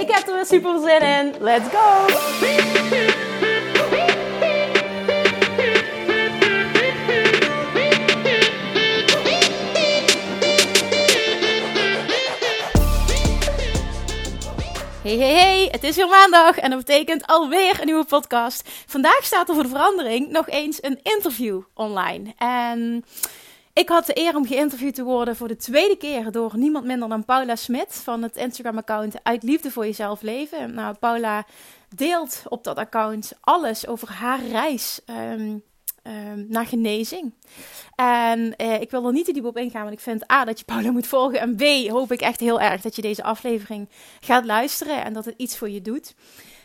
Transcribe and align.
Ik 0.00 0.10
heb 0.10 0.26
er 0.26 0.34
weer 0.34 0.46
super 0.46 0.80
zin 0.80 1.00
in. 1.00 1.34
Let's 1.40 1.68
go! 1.68 2.06
Hey, 15.02 15.16
hey, 15.16 15.34
hey, 15.34 15.68
het 15.70 15.84
is 15.84 15.96
weer 15.96 16.08
maandag 16.08 16.58
en 16.58 16.70
dat 16.70 16.78
betekent 16.78 17.26
alweer 17.26 17.80
een 17.80 17.86
nieuwe 17.86 18.04
podcast. 18.04 18.68
Vandaag 18.86 19.24
staat 19.24 19.48
er 19.48 19.54
voor 19.54 19.62
de 19.62 19.68
verandering 19.68 20.30
nog 20.30 20.48
eens 20.48 20.82
een 20.82 21.00
interview 21.02 21.60
online. 21.74 22.34
En 22.36 23.04
ik 23.76 23.88
had 23.88 24.06
de 24.06 24.18
eer 24.18 24.36
om 24.36 24.46
geïnterviewd 24.46 24.94
te 24.94 25.02
worden 25.02 25.36
voor 25.36 25.48
de 25.48 25.56
tweede 25.56 25.96
keer 25.96 26.30
door 26.30 26.52
niemand 26.56 26.84
minder 26.84 27.08
dan 27.08 27.24
Paula 27.24 27.56
Smit 27.56 27.94
van 27.94 28.22
het 28.22 28.36
Instagram-account 28.36 29.14
Uit 29.22 29.42
Liefde 29.42 29.70
voor 29.70 29.84
Jezelf 29.84 30.22
Leven. 30.22 30.74
Nou, 30.74 30.94
Paula 30.94 31.46
deelt 31.94 32.42
op 32.48 32.64
dat 32.64 32.76
account 32.76 33.32
alles 33.40 33.86
over 33.86 34.10
haar 34.10 34.46
reis 34.46 35.00
um, 35.06 35.62
um, 36.02 36.46
naar 36.48 36.66
genezing. 36.66 37.34
En 37.94 38.56
eh, 38.56 38.80
ik 38.80 38.90
wil 38.90 39.06
er 39.06 39.12
niet 39.12 39.24
te 39.24 39.32
diep 39.32 39.44
op 39.44 39.56
ingaan, 39.56 39.82
want 39.82 39.94
ik 39.94 40.00
vind 40.00 40.32
A, 40.32 40.44
dat 40.44 40.58
je 40.58 40.64
Paula 40.64 40.90
moet 40.90 41.06
volgen. 41.06 41.40
En 41.40 41.56
B, 41.56 41.90
hoop 41.90 42.12
ik 42.12 42.20
echt 42.20 42.40
heel 42.40 42.60
erg 42.60 42.82
dat 42.82 42.96
je 42.96 43.02
deze 43.02 43.22
aflevering 43.22 43.88
gaat 44.20 44.44
luisteren 44.44 45.04
en 45.04 45.12
dat 45.12 45.24
het 45.24 45.34
iets 45.36 45.58
voor 45.58 45.70
je 45.70 45.82
doet. 45.82 46.14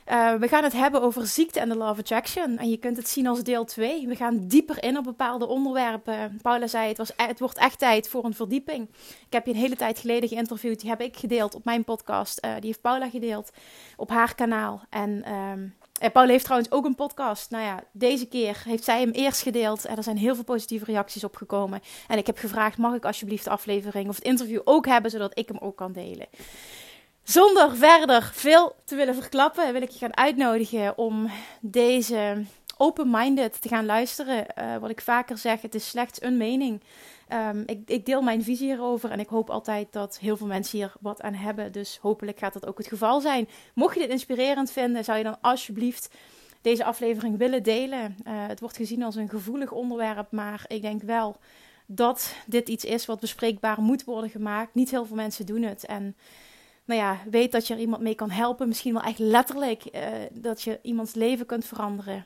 Uh, 0.07 0.33
we 0.33 0.47
gaan 0.47 0.63
het 0.63 0.73
hebben 0.73 1.01
over 1.01 1.27
ziekte 1.27 1.59
en 1.59 1.69
de 1.69 1.75
law 1.75 1.99
attraction. 1.99 2.57
En 2.57 2.69
je 2.69 2.77
kunt 2.77 2.97
het 2.97 3.09
zien 3.09 3.27
als 3.27 3.43
deel 3.43 3.65
2. 3.65 4.07
We 4.07 4.15
gaan 4.15 4.47
dieper 4.47 4.83
in 4.83 4.97
op 4.97 5.03
bepaalde 5.03 5.47
onderwerpen. 5.47 6.39
Paula 6.41 6.67
zei, 6.67 6.87
het, 6.87 6.97
was, 6.97 7.09
e-, 7.09 7.27
het 7.27 7.39
wordt 7.39 7.57
echt 7.57 7.79
tijd 7.79 8.09
voor 8.09 8.25
een 8.25 8.33
verdieping. 8.33 8.89
Ik 9.25 9.33
heb 9.33 9.45
je 9.45 9.51
een 9.51 9.59
hele 9.59 9.75
tijd 9.75 9.99
geleden 9.99 10.29
geïnterviewd. 10.29 10.79
Die 10.79 10.89
heb 10.89 11.01
ik 11.01 11.17
gedeeld 11.17 11.55
op 11.55 11.65
mijn 11.65 11.83
podcast. 11.83 12.45
Uh, 12.45 12.51
die 12.53 12.65
heeft 12.65 12.81
Paula 12.81 13.09
gedeeld 13.09 13.51
op 13.95 14.09
haar 14.09 14.35
kanaal. 14.35 14.81
En... 14.89 15.33
Um, 15.33 15.73
en 16.01 16.11
Paul 16.11 16.27
heeft 16.27 16.43
trouwens 16.43 16.71
ook 16.71 16.85
een 16.85 16.95
podcast. 16.95 17.49
Nou 17.51 17.63
ja, 17.63 17.83
deze 17.91 18.27
keer 18.27 18.61
heeft 18.65 18.83
zij 18.83 18.99
hem 18.99 19.11
eerst 19.11 19.41
gedeeld. 19.41 19.85
En 19.85 19.97
er 19.97 20.03
zijn 20.03 20.17
heel 20.17 20.35
veel 20.35 20.43
positieve 20.43 20.85
reacties 20.85 21.23
op 21.23 21.35
gekomen. 21.35 21.81
En 22.07 22.17
ik 22.17 22.25
heb 22.25 22.37
gevraagd: 22.37 22.77
mag 22.77 22.95
ik 22.95 23.05
alsjeblieft 23.05 23.43
de 23.43 23.49
aflevering 23.49 24.09
of 24.09 24.15
het 24.15 24.25
interview 24.25 24.61
ook 24.63 24.85
hebben, 24.85 25.11
zodat 25.11 25.39
ik 25.39 25.47
hem 25.47 25.57
ook 25.57 25.75
kan 25.75 25.91
delen? 25.91 26.27
Zonder 27.23 27.75
verder 27.75 28.29
veel 28.33 28.75
te 28.85 28.95
willen 28.95 29.15
verklappen, 29.15 29.73
wil 29.73 29.81
ik 29.81 29.89
je 29.89 29.97
gaan 29.97 30.17
uitnodigen 30.17 30.97
om 30.97 31.29
deze 31.61 32.43
open-minded 32.77 33.61
te 33.61 33.67
gaan 33.67 33.85
luisteren. 33.85 34.45
Uh, 34.57 34.77
wat 34.77 34.89
ik 34.89 35.01
vaker 35.01 35.37
zeg: 35.37 35.61
het 35.61 35.75
is 35.75 35.89
slechts 35.89 36.21
een 36.21 36.37
mening. 36.37 36.81
Um, 37.33 37.63
ik, 37.65 37.81
ik, 37.85 38.05
deel 38.05 38.21
mijn 38.21 38.43
visie 38.43 38.67
hierover 38.67 39.11
en 39.11 39.19
ik 39.19 39.27
hoop 39.27 39.49
altijd 39.49 39.87
dat 39.91 40.19
heel 40.19 40.37
veel 40.37 40.47
mensen 40.47 40.77
hier 40.77 40.93
wat 40.99 41.21
aan 41.21 41.33
hebben. 41.33 41.71
Dus 41.71 41.97
hopelijk 42.01 42.39
gaat 42.39 42.53
dat 42.53 42.67
ook 42.67 42.77
het 42.77 42.87
geval 42.87 43.21
zijn. 43.21 43.47
Mocht 43.73 43.93
je 43.93 44.01
dit 44.01 44.09
inspirerend 44.09 44.71
vinden, 44.71 45.03
zou 45.03 45.17
je 45.17 45.23
dan 45.23 45.37
alsjeblieft 45.41 46.09
deze 46.61 46.83
aflevering 46.83 47.37
willen 47.37 47.63
delen. 47.63 48.17
Uh, 48.27 48.47
het 48.47 48.59
wordt 48.59 48.77
gezien 48.77 49.03
als 49.03 49.15
een 49.15 49.29
gevoelig 49.29 49.71
onderwerp, 49.71 50.31
maar 50.31 50.65
ik 50.67 50.81
denk 50.81 51.01
wel 51.01 51.37
dat 51.85 52.35
dit 52.45 52.69
iets 52.69 52.85
is 52.85 53.05
wat 53.05 53.19
bespreekbaar 53.19 53.81
moet 53.81 54.03
worden 54.03 54.29
gemaakt. 54.29 54.73
Niet 54.73 54.91
heel 54.91 55.05
veel 55.05 55.15
mensen 55.15 55.45
doen 55.45 55.61
het. 55.61 55.85
En 55.85 56.15
nou 56.85 56.99
ja, 56.99 57.19
weet 57.29 57.51
dat 57.51 57.67
je 57.67 57.73
er 57.73 57.79
iemand 57.79 58.01
mee 58.01 58.15
kan 58.15 58.29
helpen. 58.29 58.67
Misschien 58.67 58.93
wel 58.93 59.01
echt 59.01 59.19
letterlijk 59.19 59.83
uh, 59.85 60.01
dat 60.31 60.61
je 60.61 60.79
iemands 60.81 61.13
leven 61.13 61.45
kunt 61.45 61.65
veranderen 61.65 62.25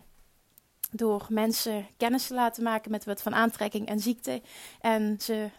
door 0.91 1.25
mensen 1.29 1.87
kennis 1.97 2.27
te 2.27 2.33
laten 2.33 2.63
maken 2.63 2.91
met 2.91 3.05
wat 3.05 3.21
van 3.21 3.35
aantrekking 3.35 3.87
en 3.87 3.99
ziekte. 3.99 4.41
En 4.81 5.17
ze 5.19 5.49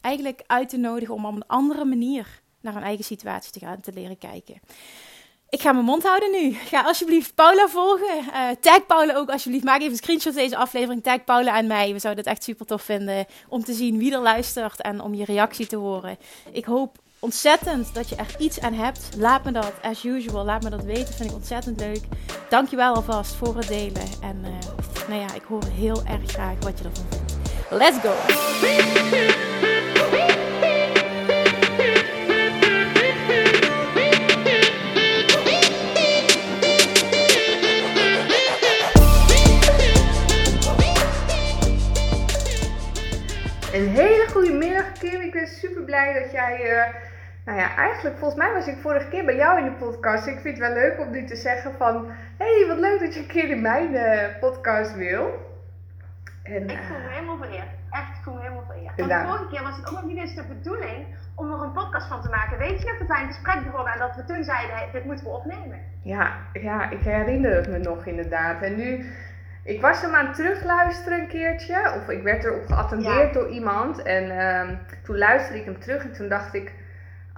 eigenlijk 0.00 0.42
uit 0.46 0.68
te 0.68 0.76
nodigen 0.76 1.14
om 1.14 1.26
op 1.26 1.34
een 1.34 1.46
andere 1.46 1.84
manier 1.84 2.40
naar 2.60 2.74
hun 2.74 2.82
eigen 2.82 3.04
situatie 3.04 3.52
te 3.52 3.58
gaan 3.58 3.80
te 3.80 3.92
leren 3.92 4.18
kijken. 4.18 4.60
Ik 5.48 5.60
ga 5.60 5.72
mijn 5.72 5.84
mond 5.84 6.02
houden 6.02 6.30
nu. 6.30 6.52
Ga 6.52 6.82
alsjeblieft 6.82 7.34
Paula 7.34 7.68
volgen. 7.68 8.18
Uh, 8.18 8.48
tag 8.60 8.86
Paula 8.86 9.14
ook 9.14 9.30
alsjeblieft. 9.30 9.64
Maak 9.64 9.80
even 9.80 9.92
een 9.92 9.98
screenshot 9.98 10.34
deze 10.34 10.56
aflevering. 10.56 11.02
Tag 11.02 11.24
Paula 11.24 11.56
en 11.56 11.66
mij. 11.66 11.92
We 11.92 11.98
zouden 11.98 12.24
het 12.24 12.32
echt 12.32 12.42
super 12.42 12.66
tof 12.66 12.82
vinden 12.82 13.26
om 13.48 13.64
te 13.64 13.72
zien 13.72 13.98
wie 13.98 14.12
er 14.12 14.20
luistert 14.20 14.80
en 14.80 15.00
om 15.00 15.14
je 15.14 15.24
reactie 15.24 15.66
te 15.66 15.76
horen. 15.76 16.18
Ik 16.52 16.64
hoop 16.64 16.98
ontzettend 17.22 17.94
dat 17.94 18.08
je 18.08 18.16
er 18.16 18.34
iets 18.38 18.60
aan 18.60 18.72
hebt. 18.72 19.08
Laat 19.16 19.44
me 19.44 19.52
dat, 19.52 19.72
as 19.82 20.04
usual, 20.04 20.44
laat 20.44 20.62
me 20.62 20.70
dat 20.70 20.82
weten. 20.82 21.14
Vind 21.14 21.30
ik 21.30 21.34
ontzettend 21.34 21.80
leuk. 21.80 22.00
Dankjewel 22.48 22.94
alvast 22.94 23.34
voor 23.34 23.56
het 23.56 23.68
delen. 23.68 24.02
En 24.20 24.44
uh, 24.44 25.08
nou 25.08 25.20
ja, 25.20 25.34
ik 25.34 25.42
hoor 25.48 25.64
heel 25.64 26.02
erg 26.04 26.30
graag 26.30 26.54
wat 26.60 26.78
je 26.78 26.84
ervan 26.84 27.04
vindt. 27.10 27.36
Let's 27.70 27.98
go! 27.98 28.12
Een 43.72 43.88
hele 43.88 44.26
goede 44.30 44.52
middag 44.52 44.92
Kim. 44.92 45.20
Ik 45.20 45.32
ben 45.32 45.48
super 45.48 45.82
blij 45.82 46.22
dat 46.22 46.32
jij 46.32 46.60
uh, 46.70 47.01
nou 47.44 47.58
ja, 47.58 47.76
eigenlijk, 47.76 48.16
volgens 48.18 48.40
mij 48.40 48.52
was 48.52 48.66
ik 48.66 48.76
vorige 48.76 49.08
keer 49.08 49.24
bij 49.24 49.36
jou 49.36 49.58
in 49.58 49.64
de 49.64 49.70
podcast. 49.70 50.26
Ik 50.26 50.38
vind 50.38 50.58
het 50.58 50.66
wel 50.66 50.74
leuk 50.74 51.00
om 51.00 51.10
nu 51.10 51.24
te 51.24 51.36
zeggen 51.36 51.72
van... 51.74 52.06
Hé, 52.38 52.58
hey, 52.58 52.64
wat 52.68 52.78
leuk 52.78 53.00
dat 53.00 53.14
je 53.14 53.20
een 53.20 53.26
keer 53.26 53.50
in 53.50 53.60
mijn 53.60 53.94
uh, 53.94 54.38
podcast 54.40 54.94
wil. 54.94 55.50
En, 56.42 56.70
ik 56.70 56.78
voel 56.88 56.98
me 56.98 57.04
uh, 57.04 57.12
helemaal 57.12 57.36
vereerd. 57.36 57.68
Echt, 57.90 58.08
ik 58.08 58.22
voel 58.22 58.34
me 58.34 58.40
helemaal 58.40 58.64
vereerd. 58.66 58.96
Want 58.96 59.10
de 59.10 59.24
vorige 59.26 59.48
keer 59.48 59.62
was 59.62 59.76
het 59.76 59.86
ook 59.86 59.92
nog 59.92 60.04
niet 60.04 60.18
eens 60.18 60.34
de 60.34 60.44
bedoeling 60.44 61.06
om 61.34 61.52
er 61.52 61.62
een 61.62 61.72
podcast 61.72 62.06
van 62.06 62.22
te 62.22 62.28
maken. 62.28 62.58
Weet 62.58 62.80
je 62.80 62.86
nog 62.86 62.98
dat 62.98 63.08
wij 63.08 63.22
een 63.22 63.32
gesprek 63.32 63.64
begonnen 63.64 63.92
en 63.92 63.98
dat 63.98 64.16
we 64.16 64.24
toen 64.24 64.44
zeiden, 64.44 64.76
hey, 64.76 64.88
dit 64.92 65.04
moeten 65.04 65.24
we 65.24 65.30
opnemen? 65.30 65.78
Ja, 66.02 66.32
ja, 66.52 66.90
ik 66.90 67.00
herinner 67.00 67.54
het 67.54 67.68
me 67.68 67.78
nog 67.78 68.06
inderdaad. 68.06 68.62
En 68.62 68.76
nu... 68.76 69.12
Ik 69.64 69.80
was 69.80 70.02
hem 70.02 70.14
aan 70.14 70.26
het 70.26 70.34
terugluisteren 70.34 71.20
een 71.20 71.28
keertje, 71.28 71.92
of 71.96 72.08
ik 72.08 72.22
werd 72.22 72.44
erop 72.44 72.66
geattendeerd 72.66 73.32
ja. 73.34 73.40
door 73.40 73.48
iemand. 73.48 74.02
En 74.02 74.46
um, 74.46 74.78
toen 75.02 75.18
luisterde 75.18 75.58
ik 75.58 75.64
hem 75.64 75.80
terug 75.80 76.02
en 76.02 76.12
toen 76.12 76.28
dacht 76.28 76.54
ik, 76.54 76.72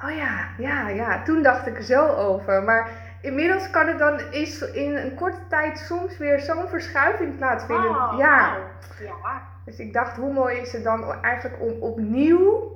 Oh 0.02 0.16
ja, 0.16 0.48
ja, 0.58 0.88
ja. 0.88 1.22
Toen 1.22 1.42
dacht 1.42 1.66
ik 1.66 1.76
er 1.76 1.82
zo 1.82 2.06
over. 2.06 2.62
Maar 2.62 2.90
inmiddels 3.20 3.70
kan 3.70 3.86
het 3.86 3.98
dan 3.98 4.20
is 4.30 4.70
in 4.72 4.96
een 4.96 5.14
korte 5.14 5.46
tijd 5.48 5.78
soms 5.78 6.18
weer 6.18 6.40
zo'n 6.40 6.68
verschuiving 6.68 7.36
plaatsvinden. 7.36 7.90
Oh, 7.90 8.14
ja. 8.18 8.56
ja. 9.00 9.42
Dus 9.64 9.78
ik 9.78 9.92
dacht, 9.92 10.16
hoe 10.16 10.32
mooi 10.32 10.56
is 10.56 10.72
het 10.72 10.84
dan 10.84 11.22
eigenlijk 11.22 11.62
om 11.62 11.82
opnieuw 11.82 12.72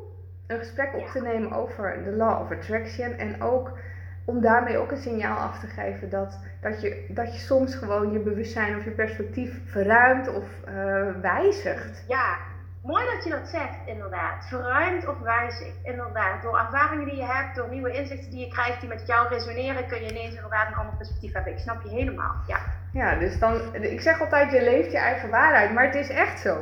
een 0.46 0.58
gesprek 0.58 0.94
op 0.94 1.06
te 1.06 1.22
nemen 1.22 1.52
over 1.52 2.04
de 2.04 2.12
law 2.12 2.40
of 2.40 2.50
attraction. 2.50 3.12
En 3.12 3.42
ook 3.42 3.78
om 4.24 4.40
daarmee 4.40 4.78
ook 4.78 4.90
een 4.90 4.96
signaal 4.96 5.38
af 5.38 5.60
te 5.60 5.66
geven 5.66 6.10
dat, 6.10 6.38
dat, 6.60 6.80
je, 6.80 7.04
dat 7.08 7.32
je 7.32 7.38
soms 7.38 7.74
gewoon 7.74 8.12
je 8.12 8.18
bewustzijn 8.18 8.76
of 8.76 8.84
je 8.84 8.90
perspectief 8.90 9.60
verruimt 9.64 10.28
of 10.28 10.44
uh, 10.68 11.08
wijzigt. 11.20 12.04
Ja, 12.08 12.36
Mooi 12.82 13.04
dat 13.14 13.24
je 13.24 13.30
dat 13.30 13.48
zegt, 13.48 13.86
inderdaad. 13.86 14.46
Verruimd 14.48 15.08
of 15.08 15.18
wijzigt, 15.18 15.76
inderdaad. 15.82 16.42
Door 16.42 16.58
ervaringen 16.58 17.06
die 17.06 17.16
je 17.16 17.24
hebt, 17.24 17.56
door 17.56 17.68
nieuwe 17.68 17.92
inzichten 17.92 18.30
die 18.30 18.40
je 18.40 18.52
krijgt 18.52 18.80
die 18.80 18.88
met 18.88 19.06
jou 19.06 19.28
resoneren, 19.28 19.86
kun 19.86 20.00
je 20.00 20.10
ineens 20.10 20.34
inderdaad 20.34 20.68
een 20.68 20.74
ander 20.74 20.96
perspectief 20.96 21.32
hebben. 21.32 21.52
Ik 21.52 21.58
snap 21.58 21.82
je 21.82 21.88
helemaal, 21.88 22.34
ja. 22.46 22.58
Ja, 22.92 23.14
dus 23.14 23.38
dan, 23.38 23.74
ik 23.74 24.00
zeg 24.00 24.20
altijd, 24.20 24.52
je 24.52 24.62
leeft 24.62 24.92
je 24.92 24.98
eigen 24.98 25.30
waarheid, 25.30 25.72
maar 25.72 25.84
het 25.84 25.94
is 25.94 26.08
echt 26.08 26.40
zo. 26.40 26.56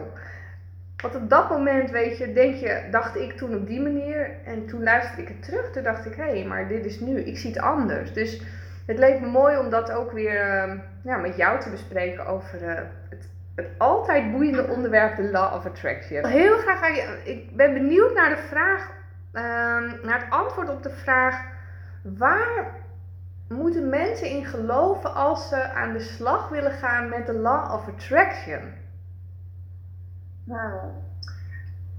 Want 1.02 1.14
op 1.14 1.30
dat 1.30 1.50
moment, 1.50 1.90
weet 1.90 2.18
je, 2.18 2.32
denk 2.32 2.54
je, 2.54 2.88
dacht 2.90 3.16
ik 3.16 3.36
toen 3.36 3.54
op 3.54 3.66
die 3.66 3.80
manier. 3.80 4.30
En 4.44 4.66
toen 4.66 4.82
luisterde 4.82 5.22
ik 5.22 5.28
het 5.28 5.42
terug, 5.42 5.72
toen 5.72 5.82
dacht 5.82 6.06
ik, 6.06 6.14
hé, 6.14 6.22
hey, 6.22 6.44
maar 6.44 6.68
dit 6.68 6.84
is 6.84 7.00
nu, 7.00 7.20
ik 7.20 7.38
zie 7.38 7.50
het 7.50 7.60
anders. 7.60 8.12
Dus 8.12 8.42
het 8.86 8.98
leek 8.98 9.20
me 9.20 9.26
mooi 9.26 9.58
om 9.58 9.70
dat 9.70 9.92
ook 9.92 10.12
weer 10.12 10.66
uh, 10.68 10.74
ja, 11.02 11.16
met 11.16 11.36
jou 11.36 11.60
te 11.60 11.70
bespreken 11.70 12.26
over 12.26 12.62
uh, 12.62 12.74
het 13.08 13.28
het 13.56 13.69
altijd 13.79 14.32
boeiende 14.32 14.67
onderwerp, 14.67 15.17
de 15.17 15.31
Law 15.31 15.55
of 15.55 15.67
Attraction. 15.67 16.26
Heel 16.26 16.58
graag 16.58 16.82
aan 16.82 16.94
je, 16.94 17.20
ik 17.25 17.56
ben 17.56 17.73
benieuwd 17.73 18.14
naar 18.14 18.29
de 18.29 18.43
vraag, 18.49 18.91
uh, 19.32 19.43
naar 20.03 20.20
het 20.20 20.31
antwoord 20.31 20.69
op 20.69 20.82
de 20.82 20.91
vraag, 20.91 21.44
waar 22.03 22.75
moeten 23.49 23.88
mensen 23.88 24.29
in 24.29 24.44
geloven 24.44 25.14
als 25.14 25.49
ze 25.49 25.73
aan 25.73 25.93
de 25.93 26.00
slag 26.00 26.49
willen 26.49 26.73
gaan 26.73 27.08
met 27.08 27.26
de 27.26 27.32
Law 27.32 27.73
of 27.73 27.88
Attraction? 27.88 28.75
Nou, 30.44 30.81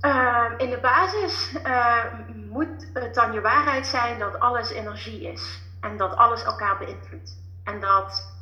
uh, 0.02 0.52
in 0.58 0.70
de 0.70 0.80
basis 0.82 1.56
uh, 1.66 2.04
moet 2.50 2.90
het 2.94 3.16
dan 3.16 3.34
je 3.34 3.42
waarheid 3.42 3.88
zijn 3.88 4.20
dat 4.20 4.40
alles 4.40 4.72
energie 4.72 5.32
is. 5.32 5.62
En 5.82 5.98
dat 5.98 6.16
alles 6.16 6.44
elkaar 6.44 6.78
beïnvloedt. 6.78 7.38
En 7.64 7.80
dat 7.80 8.36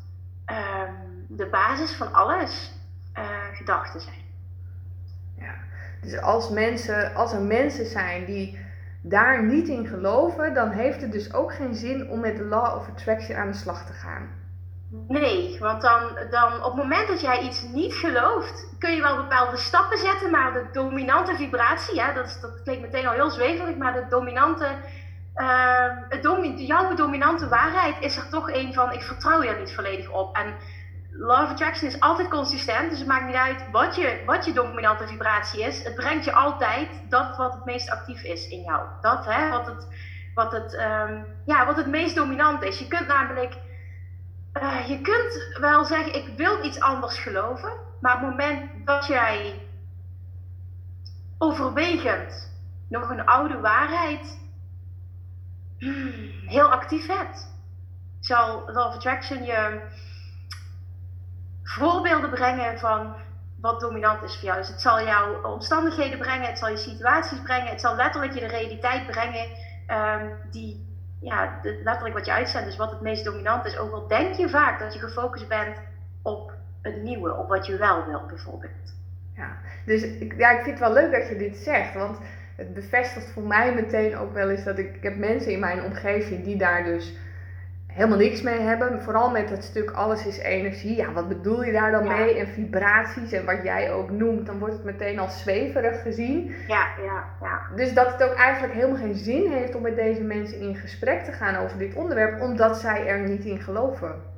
ehm, 0.45 0.93
de 1.27 1.47
basis 1.47 1.95
van 1.95 2.13
alles 2.13 2.74
gedachten 3.53 4.01
zijn. 4.01 4.23
Ja, 5.37 5.53
dus 6.01 6.21
als, 6.21 6.49
mensen, 6.49 7.15
als 7.15 7.33
er 7.33 7.41
mensen 7.41 7.85
zijn 7.85 8.25
die 8.25 8.59
daar 9.01 9.43
niet 9.43 9.67
in 9.67 9.87
geloven, 9.87 10.53
dan 10.53 10.69
heeft 10.69 11.01
het 11.01 11.11
dus 11.11 11.33
ook 11.33 11.53
geen 11.53 11.75
zin 11.75 12.09
om 12.09 12.19
met 12.19 12.37
de 12.37 12.43
Law 12.43 12.75
of 12.75 12.87
Attraction 12.87 13.37
aan 13.37 13.51
de 13.51 13.57
slag 13.57 13.85
te 13.85 13.93
gaan. 13.93 14.43
Nee, 15.07 15.57
want 15.59 15.81
dan, 15.81 16.01
dan 16.29 16.53
op 16.53 16.73
het 16.73 16.83
moment 16.83 17.07
dat 17.07 17.21
jij 17.21 17.41
iets 17.41 17.63
niet 17.63 17.93
gelooft, 17.93 18.67
kun 18.79 18.95
je 18.95 19.01
wel 19.01 19.15
bepaalde 19.15 19.57
stappen 19.57 19.97
zetten, 19.97 20.31
maar 20.31 20.53
de 20.53 20.65
dominante 20.71 21.35
vibratie, 21.35 21.95
ja, 21.95 22.13
dat, 22.13 22.37
dat 22.41 22.61
klinkt 22.63 22.81
meteen 22.81 23.07
al 23.07 23.13
heel 23.13 23.29
zweverig, 23.29 23.75
maar 23.75 23.93
de 23.93 24.05
dominante, 24.09 24.67
uh, 25.35 25.87
het 26.09 26.23
domi 26.23 26.65
jouw 26.65 26.95
dominante 26.95 27.47
waarheid 27.47 27.95
is 27.99 28.17
er 28.17 28.29
toch 28.29 28.51
een 28.51 28.73
van, 28.73 28.91
ik 28.91 29.01
vertrouw 29.01 29.43
je 29.43 29.49
er 29.49 29.59
niet 29.59 29.75
volledig 29.75 30.11
op. 30.11 30.35
En 30.35 30.53
Of 31.19 31.49
Attraction 31.49 31.87
is 31.87 31.99
altijd 31.99 32.27
consistent, 32.27 32.89
dus 32.89 32.99
het 32.99 33.07
maakt 33.07 33.25
niet 33.25 33.35
uit 33.35 33.65
wat 33.71 33.95
je, 33.95 34.21
wat 34.25 34.45
je 34.45 34.53
dominante 34.53 35.07
vibratie 35.07 35.61
is. 35.61 35.83
Het 35.83 35.95
brengt 35.95 36.25
je 36.25 36.33
altijd 36.33 36.89
dat 37.09 37.37
wat 37.37 37.53
het 37.53 37.65
meest 37.65 37.89
actief 37.89 38.23
is 38.23 38.47
in 38.47 38.61
jou. 38.61 38.87
Dat, 39.01 39.25
hè, 39.25 39.49
wat 39.49 39.65
het, 39.65 39.87
wat 40.33 40.51
het, 40.51 40.73
um, 40.73 41.25
ja, 41.45 41.65
wat 41.65 41.75
het 41.75 41.87
meest 41.87 42.15
dominant 42.15 42.63
is. 42.63 42.79
Je 42.79 42.87
kunt 42.87 43.07
namelijk 43.07 43.57
uh, 44.61 44.87
je 44.87 45.01
kunt 45.01 45.57
wel 45.59 45.85
zeggen, 45.85 46.15
ik 46.15 46.37
wil 46.37 46.63
iets 46.63 46.79
anders 46.79 47.19
geloven, 47.19 47.73
maar 48.01 48.15
op 48.15 48.21
het 48.21 48.29
moment 48.29 48.85
dat 48.85 49.07
jij 49.07 49.61
overwegend 51.37 52.53
nog 52.89 53.09
een 53.09 53.25
oude 53.25 53.59
waarheid 53.59 54.39
hmm, 55.77 56.31
heel 56.45 56.71
actief 56.71 57.07
hebt, 57.07 57.53
zal 58.19 58.61
of 58.61 58.75
Attraction 58.75 59.43
je 59.43 59.81
voorbeelden 61.65 62.29
brengen 62.29 62.79
van 62.79 63.15
wat 63.59 63.79
dominant 63.79 64.23
is 64.23 64.35
voor 64.35 64.43
jou. 64.43 64.57
Dus 64.57 64.67
het 64.67 64.81
zal 64.81 65.03
jouw 65.03 65.41
omstandigheden 65.41 66.19
brengen, 66.19 66.47
het 66.47 66.57
zal 66.57 66.69
je 66.69 66.77
situaties 66.77 67.41
brengen, 67.41 67.69
het 67.69 67.81
zal 67.81 67.95
letterlijk 67.95 68.33
je 68.33 68.39
de 68.39 68.47
realiteit 68.47 69.07
brengen 69.07 69.47
um, 69.89 70.33
die 70.51 70.93
ja, 71.21 71.59
letterlijk 71.83 72.15
wat 72.15 72.25
je 72.25 72.31
uitzendt, 72.31 72.67
dus 72.67 72.77
wat 72.77 72.91
het 72.91 73.01
meest 73.01 73.25
dominant 73.25 73.65
is. 73.65 73.77
Ook 73.77 73.91
al 73.91 74.07
denk 74.07 74.35
je 74.35 74.49
vaak 74.49 74.79
dat 74.79 74.93
je 74.93 74.99
gefocust 74.99 75.47
bent 75.47 75.77
op 76.21 76.53
het 76.81 77.03
nieuwe, 77.03 77.35
op 77.35 77.47
wat 77.47 77.65
je 77.65 77.77
wel 77.77 78.05
wilt 78.05 78.27
bijvoorbeeld. 78.27 78.95
Ja, 79.35 79.57
dus 79.85 80.03
ik, 80.03 80.33
ja, 80.37 80.49
ik 80.49 80.63
vind 80.63 80.79
het 80.79 80.87
wel 80.87 80.93
leuk 80.93 81.11
dat 81.11 81.27
je 81.27 81.35
dit 81.35 81.57
zegt, 81.57 81.93
want 81.93 82.19
het 82.55 82.73
bevestigt 82.73 83.31
voor 83.31 83.43
mij 83.43 83.73
meteen 83.73 84.17
ook 84.17 84.33
wel 84.33 84.49
eens 84.49 84.63
dat 84.63 84.77
ik 84.77 84.97
heb 85.01 85.17
mensen 85.17 85.51
in 85.51 85.59
mijn 85.59 85.83
omgeving 85.83 86.43
die 86.43 86.57
daar 86.57 86.83
dus 86.83 87.13
helemaal 87.95 88.17
niks 88.17 88.41
mee 88.41 88.59
hebben. 88.59 89.01
Vooral 89.01 89.29
met 89.29 89.49
het 89.49 89.63
stuk 89.63 89.91
alles 89.91 90.25
is 90.25 90.37
energie. 90.37 90.95
Ja, 90.95 91.11
wat 91.11 91.27
bedoel 91.27 91.63
je 91.63 91.71
daar 91.71 91.91
dan 91.91 92.07
mee? 92.07 92.37
En 92.37 92.47
vibraties 92.47 93.31
en 93.31 93.45
wat 93.45 93.63
jij 93.63 93.91
ook 93.91 94.09
noemt, 94.09 94.45
dan 94.45 94.59
wordt 94.59 94.73
het 94.73 94.83
meteen 94.83 95.19
als 95.19 95.39
zweverig 95.39 96.01
gezien. 96.01 96.55
Ja, 96.67 96.87
ja, 97.03 97.23
ja. 97.41 97.61
Dus 97.75 97.93
dat 97.93 98.11
het 98.11 98.23
ook 98.23 98.35
eigenlijk 98.35 98.73
helemaal 98.73 98.97
geen 98.97 99.15
zin 99.15 99.51
heeft 99.51 99.75
om 99.75 99.81
met 99.81 99.95
deze 99.95 100.21
mensen 100.21 100.59
in 100.59 100.75
gesprek 100.75 101.23
te 101.23 101.31
gaan 101.31 101.55
over 101.55 101.77
dit 101.77 101.95
onderwerp, 101.95 102.41
omdat 102.41 102.77
zij 102.77 103.07
er 103.07 103.19
niet 103.19 103.45
in 103.45 103.59
geloven. 103.59 104.33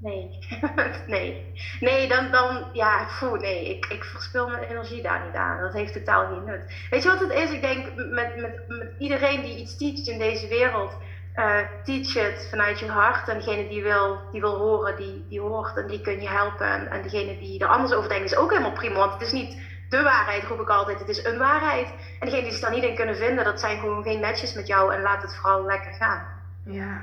Nee, 0.00 0.38
nee. 1.06 1.52
Nee, 1.80 2.08
dan, 2.08 2.30
dan 2.30 2.64
ja, 2.72 3.08
voel, 3.08 3.34
nee, 3.34 3.76
ik, 3.76 3.86
ik 3.86 4.04
verspil 4.04 4.48
mijn 4.48 4.62
energie 4.62 5.02
daar 5.02 5.24
niet 5.26 5.34
aan. 5.34 5.60
Dat 5.60 5.72
heeft 5.72 5.92
totaal 5.92 6.26
geen 6.26 6.44
nut. 6.44 6.86
Weet 6.90 7.02
je 7.02 7.08
wat 7.08 7.20
het 7.20 7.32
is? 7.32 7.50
Ik 7.50 7.60
denk 7.60 7.94
met, 7.94 8.36
met, 8.36 8.68
met 8.68 8.88
iedereen 8.98 9.42
die 9.42 9.58
iets 9.58 9.76
teacht 9.76 10.08
in 10.08 10.18
deze 10.18 10.48
wereld, 10.48 10.96
uh, 11.36 11.58
teach 11.84 12.14
het 12.14 12.46
vanuit 12.50 12.78
je 12.78 12.88
hart. 12.88 13.28
En 13.28 13.38
degene 13.38 13.68
die 13.68 13.82
wil, 13.82 14.18
die 14.32 14.40
wil 14.40 14.56
horen, 14.56 14.96
die, 14.96 15.24
die 15.28 15.40
hoort 15.40 15.76
en 15.76 15.86
die 15.86 16.00
kun 16.00 16.20
je 16.20 16.28
helpen. 16.28 16.66
En, 16.66 16.90
en 16.90 17.02
degene 17.02 17.38
die 17.38 17.60
er 17.60 17.66
anders 17.66 17.92
over 17.92 18.08
denkt, 18.08 18.24
is 18.24 18.36
ook 18.36 18.50
helemaal 18.50 18.72
prima. 18.72 18.98
Want 18.98 19.12
het 19.12 19.22
is 19.22 19.32
niet 19.32 19.58
de 19.88 20.02
waarheid, 20.02 20.44
roep 20.44 20.60
ik 20.60 20.68
altijd. 20.68 20.98
Het 20.98 21.08
is 21.08 21.24
een 21.24 21.38
waarheid. 21.38 21.88
En 22.20 22.26
degene 22.26 22.42
die 22.42 22.52
zich 22.52 22.60
daar 22.60 22.70
niet 22.70 22.84
in 22.84 22.94
kunnen 22.94 23.16
vinden, 23.16 23.44
dat 23.44 23.60
zijn 23.60 23.78
gewoon 23.78 24.02
geen 24.02 24.20
matches 24.20 24.54
met 24.54 24.66
jou. 24.66 24.94
En 24.94 25.02
laat 25.02 25.22
het 25.22 25.36
vooral 25.36 25.64
lekker 25.64 25.92
gaan. 25.92 26.22
Ja. 26.64 27.02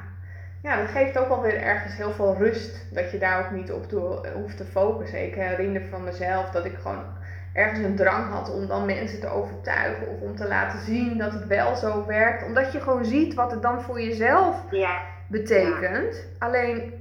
Ja, 0.62 0.77
dat 0.77 0.89
geeft 0.89 1.18
ook 1.18 1.30
alweer 1.30 1.62
ergens 1.62 1.95
heel 1.95 2.12
veel 2.12 2.35
rust. 2.38 2.94
Dat 2.94 3.12
je 3.12 3.18
daar 3.18 3.45
ook 3.45 3.51
niet 3.51 3.71
op 3.71 3.91
hoeft 4.33 4.57
te 4.57 4.65
focussen. 4.65 5.25
Ik 5.25 5.35
herinner 5.35 5.81
van 5.89 6.03
mezelf 6.03 6.50
dat 6.50 6.65
ik 6.65 6.77
gewoon 6.81 7.06
ergens 7.54 7.80
een 7.80 7.96
drang 7.96 8.30
had 8.30 8.54
om 8.54 8.68
dan 8.68 8.86
mensen 8.86 9.20
te 9.20 9.28
overtuigen 9.28 10.08
of 10.08 10.22
om 10.22 10.36
te 10.36 10.48
laten 10.48 10.80
zien 10.80 11.18
dat 11.18 11.34
het 11.34 11.48
wel 11.48 11.76
zo 11.76 12.06
werkt. 12.06 12.46
Omdat 12.46 12.72
je 12.72 12.80
gewoon 12.80 13.06
ziet 13.06 13.34
wat 13.34 13.52
het 13.52 13.62
dan 13.62 13.82
voor 13.82 14.02
jezelf 14.02 14.64
ja. 14.72 15.02
betekent. 15.28 16.26
Alleen 16.40 16.94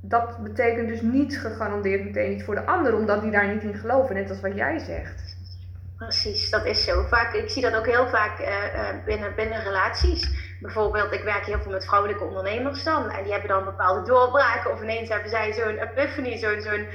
dat 0.00 0.38
betekent 0.42 0.88
dus 0.88 1.00
niet 1.00 1.38
gegarandeerd 1.38 2.04
meteen 2.04 2.32
iets 2.32 2.44
voor 2.44 2.54
de 2.54 2.66
ander, 2.66 2.96
omdat 2.96 3.22
die 3.22 3.30
daar 3.30 3.52
niet 3.52 3.62
in 3.62 3.74
geloven, 3.74 4.14
net 4.14 4.30
als 4.30 4.40
wat 4.40 4.56
jij 4.56 4.78
zegt. 4.78 5.36
Precies, 5.96 6.50
dat 6.50 6.64
is 6.64 6.84
zo. 6.84 7.02
Vaak, 7.02 7.34
ik 7.34 7.50
zie 7.50 7.62
dat 7.62 7.74
ook 7.74 7.86
heel 7.86 8.08
vaak 8.08 8.40
uh, 8.40 9.04
binnen, 9.04 9.34
binnen 9.36 9.62
relaties. 9.62 10.41
Bijvoorbeeld, 10.62 11.12
ik 11.12 11.22
werk 11.22 11.46
heel 11.46 11.60
veel 11.60 11.70
met 11.70 11.84
vrouwelijke 11.84 12.24
ondernemers 12.24 12.84
dan. 12.84 13.10
En 13.10 13.22
die 13.22 13.32
hebben 13.32 13.50
dan 13.50 13.64
bepaalde 13.64 14.02
doorbraken. 14.02 14.70
Of 14.70 14.82
ineens 14.82 15.08
hebben 15.08 15.30
zij 15.30 15.52
zo'n 15.52 15.78
epiphany, 15.78 16.36
zo'n... 16.36 16.60
zo'n 16.60 16.86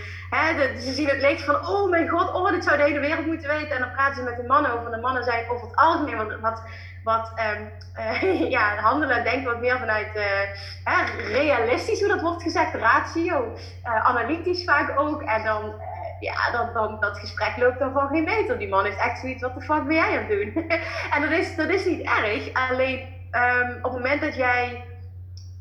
ze 0.79 0.93
zien 0.93 1.07
het 1.07 1.21
licht 1.21 1.43
van, 1.43 1.67
oh 1.67 1.89
mijn 1.89 2.09
god, 2.09 2.33
oh, 2.33 2.51
dit 2.51 2.63
zou 2.63 2.77
de 2.77 2.83
hele 2.83 2.99
wereld 2.99 3.25
moeten 3.25 3.49
weten. 3.49 3.75
En 3.75 3.79
dan 3.79 3.91
praten 3.91 4.15
ze 4.15 4.21
met 4.21 4.37
de 4.37 4.47
mannen 4.47 4.71
over. 4.71 4.85
En 4.85 4.91
de 4.91 5.01
mannen 5.01 5.23
zijn 5.23 5.49
over 5.49 5.67
het 5.67 5.75
algemeen 5.75 6.17
wat, 6.17 6.39
wat, 6.39 6.61
wat 7.03 7.31
um, 7.55 7.71
uh, 7.97 8.49
ja, 8.55 8.75
handelen 8.75 9.17
en 9.17 9.23
denken 9.23 9.51
wat 9.51 9.61
meer 9.61 9.77
vanuit 9.77 10.15
uh, 10.15 11.31
realistisch, 11.31 11.99
hoe 11.99 12.09
dat 12.09 12.21
wordt 12.21 12.41
gezegd, 12.41 12.73
ratio. 12.73 13.55
Uh, 13.85 14.05
analytisch 14.05 14.63
vaak 14.63 14.99
ook. 14.99 15.21
En 15.21 15.43
dan 15.43 15.73
ja, 16.19 16.51
dan, 16.51 16.69
dan, 16.73 16.97
dat 16.99 17.19
gesprek 17.19 17.57
loopt 17.57 17.79
dan 17.79 17.91
van 17.91 18.07
geen 18.07 18.23
meter. 18.23 18.57
Die 18.57 18.67
man 18.67 18.85
is 18.85 18.95
echt 18.95 19.19
zoiets, 19.19 19.41
wat 19.41 19.53
de 19.53 19.61
fuck 19.61 19.87
ben 19.87 19.95
jij 19.95 20.17
aan 20.17 20.25
het 20.25 20.27
doen? 20.27 20.69
en 21.13 21.21
dat 21.21 21.31
is, 21.31 21.55
dat 21.55 21.69
is 21.69 21.85
niet 21.85 22.01
erg, 22.01 22.53
alleen 22.53 23.16
um, 23.31 23.77
op 23.77 23.83
het 23.83 24.01
moment 24.01 24.21
dat 24.21 24.35
jij, 24.35 24.85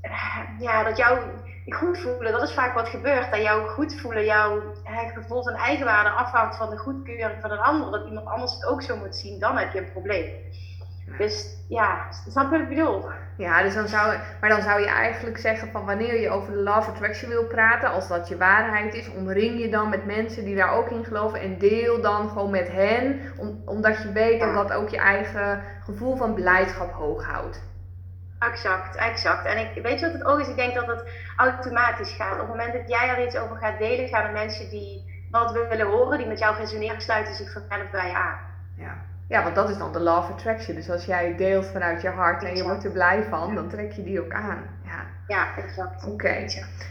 uh, 0.03 0.61
ja, 0.61 0.83
dat 0.83 0.97
jou 0.97 1.19
goed 1.69 1.99
voelen, 1.99 2.33
dat 2.33 2.43
is 2.43 2.55
vaak 2.55 2.75
wat 2.75 2.89
gebeurt. 2.89 3.31
Dat 3.31 3.43
jouw 3.43 3.67
goed 3.67 4.01
voelen, 4.01 4.25
jouw 4.25 4.63
uh, 4.85 5.13
gevoel 5.15 5.43
van 5.43 5.55
eigenwaarde 5.55 6.11
afhangt 6.11 6.57
van 6.57 6.71
de 6.71 6.77
goedkeuring 6.77 7.41
van 7.41 7.51
een 7.51 7.59
ander. 7.59 7.91
Dat 7.91 8.07
iemand 8.07 8.27
anders 8.27 8.55
het 8.55 8.67
ook 8.67 8.83
zo 8.83 8.97
moet 8.97 9.17
zien, 9.17 9.39
dan 9.39 9.57
heb 9.57 9.73
je 9.73 9.79
een 9.79 9.93
probleem. 9.93 10.33
Dus 11.19 11.65
ja, 11.69 12.13
snap 12.29 12.45
je 12.45 12.51
wat 12.51 12.61
ik 12.61 12.69
bedoel? 12.69 13.09
Ja, 13.37 13.63
dus 13.63 13.75
dan 13.75 13.89
zou, 13.89 14.17
maar 14.41 14.51
dan 14.51 14.63
zou 14.63 14.81
je 14.81 14.89
eigenlijk 14.89 15.39
zeggen 15.39 15.71
van 15.71 15.85
wanneer 15.85 16.21
je 16.21 16.31
over 16.31 16.53
de 16.53 16.63
love 16.63 16.91
attraction 16.91 17.31
wil 17.31 17.47
praten, 17.47 17.91
als 17.91 18.09
dat 18.09 18.29
je 18.29 18.37
waarheid 18.37 18.95
is, 18.95 19.11
omring 19.11 19.61
je 19.61 19.69
dan 19.69 19.89
met 19.89 20.05
mensen 20.05 20.45
die 20.45 20.57
daar 20.57 20.73
ook 20.73 20.91
in 20.91 21.05
geloven 21.05 21.41
en 21.41 21.59
deel 21.59 22.01
dan 22.01 22.29
gewoon 22.29 22.51
met 22.51 22.73
hen, 22.73 23.21
omdat 23.65 24.03
je 24.03 24.13
weet 24.13 24.41
dat 24.41 24.55
dat 24.55 24.73
ook 24.73 24.89
je 24.89 24.99
eigen 24.99 25.63
gevoel 25.85 26.17
van 26.17 26.35
blijdschap 26.35 26.93
hoog 26.93 27.25
houdt. 27.25 27.63
Exact, 28.39 28.97
exact. 28.97 29.47
En 29.47 29.59
ik, 29.59 29.83
weet 29.83 30.01
je 30.01 30.07
wat 30.07 30.15
het 30.15 30.25
ook 30.25 30.41
is? 30.41 30.49
Ik 30.49 30.57
denk 30.57 30.75
dat 30.75 30.87
het 30.87 31.05
automatisch 31.37 32.13
gaat. 32.13 32.33
Op 32.33 32.39
het 32.39 32.49
moment 32.49 32.73
dat 32.73 32.89
jij 32.89 33.09
er 33.09 33.27
iets 33.27 33.37
over 33.37 33.57
gaat 33.57 33.79
delen, 33.79 34.09
gaan 34.09 34.25
er 34.25 34.33
mensen 34.33 34.71
die 34.71 35.15
wat 35.31 35.53
willen 35.53 35.87
horen, 35.87 36.19
die 36.19 36.27
met 36.27 36.39
jou 36.39 36.57
resoneren, 36.57 37.01
sluiten 37.01 37.35
zich 37.35 37.53
vanzelf 37.53 37.91
bij 37.91 38.07
je 38.07 38.15
aan. 38.15 38.39
Ja. 38.77 38.95
Ja, 39.29 39.43
want 39.43 39.55
dat 39.55 39.71
is 39.71 39.79
dan 39.79 39.93
de 39.93 40.01
law 40.01 40.19
of 40.19 40.31
attraction. 40.31 40.75
Dus 40.75 40.91
als 40.91 41.05
jij 41.05 41.37
deelt 41.37 41.67
vanuit 41.67 42.03
je 42.03 42.09
hart 42.09 42.45
en 42.45 42.57
je 42.57 42.63
wordt 42.63 42.85
er 42.85 42.91
blij 42.91 43.23
van, 43.23 43.55
dan 43.55 43.69
trek 43.69 43.93
je 43.93 44.03
die 44.03 44.21
ook 44.21 44.33
aan. 44.33 44.63
Ja, 44.85 45.07
ja 45.27 45.47
exact. 45.57 46.07
Oké. 46.07 46.45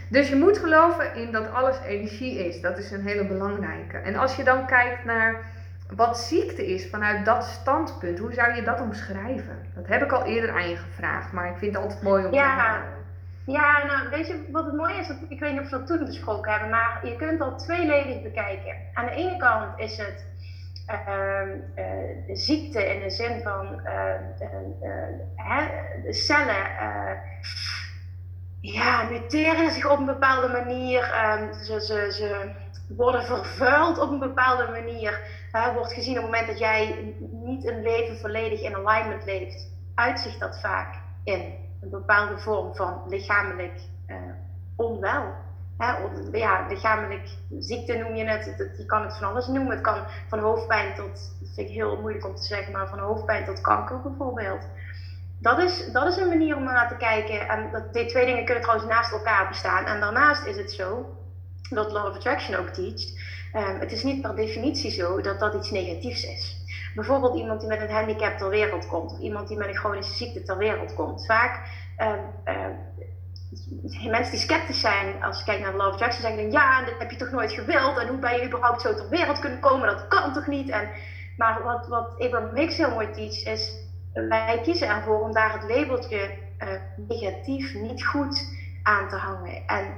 Dus 0.08 0.28
je 0.28 0.36
moet 0.36 0.58
geloven 0.58 1.14
in 1.14 1.32
dat 1.32 1.52
alles 1.52 1.76
energie 1.86 2.46
is. 2.46 2.60
Dat 2.60 2.78
is 2.78 2.90
een 2.90 3.06
hele 3.06 3.26
belangrijke. 3.26 3.98
En 3.98 4.16
als 4.16 4.36
je 4.36 4.44
dan 4.44 4.66
kijkt 4.66 5.04
naar 5.04 5.44
wat 5.94 6.18
ziekte 6.18 6.66
is 6.66 6.90
vanuit 6.90 7.24
dat 7.24 7.44
standpunt, 7.44 8.18
hoe 8.18 8.32
zou 8.32 8.54
je 8.54 8.62
dat 8.62 8.80
omschrijven? 8.80 9.58
Dat 9.74 9.86
heb 9.86 10.02
ik 10.02 10.12
al 10.12 10.24
eerder 10.24 10.50
aan 10.50 10.68
je 10.68 10.76
gevraagd, 10.76 11.32
maar 11.32 11.50
ik 11.50 11.56
vind 11.56 11.74
het 11.74 11.82
altijd 11.82 12.02
mooi 12.02 12.24
om 12.24 12.30
te 12.30 12.38
horen. 12.38 12.94
Ja, 13.46 13.84
nou 13.86 14.08
weet 14.10 14.26
je 14.26 14.48
wat 14.50 14.64
het 14.64 14.74
mooie 14.74 14.94
is? 14.94 15.08
Dat, 15.08 15.16
ik 15.28 15.40
weet 15.40 15.52
niet 15.52 15.60
of 15.60 15.70
we 15.70 15.78
dat 15.78 15.86
toen 15.86 16.04
besproken 16.04 16.50
hebben, 16.50 16.70
maar 16.70 17.00
je 17.02 17.16
kunt 17.16 17.38
dat 17.38 17.58
tweeledig 17.58 18.22
bekijken. 18.22 18.74
Aan 18.94 19.06
de 19.06 19.10
ene 19.12 19.36
kant 19.36 19.78
is 19.78 19.96
het 19.96 20.24
ziekte 22.32 22.94
in 22.94 23.00
de 23.00 23.10
zin 23.10 23.42
van 23.42 23.80
uh, 23.84 24.14
de 26.02 26.12
cellen 26.12 26.66
ja, 28.60 29.02
muteren 29.02 29.70
zich 29.70 29.90
op 29.90 29.98
een 29.98 30.04
bepaalde 30.04 30.48
manier. 30.48 31.10
Ehm, 31.10 31.52
ze, 31.52 31.80
ze, 31.80 32.06
ze 32.10 32.50
worden 32.88 33.24
vervuild 33.24 33.98
op 33.98 34.10
een 34.10 34.18
bepaalde 34.18 34.66
manier. 34.70 35.20
wordt 35.74 35.92
gezien 35.92 36.16
op 36.16 36.22
het 36.22 36.30
moment 36.30 36.46
dat 36.46 36.58
jij 36.58 37.14
niet 37.30 37.66
een 37.66 37.82
leven 37.82 38.16
volledig 38.16 38.60
in 38.60 38.74
alignment 38.74 39.24
leeft, 39.24 39.70
uitzicht 39.94 40.40
dat 40.40 40.60
vaak 40.60 40.94
in 41.24 41.54
een 41.80 41.90
bepaalde 41.90 42.38
vorm 42.38 42.74
van 42.74 43.02
lichamelijk 43.06 43.80
onwel 44.76 45.34
ja, 46.32 46.66
lichamelijk 46.68 47.28
ziekte 47.58 47.96
noem 47.96 48.14
je 48.14 48.24
het. 48.24 48.72
Je 48.76 48.86
kan 48.86 49.02
het 49.02 49.16
van 49.16 49.28
alles 49.28 49.46
noemen. 49.46 49.72
Het 49.72 49.80
kan 49.80 50.04
van 50.28 50.38
hoofdpijn 50.38 50.94
tot, 50.94 51.34
dat 51.40 51.50
vind 51.54 51.68
ik 51.68 51.74
heel 51.74 52.00
moeilijk 52.00 52.26
om 52.26 52.34
te 52.34 52.42
zeggen, 52.42 52.72
maar 52.72 52.88
van 52.88 52.98
hoofdpijn 52.98 53.44
tot 53.44 53.60
kanker 53.60 54.00
bijvoorbeeld. 54.00 54.68
dat 55.40 55.58
is, 55.58 55.92
dat 55.92 56.06
is 56.06 56.16
een 56.16 56.28
manier 56.28 56.56
om 56.56 56.64
naar 56.64 56.88
te 56.88 56.96
kijken. 56.96 57.48
En 57.48 57.70
dat, 57.72 57.92
die 57.92 58.06
twee 58.06 58.26
dingen 58.26 58.44
kunnen 58.44 58.62
trouwens 58.62 58.90
naast 58.90 59.12
elkaar 59.12 59.48
bestaan. 59.48 59.84
En 59.86 60.00
daarnaast 60.00 60.46
is 60.46 60.56
het 60.56 60.72
zo 60.72 61.16
dat 61.70 61.92
Law 61.92 62.06
of 62.06 62.14
Attraction 62.14 62.56
ook 62.56 62.68
teacht. 62.68 63.34
Um, 63.54 63.80
het 63.80 63.92
is 63.92 64.02
niet 64.02 64.22
per 64.22 64.36
definitie 64.36 64.90
zo 64.90 65.20
dat 65.20 65.38
dat 65.40 65.54
iets 65.54 65.70
negatiefs 65.70 66.24
is. 66.24 66.56
Bijvoorbeeld 66.94 67.36
iemand 67.36 67.60
die 67.60 67.68
met 67.68 67.80
een 67.80 67.90
handicap 67.90 68.38
ter 68.38 68.48
wereld 68.48 68.86
komt, 68.86 69.12
of 69.12 69.18
iemand 69.18 69.48
die 69.48 69.56
met 69.56 69.68
een 69.68 69.76
chronische 69.76 70.14
ziekte 70.14 70.42
ter 70.42 70.56
wereld 70.56 70.94
komt. 70.94 71.26
Vaak 71.26 71.60
um, 71.98 72.54
um, 72.54 72.78
mensen 74.10 74.30
die 74.30 74.40
sceptisch 74.40 74.80
zijn 74.80 75.22
als 75.22 75.38
je 75.38 75.44
kijkt 75.44 75.62
naar 75.62 75.74
of 75.74 75.80
Attraction, 75.80 76.22
zeggen 76.22 76.42
dan 76.42 76.50
ja, 76.50 76.84
dat 76.84 76.94
heb 76.98 77.10
je 77.10 77.16
toch 77.16 77.30
nooit 77.30 77.52
gewild 77.52 77.98
en 77.98 78.08
hoe 78.08 78.18
ben 78.18 78.36
je 78.36 78.46
überhaupt 78.46 78.80
zo 78.80 78.94
ter 78.94 79.08
wereld 79.08 79.38
kunnen 79.38 79.60
komen, 79.60 79.86
dat 79.88 80.08
kan 80.08 80.32
toch 80.32 80.46
niet. 80.46 80.68
En, 80.68 80.88
maar 81.36 81.62
wat, 81.62 81.86
wat 81.86 82.14
Abraham 82.18 82.56
Hicks 82.56 82.76
heel 82.76 82.90
mooi 82.90 83.10
teacht 83.10 83.46
is, 83.46 83.72
wij 84.12 84.60
kiezen 84.62 84.88
ervoor 84.88 85.20
om 85.20 85.32
daar 85.32 85.52
het 85.52 85.76
labeltje 85.76 86.30
uh, 86.58 86.68
negatief, 87.08 87.74
niet 87.74 88.06
goed 88.06 88.48
aan 88.82 89.08
te 89.08 89.16
hangen. 89.16 89.66
En 89.66 89.94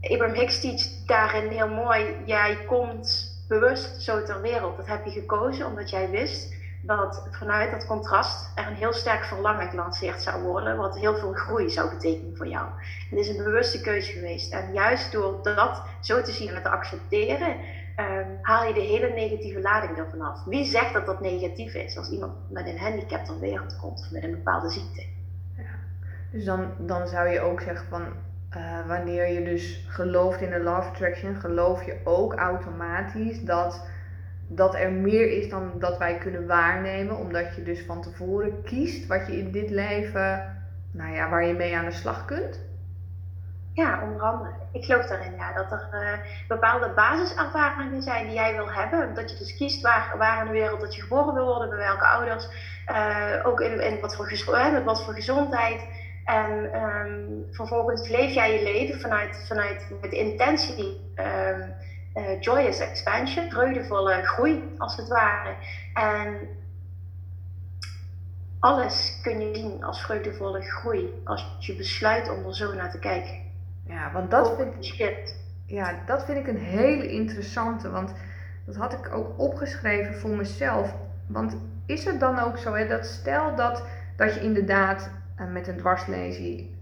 Abraham 0.00 0.34
Hicks 0.34 0.60
teacht 0.60 1.08
daarin 1.08 1.48
heel 1.48 1.68
mooi, 1.68 2.16
jij 2.24 2.58
komt 2.66 3.38
bewust 3.48 4.02
zo 4.02 4.22
ter 4.22 4.40
wereld. 4.40 4.76
Dat 4.76 4.86
heb 4.86 5.04
je 5.04 5.10
gekozen 5.10 5.66
omdat 5.66 5.90
jij 5.90 6.10
wist 6.10 6.59
dat 6.82 7.26
vanuit 7.30 7.70
dat 7.70 7.86
contrast 7.86 8.58
er 8.58 8.66
een 8.66 8.74
heel 8.74 8.92
sterk 8.92 9.24
verlangen 9.24 9.68
gelanceerd 9.68 10.22
zou 10.22 10.42
worden, 10.42 10.76
wat 10.76 10.98
heel 10.98 11.16
veel 11.16 11.32
groei 11.32 11.70
zou 11.70 11.90
betekenen 11.90 12.36
voor 12.36 12.46
jou. 12.46 12.66
Het 13.10 13.18
is 13.18 13.28
een 13.28 13.44
bewuste 13.44 13.80
keuze 13.80 14.12
geweest. 14.12 14.52
En 14.52 14.72
juist 14.72 15.12
door 15.12 15.42
dat 15.42 15.82
zo 16.00 16.22
te 16.22 16.32
zien 16.32 16.54
en 16.54 16.62
te 16.62 16.68
accepteren, 16.68 17.56
um, 17.96 18.38
haal 18.42 18.66
je 18.66 18.74
de 18.74 18.80
hele 18.80 19.08
negatieve 19.08 19.60
lading 19.60 19.98
ervan 19.98 20.20
af. 20.20 20.44
Wie 20.44 20.64
zegt 20.64 20.92
dat 20.92 21.06
dat 21.06 21.20
negatief 21.20 21.74
is 21.74 21.96
als 21.96 22.10
iemand 22.10 22.32
met 22.50 22.66
een 22.66 22.78
handicap 22.78 23.24
ter 23.24 23.38
wereld 23.38 23.78
komt 23.78 24.00
of 24.00 24.10
met 24.10 24.22
een 24.22 24.30
bepaalde 24.30 24.70
ziekte? 24.70 25.04
Dus 26.32 26.44
dan, 26.44 26.72
dan 26.78 27.08
zou 27.08 27.28
je 27.28 27.40
ook 27.40 27.60
zeggen 27.60 27.86
van 27.88 28.02
uh, 28.56 28.86
wanneer 28.86 29.28
je 29.28 29.44
dus 29.44 29.84
gelooft 29.88 30.40
in 30.40 30.50
de 30.50 30.60
love 30.60 30.88
attraction, 30.88 31.34
geloof 31.34 31.84
je 31.84 32.00
ook 32.04 32.34
automatisch 32.34 33.44
dat, 33.44 33.86
dat 34.52 34.74
er 34.74 34.92
meer 34.92 35.30
is 35.30 35.48
dan 35.48 35.72
dat 35.78 35.98
wij 35.98 36.18
kunnen 36.18 36.46
waarnemen, 36.46 37.16
omdat 37.16 37.54
je 37.54 37.62
dus 37.62 37.84
van 37.86 38.02
tevoren 38.02 38.62
kiest 38.62 39.06
wat 39.06 39.26
je 39.26 39.38
in 39.38 39.50
dit 39.50 39.70
leven, 39.70 40.56
nou 40.92 41.14
ja, 41.14 41.28
waar 41.28 41.44
je 41.44 41.54
mee 41.54 41.76
aan 41.76 41.84
de 41.84 41.90
slag 41.90 42.24
kunt. 42.24 42.60
Ja, 43.72 44.02
onder 44.02 44.20
andere. 44.20 44.52
Ik 44.72 44.84
geloof 44.84 45.06
daarin, 45.06 45.34
ja, 45.36 45.52
dat 45.52 45.72
er 45.72 45.88
uh, 45.92 46.12
bepaalde 46.48 46.92
basiservaringen 46.94 48.02
zijn 48.02 48.26
die 48.26 48.34
jij 48.34 48.54
wil 48.54 48.70
hebben. 48.70 49.14
Dat 49.14 49.30
je 49.30 49.38
dus 49.38 49.56
kiest 49.56 49.82
waar, 49.82 50.14
waar 50.18 50.40
in 50.40 50.46
de 50.46 50.58
wereld 50.58 50.80
dat 50.80 50.94
je 50.94 51.02
geboren 51.02 51.34
wil 51.34 51.46
worden, 51.46 51.68
bij 51.68 51.78
welke 51.78 52.06
ouders. 52.06 52.48
Uh, 52.90 53.46
ook 53.46 53.60
in, 53.60 54.00
wat 54.00 54.16
voor, 54.16 54.32
met 54.72 54.84
wat 54.84 55.04
voor 55.04 55.14
gezondheid. 55.14 55.86
En 56.24 56.82
um, 56.82 57.46
vervolgens 57.50 58.08
leef 58.08 58.34
jij 58.34 58.52
je 58.52 58.62
leven 58.62 59.00
vanuit, 59.00 59.44
vanuit 59.48 59.86
met 60.00 60.12
intentie 60.12 61.00
um, 61.16 61.74
uh, 62.14 62.40
joyous 62.40 62.78
expansion, 62.78 63.50
vreugdevolle 63.50 64.22
groei 64.22 64.74
als 64.78 64.96
het 64.96 65.08
ware. 65.08 65.54
En 65.94 66.48
alles 68.58 69.18
kun 69.22 69.40
je 69.40 69.56
zien 69.56 69.84
als 69.84 70.00
vreugdevolle 70.00 70.62
groei 70.62 71.22
als 71.24 71.56
je 71.58 71.76
besluit 71.76 72.30
om 72.30 72.46
er 72.46 72.54
zo 72.54 72.74
naar 72.74 72.90
te 72.90 72.98
kijken. 72.98 73.34
Ja, 73.86 74.12
want 74.12 74.30
dat 74.30 74.56
vind, 74.56 74.84
ik, 74.84 75.34
ja, 75.66 76.02
dat 76.06 76.24
vind 76.24 76.38
ik 76.38 76.46
een 76.46 76.58
hele 76.58 77.08
interessante. 77.08 77.90
Want 77.90 78.12
dat 78.66 78.76
had 78.76 78.92
ik 78.92 79.14
ook 79.14 79.38
opgeschreven 79.38 80.14
voor 80.14 80.30
mezelf. 80.30 80.94
Want 81.26 81.56
is 81.86 82.04
het 82.04 82.20
dan 82.20 82.38
ook 82.38 82.58
zo 82.58 82.74
hè, 82.74 82.88
dat 82.88 83.06
stel 83.06 83.54
dat, 83.56 83.84
dat 84.16 84.34
je 84.34 84.40
inderdaad 84.40 85.10
uh, 85.40 85.46
met 85.46 85.68
een 85.68 85.76
dwarslesie 85.76 86.79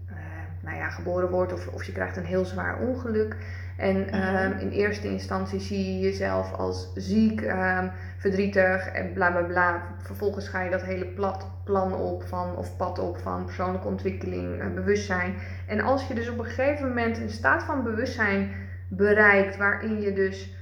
nou 0.61 0.77
ja, 0.77 0.89
geboren 0.89 1.29
wordt 1.29 1.53
of, 1.53 1.67
of 1.67 1.83
je 1.83 1.91
krijgt 1.91 2.17
een 2.17 2.25
heel 2.25 2.45
zwaar 2.45 2.79
ongeluk. 2.79 3.35
En 3.77 4.15
uh, 4.15 4.61
in 4.61 4.69
eerste 4.69 5.07
instantie 5.07 5.59
zie 5.59 5.93
je 5.93 5.99
jezelf 5.99 6.53
als 6.53 6.91
ziek, 6.95 7.41
ehm, 7.41 7.87
verdrietig 8.17 8.87
en 8.87 9.13
bla 9.13 9.31
bla 9.31 9.41
bla. 9.41 9.83
Vervolgens 9.97 10.47
ga 10.47 10.61
je 10.61 10.69
dat 10.69 10.81
hele 10.81 11.05
plat 11.05 11.47
plan 11.63 11.93
op 11.93 12.23
van, 12.23 12.55
of 12.55 12.77
pad 12.77 12.99
op 12.99 13.17
van 13.17 13.45
persoonlijke 13.45 13.87
ontwikkeling, 13.87 14.61
uh, 14.61 14.73
bewustzijn. 14.73 15.33
En 15.67 15.81
als 15.81 16.07
je 16.07 16.13
dus 16.13 16.29
op 16.29 16.39
een 16.39 16.45
gegeven 16.45 16.87
moment 16.87 17.17
een 17.17 17.29
staat 17.29 17.63
van 17.63 17.83
bewustzijn 17.83 18.51
bereikt 18.87 19.57
waarin 19.57 20.01
je 20.01 20.13
dus 20.13 20.55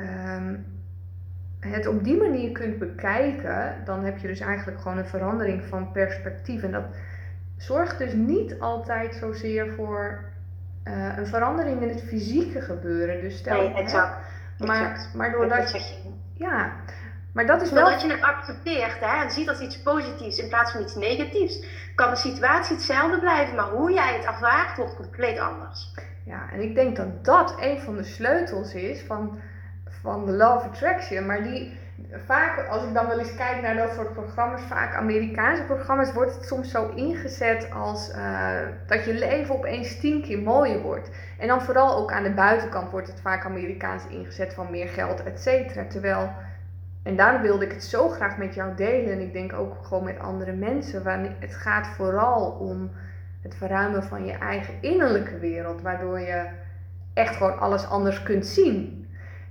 um, 0.00 0.64
het 1.60 1.86
op 1.86 2.04
die 2.04 2.16
manier 2.16 2.52
kunt 2.52 2.78
bekijken, 2.78 3.74
dan 3.84 4.04
heb 4.04 4.18
je 4.18 4.26
dus 4.26 4.40
eigenlijk 4.40 4.80
gewoon 4.80 4.98
een 4.98 5.06
verandering 5.06 5.64
van 5.64 5.92
perspectief. 5.92 6.62
En 6.62 6.70
dat 6.70 6.84
zorgt 7.56 7.98
dus 7.98 8.12
niet 8.12 8.60
altijd 8.60 9.14
zozeer 9.14 9.72
voor 9.76 10.24
uh, 10.84 11.16
een 11.16 11.26
verandering 11.26 11.82
in 11.82 11.88
het 11.88 12.02
fysieke 12.02 12.60
gebeuren. 12.60 13.20
Dus 13.20 13.36
stel, 13.36 13.60
nee, 13.60 13.74
exact. 13.74 14.16
Hè, 14.58 14.66
maar, 14.66 14.90
exact. 14.90 15.14
maar 15.14 15.30
doordat 15.30 15.70
je. 15.72 16.12
Ja, 16.34 16.72
maar 17.32 17.46
dat 17.46 17.62
is 17.62 17.70
wel. 17.70 17.82
Doordat 17.82 18.02
je 18.02 18.10
het 18.10 18.22
accepteert 18.22 19.00
hè, 19.00 19.22
en 19.22 19.30
ziet 19.30 19.48
als 19.48 19.60
iets 19.60 19.82
positiefs 19.82 20.38
in 20.38 20.48
plaats 20.48 20.72
van 20.72 20.80
iets 20.80 20.94
negatiefs, 20.94 21.64
kan 21.94 22.10
de 22.10 22.16
situatie 22.16 22.74
hetzelfde 22.74 23.18
blijven, 23.18 23.54
maar 23.54 23.70
hoe 23.70 23.92
jij 23.92 24.14
het 24.14 24.24
ervaart 24.24 24.76
wordt 24.76 24.96
compleet 24.96 25.38
anders. 25.38 25.94
Ja, 26.24 26.50
en 26.52 26.60
ik 26.60 26.74
denk 26.74 26.96
dat 26.96 27.24
dat 27.24 27.54
een 27.60 27.80
van 27.80 27.96
de 27.96 28.04
sleutels 28.04 28.74
is 28.74 29.02
van, 29.02 29.38
van 30.02 30.26
de 30.26 30.32
of 30.32 30.64
Attraction. 30.64 31.26
Maar 31.26 31.42
die, 31.42 31.78
vaak, 32.26 32.68
als 32.68 32.84
ik 32.84 32.94
dan 32.94 33.06
wel 33.06 33.18
eens 33.18 33.34
kijk 33.34 33.62
naar 33.62 33.76
dat 33.76 33.92
soort 33.92 34.12
programma's, 34.12 34.62
vaak 34.62 34.94
Amerikaanse 34.94 35.62
programma's, 35.62 36.12
wordt 36.12 36.34
het 36.34 36.44
soms 36.44 36.70
zo 36.70 36.88
ingezet 36.94 37.70
als 37.70 38.10
uh, 38.10 38.48
dat 38.86 39.04
je 39.04 39.14
leven 39.14 39.54
opeens 39.54 40.00
tien 40.00 40.22
keer 40.22 40.38
mooier 40.38 40.80
wordt. 40.80 41.10
En 41.38 41.48
dan 41.48 41.62
vooral 41.62 41.96
ook 41.96 42.12
aan 42.12 42.22
de 42.22 42.34
buitenkant 42.34 42.90
wordt 42.90 43.06
het 43.06 43.20
vaak 43.20 43.44
Amerikaans 43.44 44.06
ingezet 44.06 44.54
van 44.54 44.70
meer 44.70 44.88
geld, 44.88 45.22
et 45.22 45.40
cetera. 45.40 45.84
Terwijl, 45.86 46.30
en 47.02 47.16
daarom 47.16 47.42
wilde 47.42 47.64
ik 47.64 47.72
het 47.72 47.84
zo 47.84 48.08
graag 48.08 48.38
met 48.38 48.54
jou 48.54 48.74
delen 48.76 49.12
en 49.12 49.20
ik 49.20 49.32
denk 49.32 49.52
ook 49.52 49.76
gewoon 49.82 50.04
met 50.04 50.18
andere 50.18 50.52
mensen. 50.52 51.02
Waar 51.02 51.36
het 51.38 51.54
gaat 51.54 51.86
vooral 51.86 52.50
om 52.50 52.90
het 53.42 53.54
verruimen 53.54 54.02
van 54.02 54.24
je 54.24 54.32
eigen 54.32 54.74
innerlijke 54.80 55.38
wereld, 55.38 55.82
waardoor 55.82 56.20
je 56.20 56.46
echt 57.14 57.36
gewoon 57.36 57.58
alles 57.58 57.88
anders 57.88 58.22
kunt 58.22 58.46
zien. 58.46 59.03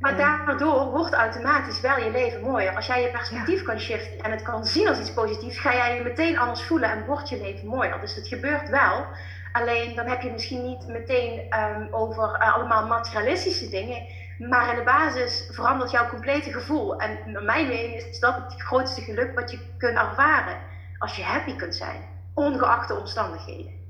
Maar 0.03 0.17
daardoor 0.17 0.89
wordt 0.89 1.13
automatisch 1.13 1.81
wel 1.81 1.97
je 1.97 2.11
leven 2.11 2.41
mooier. 2.41 2.75
Als 2.75 2.85
jij 2.85 3.01
je 3.01 3.11
perspectief 3.11 3.59
ja. 3.59 3.65
kan 3.65 3.79
shiften 3.79 4.19
en 4.19 4.31
het 4.31 4.41
kan 4.41 4.65
zien 4.65 4.87
als 4.87 4.99
iets 4.99 5.13
positiefs, 5.13 5.59
ga 5.59 5.73
jij 5.73 5.95
je 5.95 6.03
meteen 6.03 6.37
anders 6.37 6.63
voelen 6.63 6.89
en 6.89 7.05
wordt 7.05 7.29
je 7.29 7.41
leven 7.41 7.67
mooier. 7.67 7.99
Dus 8.01 8.15
het 8.15 8.27
gebeurt 8.27 8.69
wel. 8.69 9.05
Alleen 9.51 9.95
dan 9.95 10.05
heb 10.05 10.21
je 10.21 10.31
misschien 10.31 10.63
niet 10.63 10.87
meteen 10.87 11.39
um, 11.39 11.87
over 11.91 12.23
uh, 12.23 12.55
allemaal 12.55 12.87
materialistische 12.87 13.69
dingen. 13.69 14.01
Maar 14.37 14.69
in 14.69 14.75
de 14.75 14.83
basis 14.83 15.49
verandert 15.51 15.91
jouw 15.91 16.09
complete 16.09 16.51
gevoel. 16.51 16.99
En 16.99 17.19
naar 17.25 17.43
mijn 17.43 17.67
mening 17.67 17.93
is 17.93 18.19
dat 18.19 18.35
het 18.35 18.61
grootste 18.61 19.01
geluk 19.01 19.35
wat 19.35 19.51
je 19.51 19.59
kunt 19.77 19.97
ervaren. 19.97 20.57
Als 20.97 21.15
je 21.15 21.23
happy 21.23 21.55
kunt 21.55 21.75
zijn, 21.75 22.01
ongeacht 22.33 22.87
de 22.87 22.99
omstandigheden. 22.99 23.82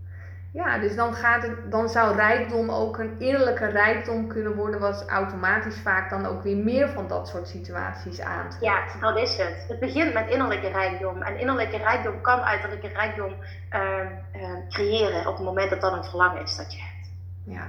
Ja, 0.53 0.77
dus 0.77 0.95
dan, 0.95 1.13
gaat 1.13 1.41
het, 1.41 1.71
dan 1.71 1.89
zou 1.89 2.15
rijkdom 2.15 2.69
ook 2.69 2.97
een 2.97 3.19
innerlijke 3.19 3.65
rijkdom 3.65 4.27
kunnen 4.27 4.55
worden, 4.55 4.79
wat 4.79 5.05
automatisch 5.07 5.77
vaak 5.77 6.09
dan 6.09 6.25
ook 6.25 6.43
weer 6.43 6.57
meer 6.57 6.89
van 6.89 7.07
dat 7.07 7.27
soort 7.27 7.47
situaties 7.47 8.21
aantrekt. 8.21 8.63
Ja, 8.63 8.85
dat 8.99 9.17
is 9.17 9.37
het. 9.37 9.65
Het 9.67 9.79
begint 9.79 10.13
met 10.13 10.29
innerlijke 10.29 10.67
rijkdom. 10.67 11.21
En 11.21 11.39
innerlijke 11.39 11.77
rijkdom 11.77 12.21
kan 12.21 12.39
uiterlijke 12.39 12.87
rijkdom 12.87 13.33
uh, 13.71 13.81
uh, 14.35 14.69
creëren 14.69 15.27
op 15.27 15.35
het 15.35 15.45
moment 15.45 15.69
dat 15.69 15.81
dat 15.81 15.93
een 15.93 16.03
verlangen 16.03 16.41
is 16.41 16.55
dat 16.55 16.73
je 16.73 16.79
hebt. 16.81 17.11
Ja. 17.43 17.65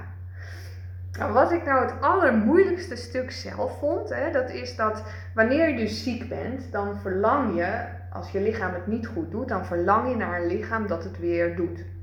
Nou, 1.11 1.33
wat 1.33 1.51
ik 1.51 1.65
nou 1.65 1.85
het 1.85 2.01
allermoeilijkste 2.01 2.95
stuk 2.95 3.31
zelf 3.31 3.79
vond, 3.79 4.09
hè, 4.09 4.31
dat 4.31 4.49
is 4.49 4.75
dat 4.75 5.03
wanneer 5.33 5.69
je 5.69 5.75
dus 5.75 6.03
ziek 6.03 6.29
bent, 6.29 6.71
dan 6.71 6.99
verlang 6.99 7.55
je, 7.57 7.85
als 8.11 8.31
je 8.31 8.41
lichaam 8.41 8.73
het 8.73 8.87
niet 8.87 9.07
goed 9.07 9.31
doet, 9.31 9.47
dan 9.47 9.65
verlang 9.65 10.09
je 10.09 10.15
naar 10.15 10.41
een 10.41 10.47
lichaam 10.47 10.87
dat 10.87 11.03
het 11.03 11.19
weer 11.19 11.55
doet. 11.55 11.93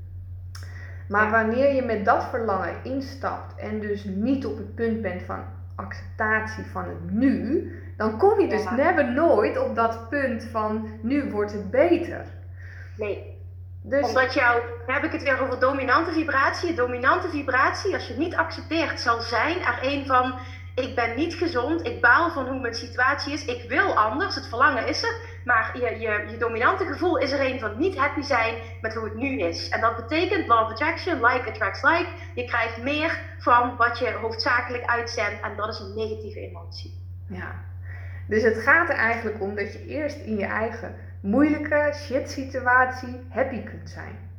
Maar 1.13 1.25
ja. 1.25 1.31
wanneer 1.31 1.73
je 1.73 1.81
met 1.81 2.05
dat 2.05 2.25
verlangen 2.29 2.75
instapt 2.83 3.55
en 3.55 3.79
dus 3.79 4.03
niet 4.03 4.45
op 4.45 4.57
het 4.57 4.75
punt 4.75 5.01
bent 5.01 5.23
van 5.23 5.43
acceptatie 5.75 6.63
van 6.65 6.83
het 6.83 7.11
nu, 7.11 7.71
dan 7.97 8.17
kom 8.17 8.39
je 8.39 8.47
dus 8.47 8.63
ja. 8.63 8.75
never 8.75 9.11
nooit 9.11 9.57
op 9.59 9.75
dat 9.75 10.09
punt 10.09 10.43
van 10.43 10.89
nu 11.01 11.31
wordt 11.31 11.51
het 11.51 11.71
beter. 11.71 12.25
Nee. 12.97 13.41
Dus, 13.81 14.07
Omdat 14.07 14.33
jouw, 14.33 14.61
heb 14.85 15.03
ik 15.03 15.11
het 15.11 15.23
weer 15.23 15.41
over 15.41 15.59
dominante 15.59 16.11
vibratie. 16.11 16.73
Dominante 16.73 17.29
vibratie, 17.29 17.93
als 17.93 18.07
je 18.07 18.13
het 18.13 18.21
niet 18.21 18.35
accepteert, 18.35 18.99
zal 18.99 19.21
zijn 19.21 19.57
er 19.59 19.79
een 19.81 20.05
van 20.05 20.33
ik 20.75 20.95
ben 20.95 21.15
niet 21.15 21.33
gezond, 21.33 21.87
ik 21.87 22.01
baal 22.01 22.31
van 22.31 22.47
hoe 22.47 22.59
mijn 22.59 22.73
situatie 22.73 23.33
is, 23.33 23.45
ik 23.45 23.69
wil 23.69 23.97
anders, 23.97 24.35
het 24.35 24.47
verlangen 24.47 24.87
is 24.87 25.03
er, 25.03 25.15
maar 25.45 25.77
je, 25.77 25.99
je, 25.99 26.23
je 26.27 26.37
dominante 26.37 26.85
gevoel 26.85 27.17
is 27.17 27.31
er 27.31 27.41
een 27.41 27.59
van 27.59 27.77
niet 27.77 27.97
happy 27.97 28.21
zijn 28.21 28.57
met 28.81 28.93
hoe 28.93 29.03
het 29.03 29.15
nu 29.15 29.39
is. 29.39 29.69
En 29.69 29.81
dat 29.81 29.95
betekent 29.95 30.47
law 30.47 30.63
of 30.63 30.69
attraction, 30.69 31.25
like 31.25 31.49
attracts 31.49 31.81
like, 31.81 32.09
je 32.33 32.45
krijgt 32.45 32.77
meer 32.77 33.19
van 33.37 33.75
wat 33.77 33.97
je 33.97 34.11
hoofdzakelijk 34.11 34.85
uitzendt 34.85 35.41
en 35.41 35.55
dat 35.55 35.69
is 35.69 35.79
een 35.79 35.93
negatieve 35.93 36.39
emotie. 36.39 37.01
Ja, 37.27 37.65
dus 38.27 38.43
het 38.43 38.57
gaat 38.57 38.89
er 38.89 38.95
eigenlijk 38.95 39.41
om 39.41 39.55
dat 39.55 39.73
je 39.73 39.85
eerst 39.85 40.19
in 40.19 40.37
je 40.37 40.45
eigen 40.45 40.95
moeilijke 41.21 41.91
shit 41.95 42.29
situatie 42.29 43.27
happy 43.29 43.63
kunt 43.63 43.89
zijn? 43.89 44.31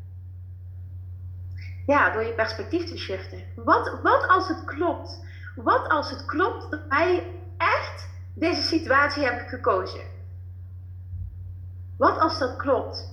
Ja, 1.86 2.10
door 2.10 2.24
je 2.24 2.32
perspectief 2.32 2.84
te 2.84 2.98
shiften. 2.98 3.38
Wat, 3.54 3.98
wat 4.02 4.26
als 4.28 4.48
het 4.48 4.64
klopt? 4.64 5.24
Wat 5.54 5.88
als 5.88 6.10
het 6.10 6.24
klopt 6.24 6.70
dat 6.70 6.80
wij 6.88 7.22
echt 7.56 8.08
deze 8.34 8.62
situatie 8.62 9.24
hebben 9.24 9.48
gekozen? 9.48 10.13
Wat 11.98 12.18
als 12.18 12.38
dat 12.38 12.56
klopt? 12.56 13.12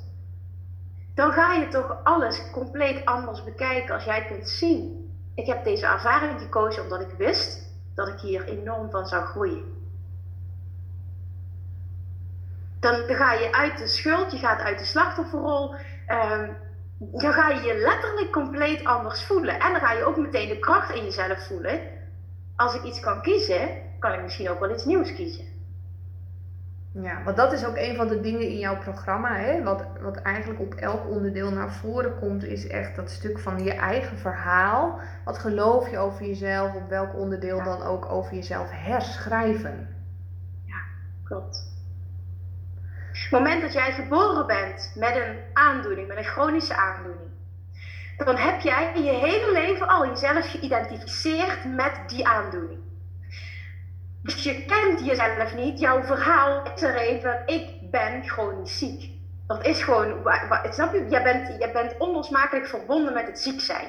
Dan 1.14 1.32
ga 1.32 1.54
je 1.54 1.68
toch 1.68 1.98
alles 2.04 2.50
compleet 2.52 3.06
anders 3.06 3.44
bekijken 3.44 3.94
als 3.94 4.04
jij 4.04 4.26
kunt 4.26 4.50
zien. 4.50 5.10
Ik 5.36 5.46
heb 5.46 5.64
deze 5.64 5.86
ervaring 5.86 6.40
gekozen 6.40 6.84
omdat 6.84 7.02
ik 7.02 7.12
wist 7.18 7.70
dat 7.96 8.08
ik 8.08 8.20
hier 8.20 8.44
enorm 8.44 8.90
van 8.90 9.08
zou 9.08 9.24
groeien. 9.26 9.80
Dan, 12.80 12.96
ga 13.08 13.34
je 13.34 13.54
uit 13.54 13.78
de 13.78 13.88
schuld, 13.88 14.32
je 14.32 14.38
gaat 14.38 14.60
uit 14.60 14.80
de 14.80 14.86
slachtofferrol. 14.86 15.76
Um, 16.08 16.58
dan 16.98 17.34
ga 17.34 17.50
je 17.50 17.62
je 17.62 17.78
letterlijk 17.78 18.32
compleet 18.32 18.84
anders 18.84 19.24
voelen. 19.24 19.60
En 19.60 19.72
dan 19.72 19.82
ga 19.82 19.92
je 19.92 20.04
ook 20.04 20.18
meteen 20.18 20.48
de 20.48 20.60
kracht 20.60 20.96
in 20.96 21.04
jezelf 21.04 21.48
voelen. 21.48 21.80
Als 22.56 22.74
ik 22.74 22.84
iets 22.84 23.00
kan 23.00 23.22
kiezen, 23.22 23.70
kan 24.00 24.14
ik 24.14 24.22
misschien 24.22 24.50
ook 24.50 24.60
wel 24.60 24.72
iets 24.72 24.86
nieuws 24.86 25.14
kiezen. 25.14 25.51
Ja, 26.94 27.24
want 27.24 27.38
dat 27.38 27.54
is 27.54 27.66
ook 27.66 27.78
een 27.78 27.96
van 27.96 28.08
de 28.08 28.20
dingen 28.20 28.48
in 28.50 28.58
jouw 28.58 28.78
programma. 28.78 29.36
Hè? 29.36 29.64
Wat, 29.64 29.86
wat 30.02 30.18
eigenlijk 30.18 30.60
op 30.60 30.74
elk 30.74 31.10
onderdeel 31.10 31.52
naar 31.52 31.72
voren 31.72 32.20
komt, 32.20 32.44
is 32.44 32.68
echt 32.68 32.96
dat 32.96 33.10
stuk 33.10 33.40
van 33.40 33.64
je 33.64 33.74
eigen 33.74 34.18
verhaal. 34.18 35.00
Wat 35.26 35.38
geloof 35.38 35.90
je 35.90 35.98
over 35.98 36.26
jezelf, 36.26 36.76
op 36.76 36.90
welk 36.90 37.16
onderdeel 37.16 37.64
dan 37.64 37.82
ook 37.82 38.12
over 38.12 38.36
jezelf 38.36 38.70
herschrijven. 38.72 39.96
Ja, 40.66 40.82
klopt. 41.24 41.70
Het 43.12 43.32
moment 43.32 43.62
dat 43.62 43.74
jij 43.74 43.92
geboren 43.92 44.48
bent 44.48 44.94
met 44.96 45.16
een 45.16 45.40
aandoening, 45.54 46.08
met 46.08 46.18
een 46.18 46.24
chronische 46.24 46.76
aandoening, 46.76 47.30
dan 48.18 48.36
heb 48.36 48.62
jij 48.62 48.92
je 48.96 49.10
hele 49.10 49.52
leven 49.52 49.88
al 49.88 50.08
jezelf 50.08 50.52
geïdentificeerd 50.52 51.76
met 51.76 52.02
die 52.08 52.28
aandoening. 52.28 52.80
Dus 54.24 54.44
je 54.44 54.66
kent 54.66 55.06
jezelf 55.06 55.56
niet, 55.56 55.80
jouw 55.80 56.04
verhaal 56.04 56.64
is 56.76 56.82
er 56.82 56.96
even, 56.96 57.44
ik 57.46 57.92
ben 57.92 58.24
chronisch 58.24 58.78
ziek. 58.78 59.10
Dat 59.48 59.66
is 59.66 59.84
gewoon, 59.84 60.28
snap 60.64 60.94
je, 60.94 61.08
jij 61.10 61.24
bent, 61.24 61.56
jij 61.60 61.72
bent 61.72 61.98
onlosmakelijk 61.98 62.68
verbonden 62.68 63.14
met 63.14 63.28
het 63.28 63.40
ziek 63.40 63.62
zijn. 63.62 63.88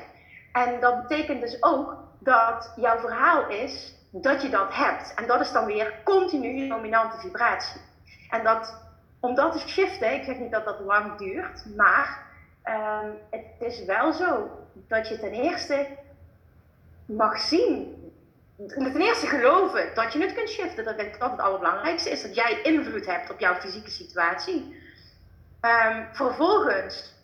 En 0.53 0.81
dat 0.81 1.09
betekent 1.09 1.41
dus 1.41 1.63
ook 1.63 1.97
dat 2.19 2.73
jouw 2.77 2.99
verhaal 2.99 3.49
is 3.49 3.95
dat 4.11 4.43
je 4.43 4.49
dat 4.49 4.75
hebt. 4.75 5.15
En 5.15 5.27
dat 5.27 5.41
is 5.41 5.53
dan 5.53 5.65
weer 5.65 5.95
continu 6.05 6.49
je 6.49 6.69
dominante 6.69 7.19
vibratie. 7.19 7.81
En 8.31 8.45
dat 8.45 8.81
om 9.21 9.35
dat 9.35 9.53
te 9.53 9.69
shiften, 9.69 10.15
ik 10.15 10.25
zeg 10.25 10.39
niet 10.39 10.51
dat 10.51 10.65
dat 10.65 10.81
lang 10.81 11.17
duurt, 11.17 11.77
maar 11.77 12.27
ehm, 12.63 13.07
het 13.31 13.45
is 13.59 13.85
wel 13.85 14.13
zo 14.13 14.51
dat 14.89 15.09
je 15.09 15.19
ten 15.19 15.33
eerste 15.33 15.87
mag 17.05 17.39
zien, 17.39 18.02
ten 18.67 19.01
eerste 19.01 19.27
geloven 19.27 19.95
dat 19.95 20.13
je 20.13 20.21
het 20.21 20.35
kunt 20.35 20.49
shiften. 20.49 20.85
Dat 20.85 20.97
denk 20.97 21.15
ik 21.15 21.21
dat 21.21 21.31
het 21.31 21.41
allerbelangrijkste 21.41 22.11
is, 22.11 22.23
dat 22.23 22.35
jij 22.35 22.63
invloed 22.63 23.07
hebt 23.07 23.31
op 23.31 23.41
jouw 23.41 23.55
fysieke 23.55 23.91
situatie. 23.91 24.81
Um, 25.61 26.07
vervolgens, 26.13 27.15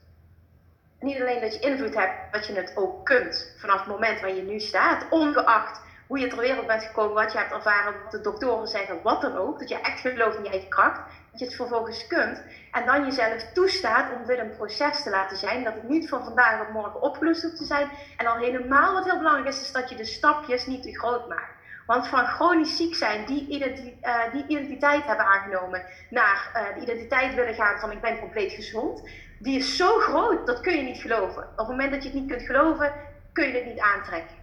niet 1.00 1.20
alleen 1.20 1.40
dat 1.40 1.54
je 1.54 1.60
invloed 1.60 1.94
hebt, 1.94 2.32
dat 2.32 2.46
je 2.46 2.52
het 2.52 2.72
ook 2.76 3.04
kunt 3.04 3.54
vanaf 3.58 3.78
het 3.78 3.86
moment 3.86 4.20
waar 4.20 4.34
je 4.34 4.42
nu 4.42 4.60
staat, 4.60 5.06
ongeacht 5.10 5.80
hoe 6.08 6.18
je 6.18 6.26
ter 6.26 6.38
wereld 6.38 6.66
bent 6.66 6.84
gekomen, 6.84 7.14
wat 7.14 7.32
je 7.32 7.38
hebt 7.38 7.52
ervaren, 7.52 7.94
wat 8.02 8.10
de 8.10 8.20
doktoren 8.20 8.68
zeggen, 8.68 9.02
wat 9.02 9.20
dan 9.20 9.36
ook. 9.36 9.58
Dat 9.58 9.68
je 9.68 9.80
echt 9.80 10.00
gelooft 10.00 10.36
in 10.36 10.44
je 10.44 10.50
eigen 10.50 10.68
kracht 10.68 11.00
je 11.38 11.44
het 11.44 11.54
vervolgens 11.54 12.06
kunt. 12.06 12.42
En 12.72 12.86
dan 12.86 13.04
jezelf 13.04 13.52
toestaat 13.52 14.12
om 14.12 14.26
dit 14.26 14.38
een 14.38 14.56
proces 14.56 15.02
te 15.02 15.10
laten 15.10 15.36
zijn. 15.36 15.64
Dat 15.64 15.74
het 15.74 15.88
niet 15.88 16.08
van 16.08 16.24
vandaag 16.24 16.60
op 16.60 16.72
morgen 16.72 17.02
opgelost 17.02 17.42
hoeft 17.42 17.56
te 17.56 17.64
zijn. 17.64 17.88
En 18.16 18.24
dan 18.24 18.38
helemaal 18.38 18.94
wat 18.94 19.04
heel 19.04 19.18
belangrijk 19.18 19.48
is, 19.48 19.60
is 19.60 19.72
dat 19.72 19.88
je 19.90 19.96
de 19.96 20.04
stapjes 20.04 20.66
niet 20.66 20.82
te 20.82 20.98
groot 20.98 21.28
maakt. 21.28 21.56
Want 21.86 22.08
van 22.08 22.26
chronisch 22.26 22.76
ziek 22.76 22.94
zijn, 22.94 23.26
die, 23.26 23.60
uh, 23.60 24.32
die 24.32 24.44
identiteit 24.46 25.06
hebben 25.06 25.26
aangenomen, 25.26 25.82
naar 26.10 26.50
uh, 26.54 26.74
de 26.74 26.80
identiteit 26.80 27.34
willen 27.34 27.54
gaan 27.54 27.78
van 27.78 27.92
ik 27.92 28.00
ben 28.00 28.18
compleet 28.18 28.52
gezond, 28.52 29.08
die 29.38 29.58
is 29.58 29.76
zo 29.76 29.98
groot, 29.98 30.46
dat 30.46 30.60
kun 30.60 30.76
je 30.76 30.82
niet 30.82 31.00
geloven. 31.00 31.42
Op 31.42 31.58
het 31.58 31.68
moment 31.68 31.90
dat 31.90 32.02
je 32.02 32.08
het 32.08 32.18
niet 32.18 32.30
kunt 32.30 32.42
geloven, 32.42 32.92
kun 33.32 33.46
je 33.46 33.54
het 33.54 33.64
niet 33.64 33.80
aantrekken. 33.80 34.37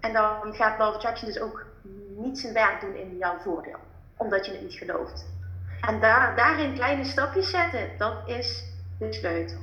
En 0.00 0.12
dan 0.12 0.54
gaat 0.54 0.78
Law 0.78 0.88
of 0.88 0.94
Attraction 0.94 1.28
dus 1.28 1.40
ook 1.40 1.66
niet 2.16 2.38
zijn 2.38 2.54
werk 2.54 2.80
doen 2.80 2.94
in 2.94 3.16
jouw 3.16 3.38
voordeel, 3.38 3.78
omdat 4.16 4.46
je 4.46 4.52
het 4.52 4.62
niet 4.62 4.74
gelooft. 4.74 5.26
En 5.80 6.00
daar, 6.00 6.36
daarin 6.36 6.74
kleine 6.74 7.04
stapjes 7.04 7.50
zetten, 7.50 7.90
dat 7.98 8.16
is 8.26 8.64
de 8.98 9.12
sleutel. 9.12 9.58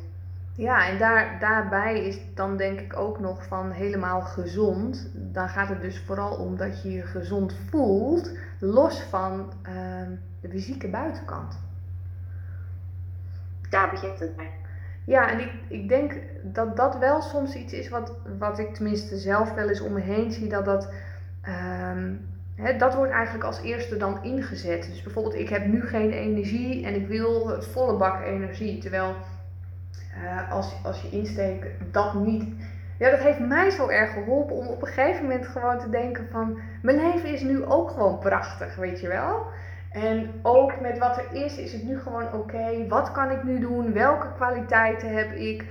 Ja, 0.56 0.88
en 0.88 0.98
daar, 0.98 1.39
daarbij 1.39 2.06
is 2.06 2.19
dan 2.34 2.58
denk 2.58 2.80
ik 2.80 2.98
ook 2.98 3.19
nog 3.19 3.45
van 3.48 3.71
helemaal 3.71 4.21
gezond. 4.21 5.10
Dan 5.13 5.50
gaat 5.50 5.69
het 5.69 5.82
dus 5.82 6.04
vooral 6.06 6.36
om 6.36 6.58
dat 6.58 6.82
je 6.82 6.91
je 6.91 7.02
gezond 7.02 7.56
voelt, 7.69 8.32
los 8.60 9.02
van 9.02 9.54
ehm, 9.62 10.12
de 10.41 10.50
fysieke 10.50 10.88
buitenkant. 10.88 11.60
Daar 13.69 13.89
begint 13.89 14.19
het 14.19 14.36
bij. 14.36 14.52
Ja, 15.05 15.31
en 15.31 15.39
ik, 15.39 15.51
ik 15.67 15.89
denk 15.89 16.13
dat 16.43 16.75
dat 16.75 16.97
wel 16.97 17.21
soms 17.21 17.55
iets 17.55 17.73
is 17.73 17.89
wat, 17.89 18.13
wat 18.39 18.59
ik 18.59 18.73
tenminste 18.73 19.17
zelf 19.17 19.53
wel 19.53 19.69
eens 19.69 19.81
om 19.81 19.93
me 19.93 20.01
heen 20.01 20.31
zie, 20.31 20.47
dat 20.49 20.65
dat 20.65 20.93
ehm, 21.41 22.13
dat 22.77 22.95
wordt 22.95 23.11
eigenlijk 23.11 23.43
als 23.45 23.61
eerste 23.61 23.97
dan 23.97 24.23
ingezet. 24.23 24.85
Dus 24.85 25.03
bijvoorbeeld, 25.03 25.35
ik 25.35 25.49
heb 25.49 25.65
nu 25.65 25.81
geen 25.81 26.11
energie 26.11 26.85
en 26.85 26.95
ik 26.95 27.07
wil 27.07 27.61
volle 27.61 27.97
bak 27.97 28.23
energie. 28.23 28.77
Terwijl 28.77 29.15
uh, 30.23 30.51
als, 30.51 30.75
als 30.83 31.01
je 31.01 31.09
insteekt 31.09 31.67
dat 31.91 32.13
niet. 32.13 32.43
Ja, 32.99 33.09
dat 33.09 33.19
heeft 33.19 33.39
mij 33.39 33.69
zo 33.69 33.87
erg 33.87 34.13
geholpen 34.13 34.55
om 34.55 34.67
op 34.67 34.81
een 34.81 34.87
gegeven 34.87 35.21
moment 35.21 35.47
gewoon 35.47 35.79
te 35.79 35.89
denken 35.89 36.27
van... 36.31 36.59
Mijn 36.81 36.97
leven 36.97 37.33
is 37.33 37.41
nu 37.41 37.65
ook 37.65 37.89
gewoon 37.89 38.19
prachtig, 38.19 38.75
weet 38.75 38.99
je 38.99 39.07
wel? 39.07 39.45
En 39.95 40.29
ook 40.41 40.81
met 40.81 40.97
wat 40.97 41.17
er 41.17 41.43
is, 41.43 41.58
is 41.58 41.73
het 41.73 41.84
nu 41.84 41.99
gewoon 41.99 42.34
oké. 42.34 42.88
Wat 42.88 43.12
kan 43.12 43.31
ik 43.31 43.43
nu 43.43 43.60
doen? 43.60 43.93
Welke 43.93 44.34
kwaliteiten 44.36 45.15
heb 45.15 45.31
ik? 45.31 45.65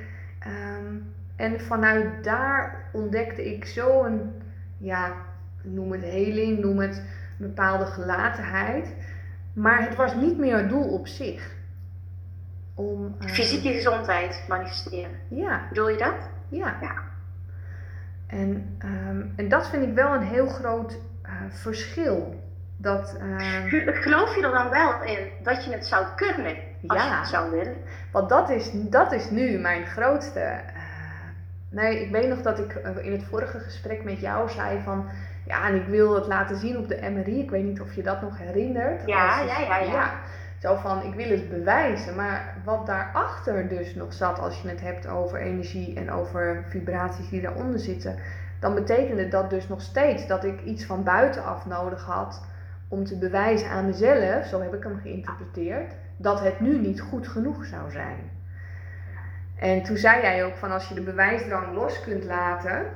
Um, 0.47 1.15
en 1.37 1.61
vanuit 1.61 2.25
daar 2.25 2.89
ontdekte 2.93 3.55
ik 3.55 3.65
zo'n 3.65 4.33
ja, 4.79 5.13
noem 5.63 5.93
het 5.93 6.03
heling, 6.03 6.59
noem 6.59 6.79
het 6.79 6.97
een 6.97 7.47
bepaalde 7.47 7.85
gelatenheid. 7.85 8.95
Maar 9.53 9.89
het 9.89 9.97
was 9.97 10.15
niet 10.15 10.39
meer 10.39 10.57
het 10.57 10.69
doel 10.69 10.89
op 10.89 11.07
zich. 11.07 11.53
Om, 12.75 13.17
uh, 13.21 13.29
Fysieke 13.29 13.73
gezondheid 13.73 14.45
manifesteren. 14.49 15.11
Ja. 15.29 15.67
Bedoel 15.69 15.89
je 15.89 15.99
dat? 15.99 16.31
Ja. 16.49 16.77
ja. 16.81 16.95
En, 18.27 18.77
um, 18.85 19.33
en 19.37 19.49
dat 19.49 19.69
vind 19.69 19.83
ik 19.83 19.95
wel 19.95 20.15
een 20.15 20.27
heel 20.27 20.47
groot 20.47 20.99
uh, 21.25 21.31
verschil. 21.49 22.43
Dat, 22.85 23.17
uh, 23.21 24.03
Geloof 24.03 24.35
je 24.37 24.43
er 24.43 24.53
dan 24.53 24.71
wel 24.71 25.03
in 25.03 25.29
dat 25.43 25.65
je 25.65 25.73
het 25.73 25.87
zou 25.87 26.07
kunnen 26.17 26.57
als 26.87 27.03
ja, 27.03 27.09
je 27.09 27.19
het 27.19 27.29
zou 27.29 27.51
willen? 27.51 27.77
Want 28.13 28.29
dat 28.29 28.51
is, 28.51 28.71
dat 28.73 29.13
is 29.13 29.31
nu 29.31 29.59
mijn 29.59 29.87
grootste. 29.87 30.41
Uh, 30.41 30.57
nee, 31.69 32.01
ik 32.05 32.11
weet 32.11 32.29
nog 32.29 32.43
dat 32.43 32.59
ik 32.59 32.73
in 33.03 33.13
het 33.13 33.25
vorige 33.25 33.59
gesprek 33.59 34.05
met 34.05 34.21
jou 34.21 34.51
zei 34.51 34.81
van 34.81 35.09
ja, 35.47 35.69
en 35.69 35.75
ik 35.75 35.87
wil 35.87 36.15
het 36.15 36.27
laten 36.27 36.57
zien 36.57 36.79
op 36.79 36.89
de 36.89 37.11
MRI. 37.11 37.41
Ik 37.41 37.51
weet 37.51 37.65
niet 37.65 37.81
of 37.81 37.95
je 37.95 38.03
dat 38.03 38.23
nog 38.23 38.39
herinnert. 38.39 39.03
Ja, 39.07 39.41
ja, 39.41 39.59
ja, 39.59 39.79
ja, 39.79 39.93
ja. 39.93 40.13
Zo 40.59 40.75
van, 40.75 41.03
ik 41.03 41.15
wil 41.15 41.29
het 41.29 41.51
bewijzen. 41.51 42.15
Maar 42.15 42.55
wat 42.65 42.87
daarachter 42.87 43.69
dus 43.69 43.95
nog 43.95 44.13
zat, 44.13 44.39
als 44.39 44.63
je 44.63 44.69
het 44.69 44.81
hebt 44.81 45.07
over 45.07 45.41
energie 45.41 45.97
en 45.97 46.11
over 46.11 46.65
vibraties 46.69 47.29
die 47.29 47.41
daaronder 47.41 47.79
zitten, 47.79 48.19
dan 48.61 48.75
betekende 48.75 49.29
dat 49.29 49.51
dus 49.51 49.69
nog 49.69 49.81
steeds 49.81 50.27
dat 50.27 50.45
ik 50.45 50.63
iets 50.63 50.85
van 50.85 51.03
buitenaf 51.03 51.67
nodig 51.67 52.05
had 52.05 52.43
om 52.89 53.05
te 53.05 53.19
bewijzen 53.19 53.71
aan 53.71 53.87
mezelf, 53.87 54.47
zo 54.47 54.61
heb 54.61 54.75
ik 54.75 54.83
hem 54.83 54.99
geïnterpreteerd, 55.03 55.93
dat 56.17 56.41
het 56.41 56.61
nu 56.61 56.79
niet 56.79 57.01
goed 57.01 57.29
genoeg 57.29 57.65
zou 57.65 57.91
zijn. 57.91 58.31
En 59.59 59.83
toen 59.83 59.97
zei 59.97 60.23
jij 60.23 60.45
ook 60.45 60.57
van 60.57 60.71
als 60.71 60.89
je 60.89 60.95
de 60.95 61.03
bewijsdrang 61.03 61.75
los 61.75 62.01
kunt 62.01 62.25
laten, 62.25 62.87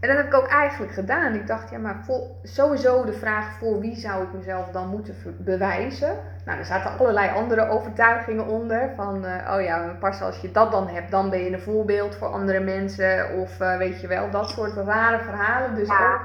en 0.00 0.08
dat 0.08 0.16
heb 0.16 0.26
ik 0.26 0.34
ook 0.34 0.46
eigenlijk 0.46 0.92
gedaan. 0.92 1.34
Ik 1.34 1.46
dacht, 1.46 1.70
ja, 1.70 1.78
maar 1.78 2.04
sowieso 2.42 3.04
de 3.04 3.12
vraag 3.12 3.58
voor 3.58 3.80
wie 3.80 3.96
zou 3.96 4.22
ik 4.22 4.32
mezelf 4.32 4.68
dan 4.70 4.88
moeten 4.88 5.14
bewijzen. 5.38 6.16
Nou, 6.44 6.58
er 6.58 6.64
zaten 6.64 6.98
allerlei 6.98 7.30
andere 7.34 7.68
overtuigingen 7.68 8.46
onder. 8.46 8.90
Van, 8.96 9.24
uh, 9.24 9.54
oh 9.54 9.62
ja, 9.62 9.96
pas 10.00 10.22
als 10.22 10.40
je 10.40 10.50
dat 10.50 10.72
dan 10.72 10.88
hebt, 10.88 11.10
dan 11.10 11.30
ben 11.30 11.40
je 11.40 11.52
een 11.52 11.60
voorbeeld 11.60 12.14
voor 12.14 12.28
andere 12.28 12.60
mensen. 12.60 13.38
Of 13.38 13.60
uh, 13.60 13.76
weet 13.76 14.00
je 14.00 14.06
wel, 14.06 14.30
dat 14.30 14.48
soort 14.48 14.74
rare 14.74 15.18
verhalen. 15.18 15.74
Dus 15.74 15.90
ook, 15.90 16.20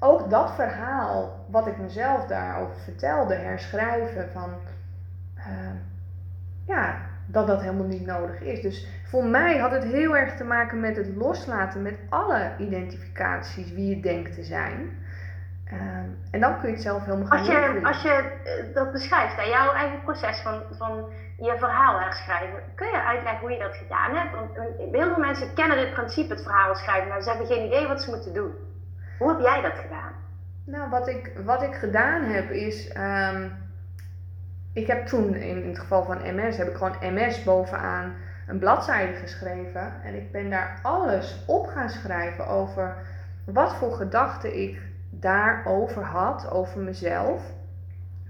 ook 0.00 0.30
dat 0.30 0.54
verhaal, 0.54 1.44
wat 1.50 1.66
ik 1.66 1.78
mezelf 1.78 2.26
daarover 2.26 2.76
vertelde, 2.76 3.34
herschrijven 3.34 4.30
van... 4.32 4.50
Uh, 5.36 5.44
ja, 6.66 6.96
dat 7.26 7.46
dat 7.46 7.60
helemaal 7.60 7.86
niet 7.86 8.06
nodig 8.06 8.40
is. 8.40 8.62
Dus 8.62 8.86
voor 9.04 9.24
mij 9.24 9.58
had 9.58 9.70
het 9.70 9.84
heel 9.84 10.16
erg 10.16 10.36
te 10.36 10.44
maken 10.44 10.80
met 10.80 10.96
het 10.96 11.16
loslaten 11.16 11.82
met 11.82 11.98
alle 12.08 12.52
identificaties 12.58 13.72
wie 13.72 13.96
je 13.96 14.00
denkt 14.00 14.34
te 14.34 14.42
zijn. 14.42 14.98
Ehm, 15.64 16.08
en 16.30 16.40
dan 16.40 16.58
kun 16.58 16.68
je 16.68 16.74
het 16.74 16.82
zelf 16.82 17.04
helemaal 17.04 17.26
gaan 17.26 17.38
als 17.38 17.46
je, 17.46 17.80
Als 17.82 18.02
je 18.02 18.08
eh, 18.44 18.74
dat 18.74 18.92
beschrijft, 18.92 19.36
hè, 19.36 19.42
jouw 19.42 19.72
eigen 19.72 20.00
proces 20.02 20.40
van, 20.40 20.62
van 20.70 21.08
je 21.38 21.56
verhaal 21.58 22.00
herschrijven, 22.00 22.62
kun 22.74 22.86
je 22.86 23.02
uitleggen 23.02 23.40
hoe 23.40 23.50
je 23.50 23.58
dat 23.58 23.76
gedaan 23.76 24.14
hebt? 24.14 24.34
Want 24.34 24.56
eh, 24.56 24.62
heel 24.92 25.14
veel 25.14 25.24
mensen 25.24 25.54
kennen 25.54 25.76
dit 25.76 25.92
principe, 25.92 26.32
het 26.32 26.42
verhaal 26.42 26.74
schrijven, 26.74 27.08
maar 27.08 27.22
ze 27.22 27.28
hebben 27.28 27.46
geen 27.46 27.66
idee 27.66 27.86
wat 27.86 28.02
ze 28.02 28.10
moeten 28.10 28.34
doen. 28.34 28.52
Hoe 29.20 29.28
heb 29.28 29.40
jij 29.40 29.62
dat 29.62 29.78
gedaan? 29.78 30.12
Nou, 30.64 30.90
wat 30.90 31.08
ik, 31.08 31.32
wat 31.44 31.62
ik 31.62 31.74
gedaan 31.74 32.22
heb 32.22 32.50
is. 32.50 32.88
Ehm, 32.88 33.48
ik 34.72 34.86
heb 34.86 35.06
toen, 35.06 35.34
in, 35.34 35.68
het 35.68 35.78
geval 35.78 36.04
van 36.04 36.34
MS, 36.34 36.56
heb 36.56 36.68
ik 36.68 36.76
gewoon 36.76 37.14
MS 37.14 37.44
bovenaan 37.44 38.14
een 38.46 38.58
bladzijde 38.58 39.12
geschreven. 39.12 40.02
En 40.02 40.14
ik 40.14 40.32
ben 40.32 40.50
daar 40.50 40.78
alles 40.82 41.44
op 41.46 41.66
gaan 41.66 41.90
schrijven 41.90 42.46
over 42.46 42.96
wat 43.44 43.74
voor 43.74 43.92
gedachten 43.92 44.62
ik 44.62 44.82
daarover 45.10 46.02
had, 46.02 46.50
over 46.50 46.80
mezelf. 46.80 47.42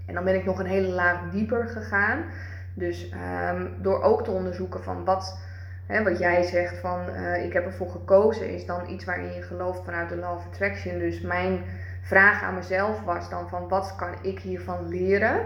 En 0.05 0.13
dan 0.13 0.23
ben 0.23 0.35
ik 0.35 0.45
nog 0.45 0.59
een 0.59 0.65
hele 0.65 0.91
laag 0.91 1.29
dieper 1.29 1.67
gegaan. 1.67 2.23
Dus 2.73 3.09
ehm, 3.09 3.67
door 3.77 4.01
ook 4.01 4.23
te 4.23 4.31
onderzoeken 4.31 4.83
van 4.83 5.05
wat, 5.05 5.39
hè, 5.85 6.03
wat 6.03 6.19
jij 6.19 6.43
zegt 6.43 6.77
van 6.77 6.99
uh, 7.09 7.45
ik 7.45 7.53
heb 7.53 7.65
ervoor 7.65 7.89
gekozen, 7.89 8.53
is 8.53 8.65
dan 8.65 8.89
iets 8.89 9.05
waarin 9.05 9.33
je 9.33 9.41
gelooft 9.41 9.83
vanuit 9.83 10.09
de 10.09 10.15
Law 10.15 10.35
of 10.35 10.45
Attraction. 10.45 10.99
Dus 10.99 11.21
mijn 11.21 11.63
vraag 12.01 12.43
aan 12.43 12.55
mezelf 12.55 13.03
was 13.03 13.29
dan 13.29 13.49
van 13.49 13.67
wat 13.67 13.95
kan 13.97 14.13
ik 14.21 14.39
hiervan 14.39 14.87
leren? 14.87 15.41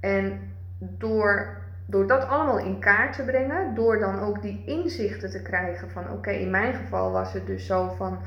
En 0.00 0.52
door, 0.78 1.56
door 1.86 2.06
dat 2.06 2.28
allemaal 2.28 2.58
in 2.58 2.78
kaart 2.78 3.12
te 3.12 3.22
brengen, 3.22 3.74
door 3.74 3.98
dan 3.98 4.20
ook 4.20 4.42
die 4.42 4.62
inzichten 4.66 5.30
te 5.30 5.42
krijgen 5.42 5.90
van 5.90 6.10
oké, 6.10 6.30
in 6.30 6.50
mijn 6.50 6.74
geval 6.74 7.12
was 7.12 7.32
het 7.32 7.46
dus 7.46 7.66
zo 7.66 7.94
van 7.96 8.18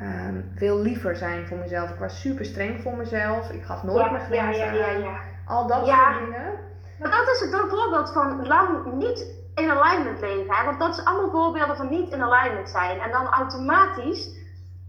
um, 0.00 0.50
veel 0.54 0.78
liever 0.78 1.16
zijn 1.16 1.46
voor 1.46 1.58
mezelf. 1.58 1.90
Ik 1.90 1.98
was 1.98 2.20
super 2.20 2.44
streng 2.44 2.80
voor 2.80 2.96
mezelf. 2.96 3.50
Ik 3.50 3.62
gaf 3.62 3.82
nooit 3.82 4.10
meer 4.10 4.20
grenzen 4.20 4.74
ja, 4.74 4.90
ja, 4.90 4.98
ja, 4.98 5.20
Al 5.46 5.66
dat 5.66 5.86
soort 5.86 6.24
dingen. 6.24 6.52
Maar 6.98 7.10
dat 7.10 7.28
is 7.28 7.40
het 7.40 7.70
voorbeeld 7.70 8.12
van 8.12 8.46
lang 8.46 8.92
niet 8.92 9.41
in 9.54 9.70
alignment 9.70 10.20
leven. 10.20 10.54
Hè? 10.54 10.64
Want 10.64 10.78
dat 10.78 10.98
is 10.98 11.04
allemaal 11.04 11.30
voorbeelden 11.30 11.76
van 11.76 11.88
niet 11.88 12.10
in 12.10 12.22
alignment 12.22 12.68
zijn. 12.68 13.00
En 13.00 13.10
dan 13.10 13.26
automatisch, 13.26 14.28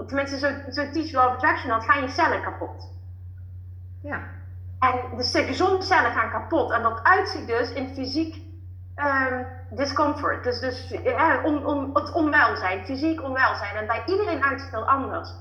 tenminste 0.07 0.37
zo, 0.37 0.71
zo 0.71 0.91
teach 0.91 1.11
law 1.11 1.27
of 1.27 1.33
attraction, 1.33 1.69
dan 1.69 1.81
gaan 1.81 2.01
je 2.01 2.07
cellen 2.07 2.41
kapot. 2.41 2.89
Ja. 4.01 4.19
En 4.79 5.17
de 5.17 5.23
gezonde 5.23 5.81
cellen 5.81 6.11
gaan 6.11 6.31
kapot. 6.31 6.71
En 6.71 6.81
dat 6.81 7.03
uitziet 7.03 7.47
dus 7.47 7.73
in 7.73 7.93
fysiek 7.93 8.41
um, 8.95 9.45
discomfort. 9.69 10.43
Dus, 10.43 10.59
dus 10.59 10.89
ja, 11.03 11.41
on, 11.43 11.65
on, 11.65 11.89
het 11.93 12.11
onwelzijn, 12.11 12.85
fysiek 12.85 13.23
onwelzijn. 13.23 13.75
En 13.75 13.87
bij 13.87 14.03
iedereen 14.05 14.43
uitziet 14.43 14.71
het 14.71 14.85
anders. 14.85 15.33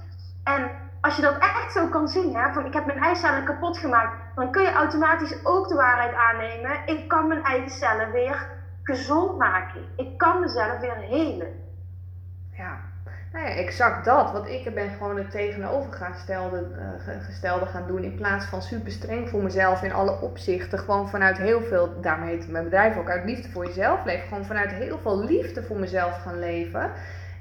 En 0.45 0.71
als 1.01 1.17
je 1.17 1.23
dat 1.23 1.39
echt 1.39 1.73
zo 1.73 1.89
kan 1.89 2.09
zien, 2.09 2.37
hè, 2.37 2.53
van 2.53 2.65
ik 2.65 2.73
heb 2.73 2.87
mijn 2.87 3.03
eicellen 3.03 3.45
kapot 3.45 3.79
gemaakt, 3.79 4.17
dan 4.35 4.51
kun 4.51 4.63
je 4.63 4.73
automatisch 4.73 5.45
ook 5.45 5.69
de 5.69 5.75
waarheid 5.75 6.15
aannemen. 6.15 6.87
Ik 6.87 7.09
kan 7.09 7.29
mijn 7.29 7.45
eigen 7.45 7.71
cellen 7.71 8.11
weer 8.11 8.51
gezond 8.83 9.39
maken. 9.39 9.81
Ik 9.97 10.19
kan 10.19 10.41
mezelf 10.41 10.81
weer 10.81 10.97
helen. 10.97 11.49
Ja, 12.53 12.81
nou 13.33 13.45
ja, 13.47 13.51
exact 13.51 14.05
dat. 14.05 14.33
Want 14.33 14.49
ik 14.49 14.75
ben 14.75 14.91
gewoon 14.91 15.17
het 15.17 15.31
tegenovergestelde 15.31 16.67
gestelde 17.21 17.67
gaan 17.67 17.87
doen. 17.87 18.03
In 18.03 18.15
plaats 18.15 18.45
van 18.45 18.63
super 18.63 18.93
streng 18.93 19.29
voor 19.29 19.43
mezelf 19.43 19.83
in 19.83 19.93
alle 19.93 20.21
opzichten. 20.21 20.79
Gewoon 20.79 21.09
vanuit 21.09 21.39
heel 21.39 21.61
veel, 21.61 22.01
daarmee 22.01 22.35
heet 22.35 22.49
mijn 22.49 22.65
bedrijf 22.65 22.97
ook, 22.97 23.11
uit 23.11 23.25
liefde 23.25 23.49
voor 23.49 23.67
jezelf 23.67 24.05
leven. 24.05 24.29
Gewoon 24.29 24.45
vanuit 24.45 24.73
heel 24.73 24.99
veel 24.99 25.25
liefde 25.25 25.63
voor 25.63 25.79
mezelf 25.79 26.23
gaan 26.23 26.39
leven. 26.39 26.91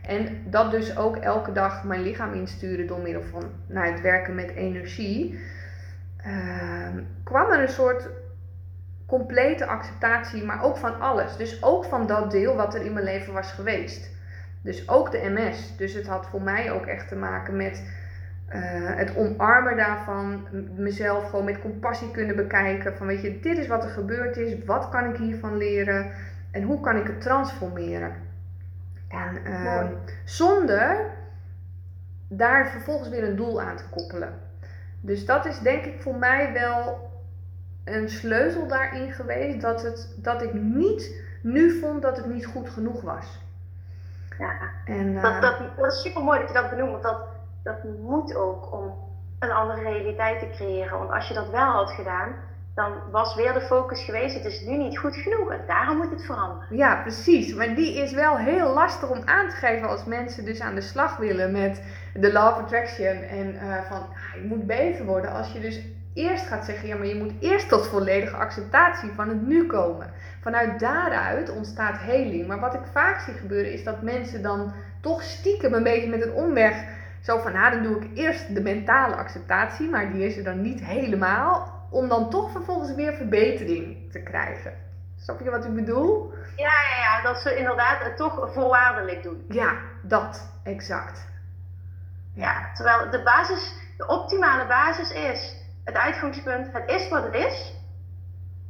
En 0.01 0.43
dat 0.45 0.71
dus 0.71 0.97
ook 0.97 1.15
elke 1.15 1.51
dag 1.51 1.84
mijn 1.84 2.01
lichaam 2.01 2.34
insturen 2.34 2.88
door 2.88 2.99
middel 2.99 3.23
van 3.23 3.43
nou, 3.67 3.91
het 3.91 4.01
werken 4.01 4.36
met 4.36 4.49
energie. 4.49 5.39
Uh, 6.27 6.88
kwam 7.23 7.51
er 7.51 7.62
een 7.62 7.69
soort 7.69 8.10
complete 9.12 9.65
acceptatie, 9.65 10.43
maar 10.43 10.63
ook 10.63 10.78
van 10.78 11.00
alles. 11.00 11.38
Dus 11.38 11.63
ook 11.63 11.86
van 11.86 12.08
dat 12.08 12.32
deel 12.32 12.56
wat 12.56 12.76
er 12.76 12.86
in 12.86 12.93
mijn 12.93 13.06
leven 13.06 13.34
was 13.34 13.52
geweest. 13.52 14.10
Dus 14.62 14.89
ook 14.89 15.12
de 15.12 15.30
MS. 15.30 15.78
Dus 15.78 15.93
het 15.93 16.08
had 16.08 16.26
voor 16.26 16.41
mij 16.41 16.71
ook 16.71 16.86
echt 16.86 17.08
te 17.08 17.15
maken 17.15 17.56
met 17.56 17.84
uh, 18.50 18.56
het 18.95 19.15
omarmen 19.15 19.78
daarvan. 19.78 20.47
Mezelf 20.76 21.30
gewoon 21.30 21.45
met 21.45 21.62
compassie 21.62 22.12
kunnen 22.12 22.36
bekijken. 22.36 22.97
Van 22.97 23.08
weet 23.08 23.21
je, 23.21 23.39
dit 23.39 23.58
is 23.58 23.67
wat 23.67 23.84
er 23.84 23.89
gebeurd 23.89 24.38
is. 24.38 24.65
Wat 24.65 24.89
kan 24.89 25.10
ik 25.10 25.15
hiervan 25.15 25.58
leren? 25.58 26.12
En 26.52 26.63
hoe 26.63 26.80
kan 26.80 26.97
ik 26.97 27.08
het 27.08 27.21
transformeren? 27.21 28.12
En 29.08 29.41
uh, 29.47 29.84
zonder 30.26 31.12
daar 32.28 32.69
vervolgens 32.69 33.10
weer 33.10 33.24
een 33.24 33.36
doel 33.36 33.62
aan 33.62 33.78
te 33.78 33.89
koppelen. 33.89 34.34
Dus 35.02 35.26
dat 35.26 35.45
is 35.45 35.60
denk 35.60 35.86
ik 35.86 36.02
voor 36.02 36.15
mij 36.15 36.54
wel 36.54 37.11
een 37.84 38.10
sleutel 38.10 38.67
daarin 38.67 39.12
geweest. 39.12 39.62
Dat, 39.62 39.82
het, 39.82 40.15
dat 40.17 40.41
ik 40.41 40.54
niet 40.54 41.22
nu 41.41 41.80
vond 41.80 42.02
dat 42.02 42.17
het 42.17 42.26
niet 42.26 42.46
goed 42.46 42.70
genoeg 42.70 43.02
was. 43.02 43.39
Ja, 44.38 44.72
en, 44.86 45.13
dat, 45.13 45.24
eh, 45.24 45.41
dat, 45.41 45.58
dat 45.78 45.94
is 45.94 46.02
super 46.02 46.24
mooi 46.24 46.39
dat 46.39 46.48
je 46.48 46.54
dat 46.54 46.70
benoemt, 46.70 46.91
want 46.91 47.04
dat, 47.04 47.22
dat 47.63 47.84
moet 48.00 48.36
ook 48.36 48.74
om 48.74 48.94
een 49.39 49.52
andere 49.52 49.82
realiteit 49.82 50.39
te 50.39 50.50
creëren. 50.50 50.98
Want 50.98 51.12
als 51.12 51.28
je 51.28 51.34
dat 51.34 51.50
wel 51.50 51.72
had 51.72 51.91
gedaan, 51.91 52.36
dan 52.76 52.94
was 53.12 53.36
weer 53.36 53.54
de 53.54 53.62
focus 53.62 54.04
geweest, 54.04 54.36
het 54.36 54.46
is 54.46 54.62
nu 54.62 54.78
niet 54.78 54.98
goed 54.98 55.15
genoeg 55.15 55.52
en 55.52 55.62
daarom 55.67 55.98
moet 55.98 56.10
het 56.10 56.26
veranderen. 56.26 56.78
Ja, 56.78 57.02
precies. 57.02 57.54
Maar 57.54 57.76
die 57.76 58.02
is 58.02 58.13
wel 58.13 58.38
heel 58.38 58.74
lastig 58.74 59.10
om 59.10 59.22
aan 59.26 59.50
te 59.50 59.56
geven 59.56 59.89
als 59.89 60.06
mensen 60.06 60.46
dus 60.46 60.62
aan 60.62 60.76
de 60.76 60.82
slag 60.82 61.17
willen 61.17 61.52
met 61.52 61.84
de 62.13 62.32
law 62.32 62.48
of 62.48 62.58
attraction 62.58 63.22
en 63.22 63.54
uh, 63.54 63.82
van 63.82 63.98
ah, 63.98 64.41
je 64.41 64.48
moet 64.48 64.67
beter 64.67 65.06
worden. 65.06 65.32
Als 65.32 65.52
je 65.52 65.60
dus 65.60 65.82
eerst 66.13 66.47
gaat 66.47 66.65
zeggen, 66.65 66.88
ja, 66.88 66.95
maar 66.95 67.08
je 67.08 67.15
moet 67.15 67.34
eerst 67.39 67.69
tot 67.69 67.88
volledige 67.88 68.36
acceptatie 68.36 69.12
van 69.12 69.30
het 69.30 69.47
nu 69.47 69.65
komen. 69.65 70.12
Vanuit 70.41 70.80
daaruit 70.80 71.50
ontstaat 71.50 71.97
heling. 71.97 72.47
Maar 72.47 72.60
wat 72.60 72.74
ik 72.74 72.86
vaak 72.91 73.19
zie 73.19 73.34
gebeuren 73.34 73.74
is 73.74 73.84
dat 73.84 74.02
mensen 74.02 74.41
dan 74.41 74.74
toch 75.02 75.24
stiekem 75.24 75.74
een 75.74 75.84
beetje 75.84 76.10
met 76.10 76.26
een 76.26 76.34
omweg 76.34 76.84
zo 77.21 77.38
van, 77.38 77.52
nou 77.52 77.71
dan 77.71 77.84
doe 77.84 78.02
ik 78.02 78.17
eerst 78.17 78.56
de 78.56 78.62
mentale 78.62 79.15
acceptatie, 79.15 79.89
maar 79.89 80.12
die 80.12 80.26
is 80.26 80.38
er 80.38 80.43
dan 80.43 80.62
niet 80.62 80.86
helemaal, 80.86 81.88
om 81.89 82.08
dan 82.08 82.30
toch 82.30 82.52
vervolgens 82.52 82.95
weer 82.95 83.13
verbetering 83.13 84.12
te 84.12 84.19
krijgen. 84.19 84.74
Snap 85.17 85.39
je 85.39 85.50
wat 85.50 85.65
ik 85.65 85.76
bedoel? 85.76 86.34
Ja, 86.56 86.71
ja, 86.89 86.97
ja, 87.02 87.21
dat 87.21 87.41
ze 87.41 87.58
inderdaad 87.58 88.04
het 88.04 88.17
toch 88.17 88.54
voorwaardelijk 88.54 89.24
doen. 89.24 89.45
Ja, 89.50 89.78
dat, 90.02 90.52
exact. 90.63 91.28
Ja, 92.34 92.71
terwijl 92.74 93.10
de 93.10 93.24
basis, 93.24 93.74
de 93.97 94.08
optimale 94.08 94.67
basis 94.67 95.12
is 95.12 95.61
het 95.84 95.96
uitgangspunt, 95.96 96.72
het 96.72 96.89
is 96.89 97.10
wat 97.10 97.24
het 97.24 97.34
is. 97.34 97.74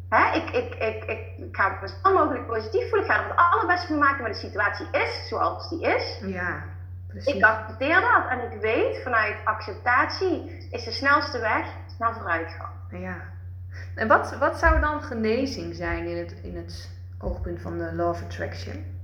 Hè? 0.09 0.37
Ik, 0.37 0.49
ik, 0.49 0.75
ik, 0.75 1.03
ik, 1.03 1.37
ik 1.37 1.55
ga 1.55 1.77
me 1.81 1.87
zo 2.03 2.13
mogelijk 2.13 2.47
positief 2.47 2.89
voelen. 2.89 3.07
Ik 3.07 3.11
ga 3.11 3.23
er 3.23 3.29
het 3.29 3.37
allerbeste 3.37 3.87
van 3.87 3.97
maken, 3.97 4.21
maar 4.21 4.31
de 4.31 4.37
situatie 4.37 4.87
is 4.91 5.27
zoals 5.27 5.69
die 5.69 5.81
is. 5.81 6.19
Ja, 6.25 6.63
precies. 7.07 7.33
Ik 7.33 7.43
accepteer 7.43 8.01
dat 8.01 8.27
en 8.29 8.51
ik 8.51 8.61
weet 8.61 9.03
vanuit 9.03 9.35
acceptatie 9.43 10.67
is 10.71 10.83
de 10.83 10.91
snelste 10.91 11.39
weg 11.39 11.65
naar 11.99 12.13
vooruitgang. 12.13 12.73
Ja. 12.89 13.15
En 13.95 14.07
wat, 14.07 14.37
wat 14.37 14.59
zou 14.59 14.79
dan 14.79 15.01
genezing 15.01 15.75
zijn 15.75 16.07
in 16.07 16.17
het, 16.17 16.31
in 16.43 16.55
het 16.55 16.89
oogpunt 17.19 17.61
van 17.61 17.77
de 17.77 17.93
Law 17.93 18.09
of 18.09 18.23
Attraction? 18.23 18.99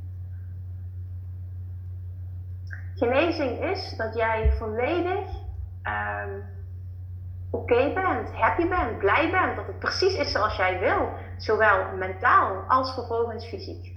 Genezing 2.95 3.63
is 3.63 3.93
dat 3.97 4.15
jij 4.15 4.53
volledig 4.57 5.29
um, 5.83 6.43
oké 7.57 7.93
bent, 7.93 8.33
happy 8.33 8.67
bent, 8.67 8.97
blij 8.97 9.31
bent, 9.31 9.55
dat 9.55 9.67
het 9.67 9.79
precies 9.79 10.15
is 10.15 10.31
zoals 10.31 10.55
jij 10.55 10.79
wil. 10.79 11.09
Zowel 11.37 11.95
mentaal 11.95 12.63
als 12.67 12.93
vervolgens 12.93 13.45
fysiek. 13.45 13.95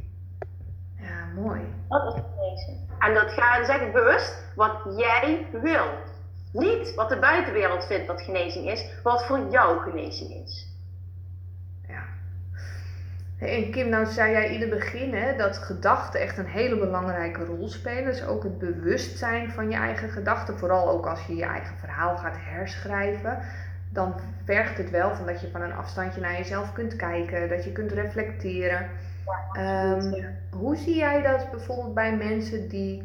Ja, 0.97 1.41
mooi. 1.43 1.61
Dat 1.89 2.15
is 2.15 2.23
genezing. 2.35 2.79
En 2.99 3.15
dat 3.15 3.31
ga 3.33 3.65
zeggen 3.65 3.93
bewust 3.93 4.45
wat 4.57 4.77
jij 4.97 5.47
wil. 5.53 5.87
Niet 6.53 6.95
wat 6.95 7.09
de 7.09 7.19
buitenwereld 7.19 7.85
vindt 7.85 8.07
dat 8.07 8.23
genezing 8.23 8.71
is, 8.71 9.01
wat 9.03 9.25
voor 9.25 9.41
jou 9.51 9.79
genezing 9.79 10.31
is. 10.45 10.70
En 13.41 13.71
Kim, 13.71 13.89
nou 13.89 14.07
zei 14.07 14.33
jij 14.33 14.55
in 14.55 14.61
het 14.61 14.71
begin 14.71 15.15
hè, 15.15 15.37
dat 15.37 15.57
gedachten 15.57 16.21
echt 16.21 16.39
een 16.39 16.47
hele 16.47 16.79
belangrijke 16.79 17.45
rol 17.45 17.69
spelen. 17.69 18.05
Dus 18.05 18.25
ook 18.27 18.43
het 18.43 18.59
bewustzijn 18.59 19.51
van 19.51 19.71
je 19.71 19.77
eigen 19.77 20.11
gedachten. 20.11 20.59
Vooral 20.59 20.91
ook 20.91 21.07
als 21.07 21.27
je 21.27 21.37
je 21.37 21.45
eigen 21.45 21.77
verhaal 21.79 22.17
gaat 22.17 22.37
herschrijven. 22.39 23.39
Dan 23.93 24.15
vergt 24.45 24.79
het 24.79 24.91
wel 24.91 25.15
van 25.15 25.27
dat 25.27 25.41
je 25.41 25.51
van 25.51 25.63
een 25.63 25.73
afstandje 25.73 26.21
naar 26.21 26.37
jezelf 26.37 26.73
kunt 26.73 26.97
kijken. 26.97 27.49
Dat 27.49 27.65
je 27.65 27.73
kunt 27.73 27.93
reflecteren. 27.93 28.89
Um, 29.59 30.15
hoe 30.51 30.77
zie 30.77 30.97
jij 30.97 31.23
dat 31.23 31.51
bijvoorbeeld 31.51 31.95
bij 31.95 32.17
mensen 32.17 32.69
die, 32.69 33.03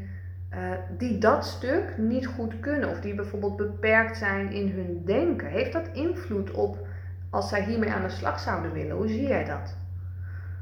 uh, 0.54 0.58
die 0.98 1.18
dat 1.18 1.46
stuk 1.46 1.98
niet 1.98 2.28
goed 2.28 2.60
kunnen? 2.60 2.90
Of 2.90 3.00
die 3.00 3.16
bijvoorbeeld 3.16 3.58
beperkt 3.58 4.18
zijn 4.18 4.52
in 4.52 4.70
hun 4.70 5.02
denken? 5.06 5.48
Heeft 5.48 5.74
dat 5.74 5.90
invloed 5.94 6.52
op 6.52 6.88
als 7.30 7.50
zij 7.50 7.64
hiermee 7.64 7.92
aan 7.92 8.02
de 8.02 8.10
slag 8.10 8.40
zouden 8.40 8.72
willen? 8.74 8.96
Hoe 8.96 9.08
zie 9.08 9.28
jij 9.28 9.44
dat? 9.46 9.76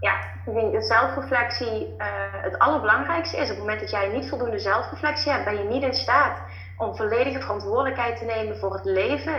Ja, 0.03 0.15
ik 0.45 0.53
denk 0.53 0.73
dat 0.73 0.85
zelfreflectie 0.85 1.95
uh, 1.97 2.05
het 2.31 2.59
allerbelangrijkste 2.59 3.37
is. 3.37 3.43
Op 3.43 3.49
het 3.49 3.57
moment 3.57 3.79
dat 3.79 3.89
jij 3.89 4.07
niet 4.07 4.29
voldoende 4.29 4.59
zelfreflectie 4.59 5.31
hebt, 5.31 5.45
ben 5.45 5.57
je 5.57 5.63
niet 5.63 5.83
in 5.83 5.93
staat 5.93 6.41
om 6.77 6.95
volledige 6.95 7.39
verantwoordelijkheid 7.39 8.17
te 8.17 8.25
nemen 8.25 8.57
voor 8.57 8.73
het 8.73 8.85
leven. 8.85 9.35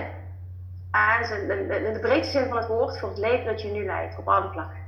in 1.87 1.93
de 1.93 1.99
breedste 2.01 2.39
zin 2.39 2.49
van 2.49 2.57
het 2.57 2.67
woord, 2.67 2.99
voor 2.99 3.09
het 3.09 3.19
leven 3.19 3.45
dat 3.45 3.63
je 3.63 3.71
nu 3.71 3.85
leidt, 3.85 4.19
op 4.19 4.29
alle 4.29 4.51
vlakken. 4.53 4.83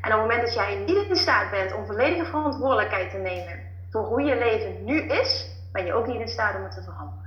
En 0.00 0.12
op 0.12 0.20
het 0.20 0.20
moment 0.20 0.40
dat 0.40 0.54
jij 0.54 0.74
niet 0.74 1.08
in 1.08 1.16
staat 1.16 1.50
bent 1.50 1.74
om 1.74 1.86
volledige 1.86 2.24
verantwoordelijkheid 2.24 3.10
te 3.10 3.18
nemen 3.18 3.60
voor 3.90 4.02
hoe 4.02 4.22
je 4.22 4.38
leven 4.38 4.84
nu 4.84 5.00
is, 5.00 5.50
ben 5.72 5.84
je 5.84 5.92
ook 5.92 6.06
niet 6.06 6.20
in 6.20 6.28
staat 6.28 6.56
om 6.56 6.62
het 6.62 6.72
te 6.72 6.82
veranderen. 6.82 7.25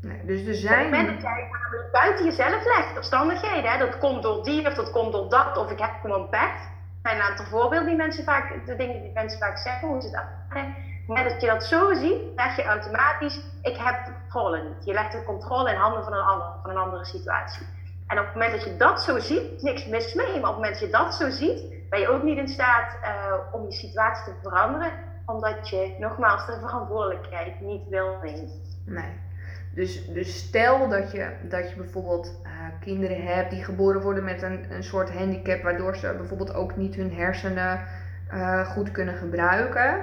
Nee, 0.00 0.24
dus 0.24 0.46
er 0.46 0.54
zijn... 0.54 0.86
Op 0.86 0.92
het 0.92 1.00
moment 1.00 1.08
dat 1.08 1.22
jij 1.22 1.48
namelijk 1.50 1.90
buiten 1.92 2.24
jezelf 2.24 2.64
legt, 2.64 2.96
omstandigheden, 2.96 3.70
hè, 3.70 3.78
dat 3.78 3.98
komt 3.98 4.22
door 4.22 4.42
die 4.44 4.66
of 4.66 4.74
dat 4.74 4.90
komt 4.90 5.12
door 5.12 5.28
dat, 5.28 5.56
of 5.56 5.70
ik 5.70 5.78
heb 5.78 5.90
gewoon 6.00 6.28
pech. 6.28 6.68
Er 7.02 7.10
zijn 7.10 7.16
een 7.16 7.22
aantal 7.22 7.44
voorbeelden 7.44 7.86
die 7.86 7.96
mensen 7.96 8.24
vaak, 8.24 8.66
de 8.66 8.76
dingen 8.76 9.02
die 9.02 9.12
mensen 9.12 9.38
vaak 9.38 9.58
zeggen, 9.58 9.88
hoe 9.88 10.00
ze 10.00 10.08
het 10.08 10.24
het 10.48 11.18
moment 11.18 11.30
dat 11.30 11.40
je 11.40 11.46
dat 11.46 11.64
zo 11.64 11.94
ziet, 11.94 12.20
leg 12.36 12.56
je 12.56 12.64
automatisch, 12.64 13.40
ik 13.62 13.76
heb 13.76 14.04
de 14.04 14.12
controle 14.20 14.62
niet. 14.62 14.84
Je 14.84 14.92
legt 14.92 15.12
de 15.12 15.24
controle 15.24 15.70
in 15.70 15.76
handen 15.76 16.04
van 16.04 16.12
een, 16.12 16.24
ander, 16.24 16.46
van 16.62 16.70
een 16.70 16.76
andere 16.76 17.04
situatie. 17.04 17.66
En 18.06 18.18
op 18.18 18.24
het 18.24 18.34
moment 18.34 18.52
dat 18.52 18.64
je 18.64 18.76
dat 18.76 19.02
zo 19.02 19.18
ziet, 19.18 19.62
niks 19.62 19.86
mis 19.86 20.14
mee, 20.14 20.26
maar 20.26 20.36
op 20.36 20.42
het 20.42 20.54
moment 20.54 20.72
dat 20.72 20.80
je 20.80 20.90
dat 20.90 21.14
zo 21.14 21.30
ziet, 21.30 21.88
ben 21.88 22.00
je 22.00 22.08
ook 22.08 22.22
niet 22.22 22.38
in 22.38 22.48
staat 22.48 22.96
uh, 23.02 23.34
om 23.52 23.64
je 23.64 23.72
situatie 23.72 24.24
te 24.24 24.38
veranderen, 24.42 24.92
omdat 25.26 25.68
je 25.68 25.96
nogmaals 25.98 26.46
de 26.46 26.58
verantwoordelijkheid 26.60 27.60
niet 27.60 27.88
wil 27.88 28.16
nemen. 28.22 28.50
Nee. 28.84 29.28
Dus, 29.74 30.12
dus 30.12 30.38
stel 30.38 30.88
dat 30.88 31.12
je, 31.12 31.28
dat 31.48 31.70
je 31.70 31.76
bijvoorbeeld 31.76 32.40
uh, 32.44 32.50
kinderen 32.80 33.22
hebt 33.22 33.50
die 33.50 33.64
geboren 33.64 34.00
worden 34.00 34.24
met 34.24 34.42
een, 34.42 34.64
een 34.70 34.84
soort 34.84 35.10
handicap, 35.10 35.62
waardoor 35.62 35.96
ze 35.96 36.14
bijvoorbeeld 36.16 36.54
ook 36.54 36.76
niet 36.76 36.94
hun 36.94 37.12
hersenen 37.12 37.80
uh, 38.32 38.66
goed 38.66 38.90
kunnen 38.90 39.14
gebruiken. 39.14 39.96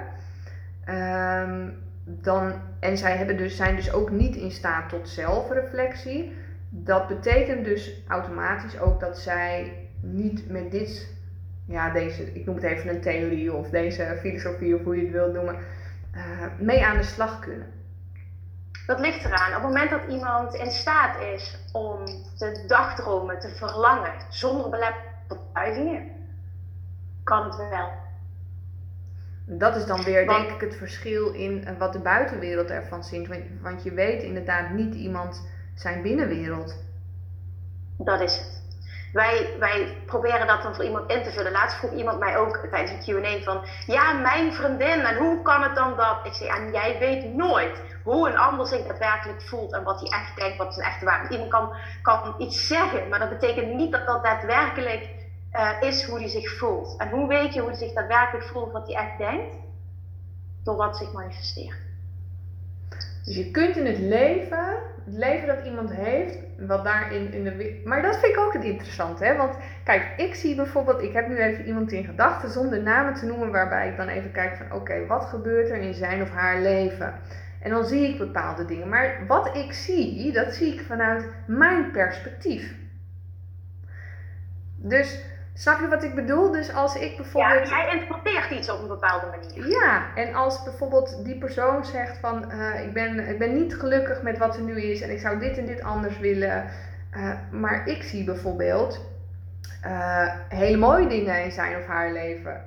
Um, 0.90 1.86
dan, 2.04 2.54
en 2.80 2.98
zij 2.98 3.18
hebben 3.18 3.38
dus, 3.38 3.56
zijn 3.56 3.76
dus 3.76 3.94
ook 3.94 4.12
niet 4.12 4.36
in 4.36 4.52
staat 4.52 4.90
tot 4.90 5.10
zelfreflectie. 5.10 6.36
Dat 6.70 7.08
betekent 7.08 7.66
dus 7.66 8.04
automatisch 8.08 8.80
ook 8.80 9.00
dat 9.00 9.18
zij 9.18 9.74
niet 10.00 10.50
met 10.50 10.72
dit, 10.72 11.16
ja, 11.66 11.90
deze, 11.90 12.34
ik 12.34 12.46
noem 12.46 12.56
het 12.56 12.64
even 12.64 12.90
een 12.90 13.02
theorie 13.02 13.54
of 13.54 13.70
deze 13.70 14.18
filosofie 14.20 14.76
of 14.76 14.84
hoe 14.84 14.96
je 14.96 15.04
het 15.04 15.12
wilt 15.12 15.34
noemen, 15.34 15.56
uh, 16.16 16.22
mee 16.60 16.86
aan 16.86 16.98
de 16.98 17.04
slag 17.04 17.40
kunnen. 17.40 17.77
Dat 18.88 19.00
ligt 19.00 19.26
eraan. 19.26 19.48
Op 19.48 19.54
het 19.54 19.64
moment 19.64 19.90
dat 19.90 20.02
iemand 20.10 20.54
in 20.54 20.72
staat 20.72 21.22
is 21.22 21.58
om 21.72 22.06
te 22.38 22.64
dagdromen, 22.68 23.40
te 23.40 23.50
verlangen, 23.50 24.14
zonder 24.30 24.70
belepperende 24.70 26.16
kan 27.24 27.44
het 27.44 27.56
wel. 27.56 27.92
Dat 29.46 29.76
is 29.76 29.86
dan 29.86 30.04
weer, 30.04 30.28
denk 30.28 30.50
ik, 30.50 30.62
het 30.62 30.76
verschil 30.76 31.32
in 31.32 31.66
eh, 31.66 31.78
wat 31.78 31.94
de 31.94 32.00
buitenwereld 32.00 32.70
ervan 32.70 33.04
ziet. 33.04 33.30
Want 33.62 33.84
je 33.84 33.92
weet 33.92 34.24
inderdaad 34.24 34.70
niet 34.70 34.96
iemand 34.96 35.48
zijn 35.76 36.02
binnenwereld. 36.02 36.84
Dat 37.98 38.22
is 38.22 38.38
het. 38.38 38.57
Wij, 39.14 39.56
wij 39.60 39.98
proberen 40.06 40.48
dat 40.48 40.62
dan 40.62 40.76
voor 40.76 40.84
iemand 40.84 41.12
in 41.12 41.24
te 41.24 41.32
vullen. 41.32 41.52
Laatst 41.52 41.78
vroeg 41.78 41.92
iemand 41.92 42.20
mij 42.20 42.38
ook 42.38 42.58
tijdens 42.72 43.08
een 43.08 43.24
QA 43.24 43.44
van: 43.44 43.66
Ja, 43.86 44.14
mijn 44.14 44.54
vriendin, 44.54 45.06
en 45.06 45.18
hoe 45.18 45.42
kan 45.42 45.62
het 45.62 45.76
dan 45.76 45.96
dat? 45.96 46.18
Ik 46.24 46.34
zei: 46.34 46.50
En 46.50 46.72
jij 46.72 46.98
weet 47.00 47.34
nooit 47.34 47.82
hoe 48.04 48.30
een 48.30 48.38
ander 48.38 48.68
zich 48.68 48.88
daadwerkelijk 48.88 49.42
voelt 49.42 49.74
en 49.74 49.84
wat 49.84 50.00
hij 50.00 50.20
echt 50.20 50.36
denkt, 50.36 50.58
wat 50.58 50.74
zijn 50.74 50.88
echte 50.88 51.06
waarde. 51.06 51.34
Iemand 51.34 51.50
kan, 51.50 51.76
kan 52.02 52.36
iets 52.38 52.68
zeggen, 52.68 53.10
maar 53.10 53.20
dat 53.20 53.30
betekent 53.30 53.74
niet 53.74 53.92
dat 53.92 54.06
dat 54.08 54.24
daadwerkelijk 54.24 55.10
uh, 55.54 55.82
is 55.82 56.04
hoe 56.04 56.20
hij 56.20 56.30
zich 56.30 56.58
voelt. 56.58 56.96
En 56.98 57.10
hoe 57.10 57.28
weet 57.28 57.54
je 57.54 57.60
hoe 57.60 57.70
hij 57.70 57.78
zich 57.78 57.94
daadwerkelijk 57.94 58.46
voelt, 58.48 58.72
wat 58.72 58.88
hij 58.88 58.96
echt 58.96 59.18
denkt? 59.18 59.56
Door 60.64 60.76
wat 60.76 60.98
zich 60.98 61.12
manifesteert. 61.12 61.87
Dus 63.28 63.36
je 63.36 63.52
kunt 63.52 63.78
in 63.78 63.86
het 63.86 64.00
leven, 64.00 64.66
het 65.06 65.14
leven 65.14 65.48
dat 65.48 65.66
iemand 65.66 65.94
heeft, 65.94 66.38
wat 66.58 66.84
daarin 66.84 67.34
in 67.34 67.44
de. 67.44 67.82
Maar 67.86 68.02
dat 68.02 68.20
vind 68.20 68.34
ik 68.34 68.40
ook 68.40 68.54
het 68.54 68.64
interessante, 68.64 69.26
hè? 69.26 69.36
Want 69.36 69.58
kijk, 69.84 70.14
ik 70.18 70.36
zie 70.36 70.56
bijvoorbeeld, 70.56 71.02
ik 71.02 71.14
heb 71.14 71.28
nu 71.28 71.38
even 71.38 71.66
iemand 71.66 71.92
in 71.92 72.06
gedachten 72.06 72.50
zonder 72.50 72.82
namen 72.82 73.14
te 73.14 73.26
noemen, 73.26 73.52
waarbij 73.52 73.90
ik 73.90 73.98
dan 73.98 74.08
even 74.08 74.32
kijk 74.32 74.56
van 74.56 74.72
oké, 74.72 75.06
wat 75.06 75.26
gebeurt 75.26 75.70
er 75.70 75.78
in 75.78 75.94
zijn 75.94 76.22
of 76.22 76.30
haar 76.30 76.62
leven? 76.62 77.14
En 77.62 77.70
dan 77.70 77.86
zie 77.86 78.10
ik 78.10 78.18
bepaalde 78.18 78.66
dingen. 78.66 78.90
Maar 78.90 79.24
wat 79.28 79.56
ik 79.58 79.74
zie, 79.74 80.32
dat 80.32 80.54
zie 80.54 80.74
ik 80.74 80.82
vanuit 80.82 81.30
mijn 81.48 81.92
perspectief. 81.92 82.76
Dus 84.76 85.24
snap 85.58 85.80
je 85.80 85.88
wat 85.88 86.04
ik 86.04 86.16
bedoel? 86.16 86.52
Dus 86.52 86.74
als 86.74 86.96
ik 86.96 87.18
bijvoorbeeld. 87.18 87.70
Ja, 87.70 87.78
jij 87.78 87.94
interpreteert 87.94 88.52
iets 88.52 88.70
op 88.70 88.82
een 88.82 88.88
bepaalde 88.88 89.26
manier. 89.26 89.70
Ja, 89.70 90.16
en 90.16 90.34
als 90.34 90.64
bijvoorbeeld 90.64 91.26
die 91.26 91.38
persoon 91.38 91.86
zegt 91.86 92.18
van 92.18 92.52
uh, 92.52 92.84
ik, 92.84 92.94
ben, 92.94 93.30
ik 93.30 93.40
ben 93.40 93.54
niet 93.54 93.76
gelukkig 93.76 94.22
met 94.22 94.38
wat 94.38 94.56
er 94.56 94.62
nu 94.62 94.82
is 94.82 95.02
en 95.02 95.12
ik 95.12 95.20
zou 95.20 95.40
dit 95.40 95.58
en 95.58 95.66
dit 95.66 95.82
anders 95.82 96.20
willen. 96.20 96.66
Uh, 97.16 97.32
maar 97.52 97.88
ik 97.88 98.04
zie 98.04 98.24
bijvoorbeeld 98.24 99.06
uh, 99.86 100.30
hele 100.50 100.78
mooie 100.78 101.08
dingen 101.08 101.44
in 101.44 101.52
zijn 101.52 101.78
of 101.78 101.86
haar 101.86 102.12
leven. 102.12 102.62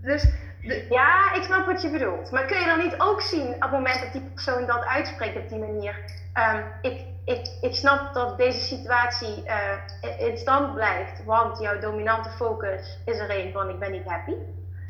Dus, 0.00 0.28
dus 0.60 0.86
ja, 0.88 1.34
ik 1.34 1.42
snap 1.42 1.66
wat 1.66 1.82
je 1.82 1.90
bedoelt. 1.90 2.30
Maar 2.30 2.44
kun 2.44 2.58
je 2.58 2.66
dan 2.66 2.78
niet 2.78 2.94
ook 2.98 3.20
zien 3.20 3.54
op 3.54 3.60
het 3.60 3.70
moment 3.70 4.00
dat 4.00 4.12
die 4.12 4.30
persoon 4.34 4.66
dat 4.66 4.84
uitspreekt 4.84 5.36
op 5.36 5.48
die 5.48 5.58
manier? 5.58 5.94
Um, 6.34 6.64
ik, 6.82 7.04
ik, 7.24 7.48
ik 7.60 7.74
snap 7.74 8.14
dat 8.14 8.38
deze 8.38 8.60
situatie 8.60 9.44
uh, 9.46 10.28
in 10.28 10.38
stand 10.38 10.74
blijft, 10.74 11.24
want 11.24 11.58
jouw 11.58 11.78
dominante 11.78 12.30
focus 12.30 12.98
is 13.04 13.18
er 13.18 13.30
een 13.30 13.52
van 13.52 13.68
ik 13.68 13.78
ben 13.78 13.92
niet 13.92 14.04
happy. 14.04 14.34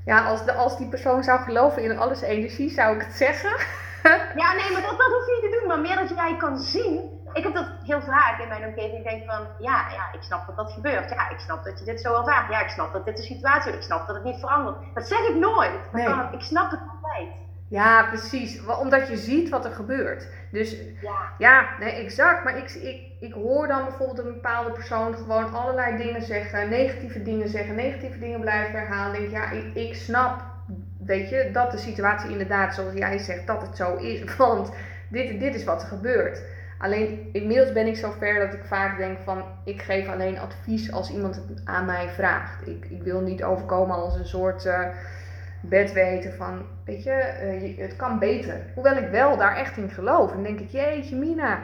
Ja, 0.05 0.27
als, 0.27 0.45
de, 0.45 0.53
als 0.53 0.79
die 0.79 0.89
persoon 0.89 1.23
zou 1.23 1.41
geloven 1.41 1.83
in 1.83 1.99
alles 1.99 2.21
energie, 2.21 2.71
zou 2.71 2.95
ik 2.95 3.03
het 3.03 3.15
zeggen. 3.15 3.51
ja, 4.43 4.53
nee, 4.53 4.73
maar 4.73 4.83
dat, 4.83 4.99
dat 4.99 5.13
hoef 5.13 5.27
je 5.27 5.39
niet 5.43 5.53
te 5.53 5.59
doen. 5.59 5.69
Maar 5.69 5.81
meer 5.81 5.97
dat 5.97 6.17
jij 6.17 6.37
kan 6.37 6.59
zien 6.59 7.15
ik 7.35 7.43
heb 7.43 7.55
dat 7.55 7.67
heel 7.83 8.03
vaak 8.03 8.41
in 8.41 8.49
mijn 8.49 8.65
omgeving. 8.65 8.99
Ik 8.99 9.05
denk 9.05 9.31
van, 9.31 9.47
ja, 9.59 9.87
ja, 9.91 10.13
ik 10.13 10.23
snap 10.23 10.47
dat 10.47 10.57
dat 10.57 10.73
gebeurt. 10.73 11.11
Ja, 11.11 11.31
ik 11.31 11.39
snap 11.39 11.65
dat 11.65 11.79
je 11.79 11.85
dit 11.85 12.01
zo 12.01 12.15
ervaart. 12.19 12.51
Ja, 12.51 12.61
ik 12.61 12.69
snap 12.69 12.93
dat 12.93 13.05
dit 13.05 13.17
de 13.17 13.23
situatie 13.23 13.71
is. 13.71 13.77
Ik 13.77 13.83
snap 13.83 14.07
dat 14.07 14.17
het 14.17 14.25
niet 14.25 14.41
verandert. 14.41 14.77
Dat 14.95 15.07
zeg 15.07 15.29
ik 15.29 15.35
nooit. 15.35 15.93
Nee. 15.93 16.09
ik 16.33 16.41
snap 16.41 16.71
het 16.71 16.81
altijd. 16.93 17.29
Ja, 17.69 18.07
precies. 18.09 18.67
Omdat 18.67 19.09
je 19.09 19.17
ziet 19.17 19.49
wat 19.49 19.65
er 19.65 19.71
gebeurt. 19.71 20.29
Dus 20.51 20.77
ja, 21.03 21.33
ja 21.39 21.67
nee, 21.81 21.93
exact. 21.93 22.45
Maar 22.45 22.59
ik, 22.59 22.71
ik, 22.71 23.01
ik 23.21 23.33
hoor 23.33 23.67
dan 23.69 23.85
bijvoorbeeld 23.85 24.19
een 24.19 24.33
bepaalde 24.33 24.71
persoon 24.71 25.15
gewoon 25.15 25.53
allerlei 25.53 25.97
dingen 25.97 26.23
zeggen, 26.23 26.69
negatieve 26.69 27.23
dingen 27.23 27.49
zeggen, 27.49 27.75
negatieve 27.75 28.19
dingen 28.19 28.41
blijven 28.41 28.79
herhalen. 28.79 29.21
Denk 29.21 29.31
ja, 29.31 29.51
ik, 29.51 29.75
ik 29.75 29.95
snap, 29.95 30.43
weet 31.07 31.29
je, 31.29 31.51
dat 31.53 31.71
de 31.71 31.79
situatie 31.79 32.31
inderdaad, 32.31 32.75
zoals 32.75 32.95
jij 32.95 33.19
zegt, 33.19 33.47
dat 33.47 33.63
het 33.63 33.77
zo 33.77 33.97
is. 33.97 34.25
Want 34.37 34.73
dit, 35.09 35.41
dit 35.41 35.55
is 35.55 35.65
wat 35.65 35.83
er 35.83 35.89
gebeurt. 35.89 36.43
Alleen 36.79 37.29
inmiddels 37.33 37.73
ben 37.73 37.87
ik 37.87 37.97
zover 37.97 38.39
dat 38.39 38.55
ik 38.55 38.65
vaak 38.65 38.99
denk 38.99 39.19
van 39.25 39.45
ik 39.65 39.83
geef 39.83 40.09
alleen 40.09 40.39
advies 40.39 40.93
als 40.93 41.11
iemand 41.11 41.35
het 41.35 41.61
aan 41.65 41.85
mij 41.85 42.09
vraagt. 42.09 42.67
Ik, 42.67 42.87
ik 42.91 43.03
wil 43.03 43.21
niet 43.21 43.45
overkomen 43.45 43.97
als 43.97 44.15
een 44.15 44.27
soort 44.27 44.65
uh, 44.65 44.87
bedweter 45.69 46.33
van 46.33 46.67
weet 46.85 47.03
je, 47.03 47.77
uh, 47.77 47.79
het 47.79 47.97
kan 47.97 48.19
beter. 48.19 48.61
Hoewel 48.75 48.97
ik 48.97 49.09
wel 49.11 49.37
daar 49.37 49.57
echt 49.57 49.77
in 49.77 49.91
geloof. 49.91 50.33
En 50.33 50.43
denk 50.43 50.61
ik, 50.61 50.69
jeetje 50.69 51.17
Mina, 51.17 51.59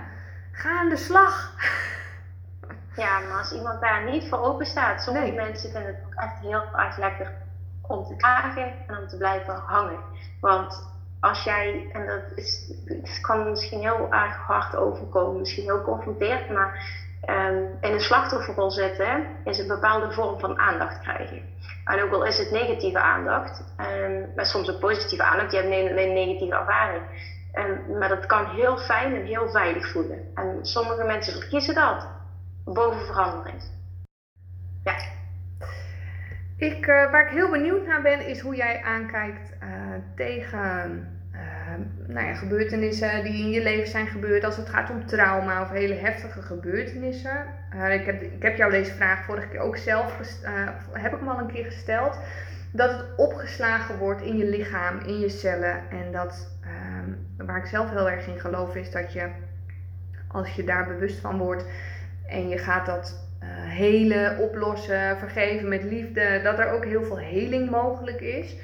ga 0.52 0.78
aan 0.78 0.88
de 0.88 0.96
slag. 0.96 1.54
Ja, 2.96 3.20
maar 3.20 3.38
als 3.38 3.52
iemand 3.52 3.80
daar 3.80 4.04
niet 4.04 4.28
voor 4.28 4.38
open 4.38 4.66
staat, 4.66 5.02
sommige 5.02 5.32
mensen 5.32 5.70
vinden 5.70 5.94
het 5.94 6.04
ook 6.06 6.14
echt 6.14 6.38
heel 6.40 6.62
erg 6.76 6.98
lekker 6.98 7.32
om 7.80 8.04
te 8.04 8.16
klagen 8.16 8.72
en 8.86 8.98
om 8.98 9.08
te 9.08 9.16
blijven 9.16 9.54
hangen. 9.54 9.98
Want 10.40 10.88
als 11.20 11.44
jij, 11.44 11.90
en 11.92 12.06
dat 12.06 12.22
is, 12.34 12.72
het 12.84 13.18
kan 13.20 13.50
misschien 13.50 13.80
heel 13.80 14.12
erg 14.12 14.36
hard 14.36 14.76
overkomen, 14.76 15.40
misschien 15.40 15.64
heel 15.64 15.82
confronterend, 15.82 16.50
maar 16.50 16.98
um, 17.26 17.78
in 17.80 17.92
een 17.92 18.00
slachtofferrol 18.00 18.70
zitten 18.70 19.26
is 19.44 19.58
een 19.58 19.68
bepaalde 19.68 20.12
vorm 20.12 20.38
van 20.40 20.58
aandacht 20.58 21.00
krijgen. 21.00 21.42
En 21.84 22.02
ook 22.02 22.12
al 22.12 22.24
is 22.24 22.38
het 22.38 22.50
negatieve 22.50 23.00
aandacht, 23.00 23.64
um, 23.78 24.32
maar 24.36 24.46
soms 24.46 24.70
ook 24.70 24.80
positieve 24.80 25.24
aandacht, 25.24 25.52
je 25.52 25.56
hebt 25.56 25.70
een, 25.70 25.98
een 25.98 26.12
negatieve 26.12 26.54
ervaring. 26.54 27.02
Um, 27.54 27.98
maar 27.98 28.08
dat 28.08 28.26
kan 28.26 28.46
heel 28.46 28.78
fijn 28.78 29.14
en 29.14 29.24
heel 29.24 29.50
veilig 29.50 29.90
voelen. 29.90 30.30
En 30.34 30.58
sommige 30.62 31.04
mensen 31.04 31.32
verkiezen 31.32 31.74
dat 31.74 32.08
boven 32.64 33.06
verandering. 33.06 33.62
Ja. 34.84 34.94
Ik, 36.56 36.86
uh, 36.86 37.10
waar 37.10 37.26
ik 37.26 37.32
heel 37.32 37.50
benieuwd 37.50 37.86
naar 37.86 38.02
ben, 38.02 38.26
is 38.26 38.40
hoe 38.40 38.56
jij 38.56 38.82
aankijkt 38.82 39.52
uh, 39.62 39.68
tegen 40.16 41.19
nou 42.06 42.26
ja, 42.26 42.34
gebeurtenissen 42.34 43.24
die 43.24 43.44
in 43.44 43.50
je 43.50 43.62
leven 43.62 43.88
zijn 43.88 44.06
gebeurd. 44.06 44.44
Als 44.44 44.56
het 44.56 44.68
gaat 44.68 44.90
om 44.90 45.06
trauma 45.06 45.62
of 45.62 45.70
hele 45.70 45.94
heftige 45.94 46.42
gebeurtenissen. 46.42 47.44
ik, 47.90 48.06
heb, 48.06 48.22
ik 48.22 48.42
heb 48.42 48.56
jou 48.56 48.70
deze 48.70 48.94
vraag 48.94 49.24
vorige 49.24 49.48
keer 49.48 49.60
ook 49.60 49.76
zelf 49.76 50.16
heb 50.92 51.12
ik 51.12 51.18
hem 51.18 51.28
al 51.28 51.38
een 51.38 51.52
keer 51.52 51.64
gesteld. 51.64 52.18
Dat 52.72 52.90
het 52.90 53.04
opgeslagen 53.16 53.98
wordt 53.98 54.22
in 54.22 54.36
je 54.36 54.44
lichaam, 54.44 54.98
in 55.06 55.20
je 55.20 55.28
cellen. 55.28 55.90
En 55.90 56.12
dat 56.12 56.48
waar 57.46 57.58
ik 57.58 57.66
zelf 57.66 57.90
heel 57.90 58.10
erg 58.10 58.26
in 58.26 58.40
geloof 58.40 58.74
is 58.74 58.90
dat 58.90 59.12
je, 59.12 59.28
als 60.28 60.54
je 60.54 60.64
daar 60.64 60.86
bewust 60.86 61.20
van 61.20 61.38
wordt 61.38 61.64
en 62.26 62.48
je 62.48 62.58
gaat 62.58 62.86
dat 62.86 63.28
uh, 63.42 63.48
helen, 63.52 64.38
oplossen, 64.38 65.18
vergeven 65.18 65.68
met 65.68 65.82
liefde, 65.82 66.40
dat 66.42 66.58
er 66.58 66.72
ook 66.72 66.84
heel 66.84 67.04
veel 67.04 67.18
heling 67.18 67.70
mogelijk 67.70 68.20
is. 68.20 68.56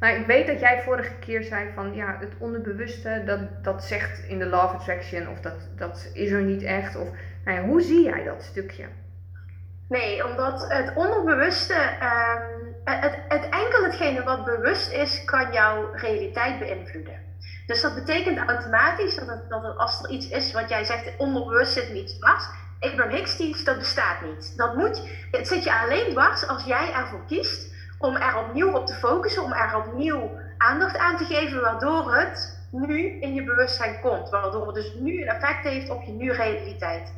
Nou, 0.00 0.14
ik 0.20 0.26
weet 0.26 0.46
dat 0.46 0.60
jij 0.60 0.82
vorige 0.82 1.14
keer 1.18 1.42
zei 1.42 1.70
van 1.74 1.94
ja, 1.94 2.16
het 2.20 2.32
onderbewuste, 2.38 3.22
dat, 3.26 3.64
dat 3.64 3.84
zegt 3.84 4.24
in 4.28 4.38
de 4.38 4.46
of 4.46 4.72
Attraction 4.72 5.28
of 5.28 5.40
dat, 5.40 5.68
dat 5.76 6.10
is 6.12 6.30
er 6.30 6.42
niet 6.42 6.62
echt. 6.62 6.96
Of, 6.96 7.08
nou 7.44 7.66
hoe 7.66 7.82
zie 7.82 8.02
jij 8.02 8.24
dat 8.24 8.42
stukje? 8.42 8.84
Nee, 9.88 10.26
omdat 10.26 10.64
het 10.68 10.92
onderbewuste, 10.94 11.74
ehm, 12.00 12.42
het, 12.84 13.18
het 13.28 13.44
enkel 13.44 13.84
hetgene 13.84 14.22
wat 14.22 14.44
bewust 14.44 14.92
is, 14.92 15.24
kan 15.24 15.52
jouw 15.52 15.92
realiteit 15.92 16.58
beïnvloeden. 16.58 17.22
Dus 17.66 17.80
dat 17.80 17.94
betekent 17.94 18.48
automatisch 18.48 19.14
dat, 19.14 19.48
dat 19.48 19.76
als 19.76 20.02
er 20.02 20.10
iets 20.10 20.28
is 20.28 20.52
wat 20.52 20.68
jij 20.68 20.84
zegt, 20.84 21.16
onderbewust 21.16 21.72
zit 21.72 21.88
me 21.88 22.02
iets 22.02 22.18
dwars. 22.18 22.44
Abraham 22.80 23.14
Hicks 23.14 23.36
dienst, 23.36 23.66
dat 23.66 23.78
bestaat 23.78 24.22
niet. 24.22 24.56
Dat 24.56 24.76
moet, 24.76 25.02
het 25.30 25.48
zit 25.48 25.64
je 25.64 25.80
alleen 25.80 26.10
dwars 26.10 26.46
als 26.48 26.64
jij 26.64 26.92
ervoor 26.92 27.24
kiest 27.26 27.73
om 27.98 28.16
er 28.16 28.38
opnieuw 28.38 28.72
op 28.72 28.86
te 28.86 28.94
focussen, 28.94 29.42
om 29.42 29.52
er 29.52 29.76
opnieuw 29.76 30.30
aandacht 30.58 30.98
aan 30.98 31.16
te 31.16 31.24
geven, 31.24 31.60
waardoor 31.60 32.14
het 32.14 32.62
nu 32.70 33.20
in 33.20 33.34
je 33.34 33.44
bewustzijn 33.44 34.00
komt. 34.00 34.30
Waardoor 34.30 34.66
het 34.66 34.74
dus 34.74 34.94
nu 34.94 35.22
een 35.22 35.28
effect 35.28 35.64
heeft 35.64 35.90
op 35.90 36.02
je 36.02 36.12
nu 36.12 36.32
realiteit. 36.32 37.12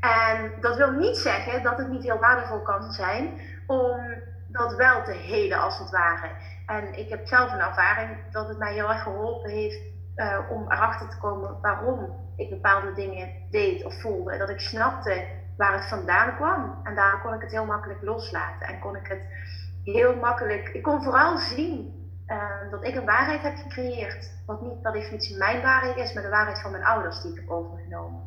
En 0.00 0.52
dat 0.60 0.76
wil 0.76 0.90
niet 0.90 1.16
zeggen 1.16 1.62
dat 1.62 1.78
het 1.78 1.88
niet 1.88 2.02
heel 2.02 2.18
waardevol 2.18 2.62
kan 2.62 2.92
zijn 2.92 3.40
om 3.66 4.00
dat 4.46 4.74
wel 4.74 5.02
te 5.02 5.12
heden 5.12 5.60
als 5.60 5.78
het 5.78 5.90
ware. 5.90 6.30
En 6.66 6.98
ik 6.98 7.08
heb 7.08 7.26
zelf 7.26 7.52
een 7.52 7.60
ervaring 7.60 8.10
dat 8.30 8.48
het 8.48 8.58
mij 8.58 8.72
heel 8.72 8.88
erg 8.88 9.02
geholpen 9.02 9.50
heeft 9.50 9.80
uh, 10.16 10.38
om 10.50 10.72
erachter 10.72 11.08
te 11.08 11.18
komen 11.18 11.60
waarom 11.60 12.16
ik 12.36 12.50
bepaalde 12.50 12.92
dingen 12.92 13.28
deed 13.50 13.84
of 13.84 14.00
voelde. 14.00 14.38
Dat 14.38 14.48
ik 14.48 14.60
snapte 14.60 15.26
waar 15.56 15.72
het 15.72 15.88
vandaan 15.88 16.36
kwam. 16.36 16.80
En 16.84 16.94
daar 16.94 17.20
kon 17.22 17.34
ik 17.34 17.40
het 17.40 17.50
heel 17.50 17.64
makkelijk 17.64 18.02
loslaten. 18.02 18.66
En 18.66 18.78
kon 18.78 18.96
ik 18.96 19.06
het 19.06 19.22
heel 19.92 20.16
makkelijk. 20.16 20.68
Ik 20.68 20.82
kon 20.82 21.02
vooral 21.02 21.38
zien 21.38 21.96
uh, 22.26 22.70
dat 22.70 22.84
ik 22.84 22.94
een 22.94 23.04
waarheid 23.04 23.42
heb 23.42 23.56
gecreëerd. 23.56 24.32
Wat 24.46 24.60
niet 24.62 24.82
per 24.82 24.92
definitie 24.92 25.36
mijn 25.36 25.62
waarheid 25.62 25.96
is, 25.96 26.12
maar 26.12 26.22
de 26.22 26.28
waarheid 26.28 26.60
van 26.60 26.70
mijn 26.70 26.84
ouders 26.84 27.22
die 27.22 27.30
ik 27.30 27.40
heb 27.40 27.50
overgenomen. 27.50 28.20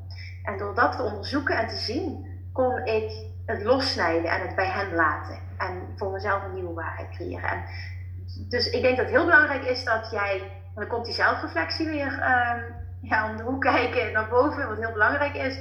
En 0.43 0.57
door 0.57 0.75
dat 0.75 0.91
te 0.97 1.03
onderzoeken 1.03 1.57
en 1.57 1.67
te 1.67 1.75
zien, 1.75 2.25
kon 2.53 2.85
ik 2.85 3.11
het 3.45 3.63
lossnijden 3.63 4.31
en 4.31 4.41
het 4.41 4.55
bij 4.55 4.69
hen 4.69 4.93
laten. 4.93 5.37
En 5.57 5.87
voor 5.95 6.11
mezelf 6.11 6.43
een 6.43 6.53
nieuwe 6.53 6.73
waarheid 6.73 7.09
creëren. 7.09 7.49
En 7.49 7.63
dus 8.49 8.69
ik 8.69 8.81
denk 8.81 8.97
dat 8.97 9.05
het 9.05 9.15
heel 9.15 9.25
belangrijk 9.25 9.63
is 9.63 9.83
dat 9.83 10.11
jij, 10.11 10.51
dan 10.75 10.87
komt 10.87 11.05
die 11.05 11.13
zelfreflectie 11.13 11.87
weer 11.87 12.13
uh, 12.19 12.63
ja, 13.01 13.29
om 13.29 13.37
de 13.37 13.43
hoek 13.43 13.61
kijken 13.61 14.11
naar 14.11 14.29
boven, 14.29 14.67
wat 14.67 14.77
heel 14.77 14.91
belangrijk 14.91 15.35
is, 15.35 15.59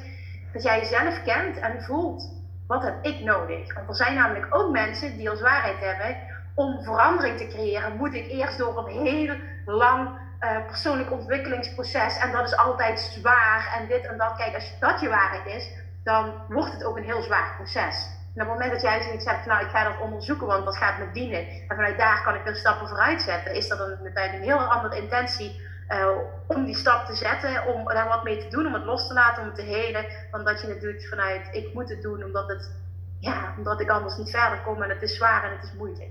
dat 0.52 0.62
jij 0.62 0.78
jezelf 0.78 1.22
kent 1.22 1.58
en 1.58 1.82
voelt 1.82 2.39
wat 2.70 2.82
heb 2.82 3.04
ik 3.04 3.20
nodig? 3.20 3.74
Want 3.74 3.88
er 3.88 3.94
zijn 3.94 4.14
namelijk 4.14 4.54
ook 4.54 4.70
mensen 4.70 5.16
die 5.16 5.30
als 5.30 5.40
waarheid 5.40 5.80
hebben, 5.80 6.16
om 6.54 6.82
verandering 6.82 7.38
te 7.38 7.46
creëren, 7.46 7.96
moet 7.96 8.14
ik 8.14 8.26
eerst 8.26 8.58
door 8.58 8.78
een 8.78 9.06
heel 9.06 9.34
lang 9.66 10.08
uh, 10.40 10.66
persoonlijk 10.66 11.12
ontwikkelingsproces. 11.12 12.18
En 12.18 12.32
dat 12.32 12.46
is 12.46 12.56
altijd 12.56 13.00
zwaar 13.00 13.76
en 13.78 13.86
dit 13.86 14.06
en 14.06 14.18
dat. 14.18 14.36
Kijk, 14.36 14.54
als 14.54 14.78
dat 14.78 15.00
je 15.00 15.08
waarheid 15.08 15.46
is, 15.46 15.72
dan 16.04 16.32
wordt 16.48 16.72
het 16.72 16.84
ook 16.84 16.96
een 16.96 17.04
heel 17.04 17.22
zwaar 17.22 17.54
proces. 17.56 18.08
En 18.34 18.42
op 18.42 18.48
het 18.48 18.58
moment 18.58 18.72
dat 18.72 18.82
jij 18.82 19.02
zoiets 19.02 19.24
hebt, 19.24 19.46
nou 19.46 19.64
ik 19.64 19.70
ga 19.70 19.84
dat 19.84 20.00
onderzoeken, 20.00 20.46
want 20.46 20.64
dat 20.64 20.76
gaat 20.76 20.98
me 20.98 21.10
dienen. 21.12 21.46
En 21.48 21.76
vanuit 21.76 21.98
daar 21.98 22.22
kan 22.22 22.34
ik 22.34 22.42
weer 22.44 22.56
stappen 22.56 22.88
vooruit 22.88 23.22
zetten. 23.22 23.54
Is 23.54 23.68
dat 23.68 23.80
een, 23.80 23.98
meteen 24.02 24.34
een 24.34 24.42
heel 24.42 24.58
andere 24.58 24.96
intentie 24.96 25.60
uh, 25.92 26.16
om 26.46 26.64
die 26.64 26.76
stap 26.76 27.06
te 27.06 27.14
zetten, 27.14 27.66
om 27.66 27.84
daar 27.84 28.08
wat 28.08 28.24
mee 28.24 28.36
te 28.36 28.48
doen, 28.48 28.66
om 28.66 28.74
het 28.74 28.84
los 28.84 29.06
te 29.06 29.14
laten, 29.14 29.42
om 29.42 29.48
het 29.48 29.56
te 29.56 29.62
helen, 29.62 30.04
dan 30.30 30.44
dat 30.44 30.60
je 30.60 30.66
het 30.66 30.80
doet 30.80 31.08
vanuit 31.08 31.48
ik 31.52 31.74
moet 31.74 31.88
het 31.88 32.02
doen 32.02 32.24
omdat, 32.24 32.48
het, 32.48 32.70
ja, 33.18 33.54
omdat 33.58 33.80
ik 33.80 33.90
anders 33.90 34.16
niet 34.16 34.30
verder 34.30 34.60
kom 34.60 34.82
en 34.82 34.90
het 34.90 35.02
is 35.02 35.16
zwaar 35.16 35.44
en 35.44 35.56
het 35.56 35.64
is 35.64 35.72
moeilijk. 35.72 36.10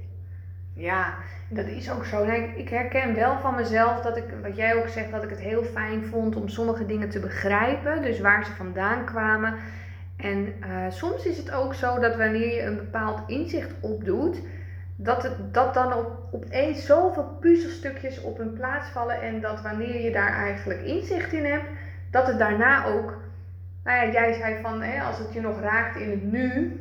Ja, 0.73 1.13
dat 1.49 1.65
is 1.65 1.91
ook 1.91 2.05
zo. 2.05 2.23
ik 2.55 2.69
herken 2.69 3.15
wel 3.15 3.39
van 3.39 3.55
mezelf 3.55 4.01
dat 4.01 4.17
ik, 4.17 4.23
wat 4.41 4.55
jij 4.55 4.75
ook 4.75 4.87
zegt, 4.87 5.11
dat 5.11 5.23
ik 5.23 5.29
het 5.29 5.39
heel 5.39 5.63
fijn 5.63 6.05
vond 6.05 6.35
om 6.35 6.47
sommige 6.47 6.85
dingen 6.85 7.09
te 7.09 7.19
begrijpen, 7.19 8.01
dus 8.01 8.19
waar 8.19 8.45
ze 8.45 8.51
vandaan 8.51 9.05
kwamen. 9.05 9.55
En 10.17 10.55
uh, 10.59 10.85
soms 10.89 11.25
is 11.25 11.37
het 11.37 11.51
ook 11.51 11.73
zo 11.73 11.99
dat 11.99 12.15
wanneer 12.15 12.55
je 12.55 12.63
een 12.63 12.75
bepaald 12.75 13.21
inzicht 13.27 13.73
opdoet, 13.79 14.41
dat, 15.01 15.23
het, 15.23 15.53
dat 15.53 15.73
dan 15.73 15.93
op, 15.93 16.27
opeens 16.31 16.85
zoveel 16.85 17.37
puzzelstukjes 17.39 18.21
op 18.21 18.37
hun 18.37 18.53
plaats 18.53 18.89
vallen. 18.89 19.21
En 19.21 19.41
dat 19.41 19.61
wanneer 19.61 20.01
je 20.01 20.11
daar 20.11 20.33
eigenlijk 20.33 20.81
inzicht 20.81 21.33
in 21.33 21.45
hebt, 21.45 21.65
dat 22.11 22.27
het 22.27 22.39
daarna 22.39 22.85
ook, 22.85 23.17
nou 23.83 24.05
ja, 24.05 24.11
jij 24.11 24.33
zei 24.33 24.61
van 24.61 24.81
hè, 24.81 25.03
als 25.03 25.17
het 25.17 25.33
je 25.33 25.41
nog 25.41 25.61
raakt 25.61 25.95
in 25.95 26.09
het 26.09 26.31
nu, 26.31 26.79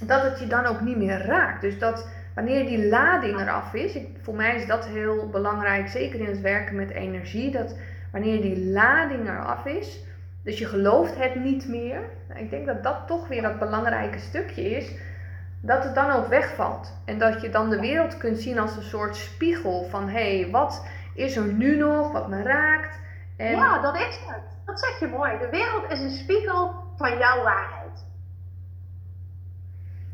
dat 0.00 0.22
het 0.22 0.38
je 0.38 0.46
dan 0.46 0.66
ook 0.66 0.80
niet 0.80 0.96
meer 0.96 1.26
raakt. 1.26 1.60
Dus 1.60 1.78
dat 1.78 2.08
wanneer 2.34 2.66
die 2.66 2.88
lading 2.88 3.40
eraf 3.40 3.74
is, 3.74 3.94
ik, 3.94 4.08
voor 4.22 4.34
mij 4.34 4.56
is 4.56 4.66
dat 4.66 4.86
heel 4.86 5.28
belangrijk, 5.28 5.88
zeker 5.88 6.20
in 6.20 6.26
het 6.26 6.40
werken 6.40 6.76
met 6.76 6.90
energie, 6.90 7.50
dat 7.50 7.76
wanneer 8.12 8.40
die 8.40 8.66
lading 8.66 9.28
eraf 9.28 9.64
is, 9.64 10.04
dus 10.44 10.58
je 10.58 10.66
gelooft 10.66 11.16
het 11.16 11.34
niet 11.34 11.68
meer. 11.68 12.00
Nou, 12.28 12.40
ik 12.40 12.50
denk 12.50 12.66
dat 12.66 12.82
dat 12.82 13.06
toch 13.06 13.28
weer 13.28 13.42
dat 13.42 13.58
belangrijke 13.58 14.18
stukje 14.18 14.70
is 14.70 14.92
dat 15.60 15.84
het 15.84 15.94
dan 15.94 16.10
ook 16.10 16.26
wegvalt. 16.26 16.92
En 17.04 17.18
dat 17.18 17.40
je 17.40 17.50
dan 17.50 17.70
de 17.70 17.80
wereld 17.80 18.18
kunt 18.18 18.38
zien 18.38 18.58
als 18.58 18.76
een 18.76 18.82
soort 18.82 19.16
spiegel 19.16 19.86
van 19.90 20.08
hé, 20.08 20.40
hey, 20.40 20.50
wat 20.50 20.86
is 21.14 21.36
er 21.36 21.44
nu 21.44 21.76
nog 21.76 22.12
wat 22.12 22.28
me 22.28 22.42
raakt? 22.42 22.98
En... 23.36 23.50
Ja, 23.50 23.78
dat 23.78 23.94
is 23.94 24.20
het. 24.26 24.42
Dat 24.64 24.80
zeg 24.80 24.98
je 24.98 25.06
mooi. 25.06 25.38
De 25.38 25.48
wereld 25.50 25.90
is 25.92 26.00
een 26.00 26.10
spiegel 26.10 26.74
van 26.96 27.18
jouw 27.18 27.42
waarheid. 27.42 28.04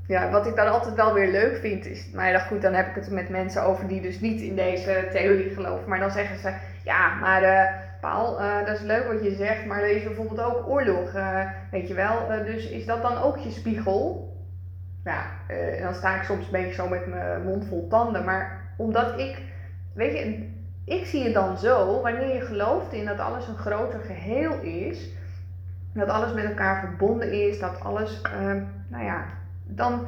Ja, 0.06 0.30
wat 0.30 0.46
ik 0.46 0.56
dan 0.56 0.68
altijd 0.68 0.94
wel 0.94 1.12
weer 1.12 1.30
leuk 1.30 1.56
vind 1.56 1.86
is, 1.86 2.10
maar 2.14 2.30
ja, 2.30 2.38
goed, 2.38 2.62
dan 2.62 2.72
heb 2.72 2.88
ik 2.88 2.94
het 2.94 3.10
met 3.10 3.28
mensen 3.28 3.62
over 3.62 3.88
die 3.88 4.00
dus 4.00 4.20
niet 4.20 4.40
in 4.40 4.56
deze 4.56 5.08
theorie 5.12 5.54
geloven. 5.54 5.88
Maar 5.88 5.98
dan 5.98 6.10
zeggen 6.10 6.38
ze, 6.38 6.54
ja, 6.84 7.14
maar 7.14 7.42
uh, 7.42 7.62
Paul, 8.00 8.40
uh, 8.40 8.66
dat 8.66 8.76
is 8.76 8.82
leuk 8.82 9.06
wat 9.12 9.22
je 9.22 9.34
zegt, 9.34 9.64
maar 9.66 9.82
er 9.82 9.96
is 9.96 10.04
bijvoorbeeld 10.04 10.42
ook 10.42 10.68
oorlog, 10.68 11.14
uh, 11.14 11.40
weet 11.70 11.88
je 11.88 11.94
wel. 11.94 12.26
dus 12.44 12.68
is 12.68 12.86
dat 12.86 13.02
dan 13.02 13.18
ook 13.18 13.38
je 13.38 13.50
spiegel? 13.50 14.25
Ja, 15.06 15.26
uh, 15.50 15.82
dan 15.82 15.94
sta 15.94 16.16
ik 16.16 16.22
soms 16.22 16.44
een 16.44 16.52
beetje 16.52 16.74
zo 16.74 16.88
met 16.88 17.06
mijn 17.06 17.42
mond 17.42 17.66
vol 17.66 17.88
tanden. 17.88 18.24
Maar 18.24 18.60
omdat 18.76 19.18
ik, 19.18 19.42
weet 19.94 20.18
je, 20.18 20.52
ik 20.84 21.06
zie 21.06 21.24
het 21.24 21.34
dan 21.34 21.58
zo, 21.58 22.02
wanneer 22.02 22.34
je 22.34 22.40
gelooft 22.40 22.92
in 22.92 23.04
dat 23.04 23.18
alles 23.18 23.48
een 23.48 23.56
groter 23.56 24.00
geheel 24.00 24.60
is, 24.60 25.08
dat 25.92 26.08
alles 26.08 26.32
met 26.32 26.44
elkaar 26.44 26.80
verbonden 26.80 27.32
is, 27.32 27.58
dat 27.58 27.80
alles, 27.80 28.20
uh, 28.24 28.62
nou 28.88 29.04
ja, 29.04 29.24
dan, 29.64 30.06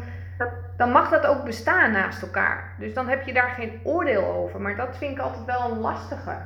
dan 0.76 0.90
mag 0.90 1.11
dat 1.11 1.26
ook 1.26 1.44
bestaan 1.44 1.92
naast 1.92 2.22
elkaar. 2.22 2.74
Dus 2.78 2.94
dan 2.94 3.08
heb 3.08 3.26
je 3.26 3.32
daar 3.32 3.50
geen 3.50 3.80
oordeel 3.84 4.24
over. 4.24 4.61
Maar 4.61 4.76
dat 4.76 4.96
vind 4.96 5.12
ik 5.12 5.22
altijd 5.22 5.44
wel 5.44 5.70
een 5.70 5.78
lastige. 5.78 6.37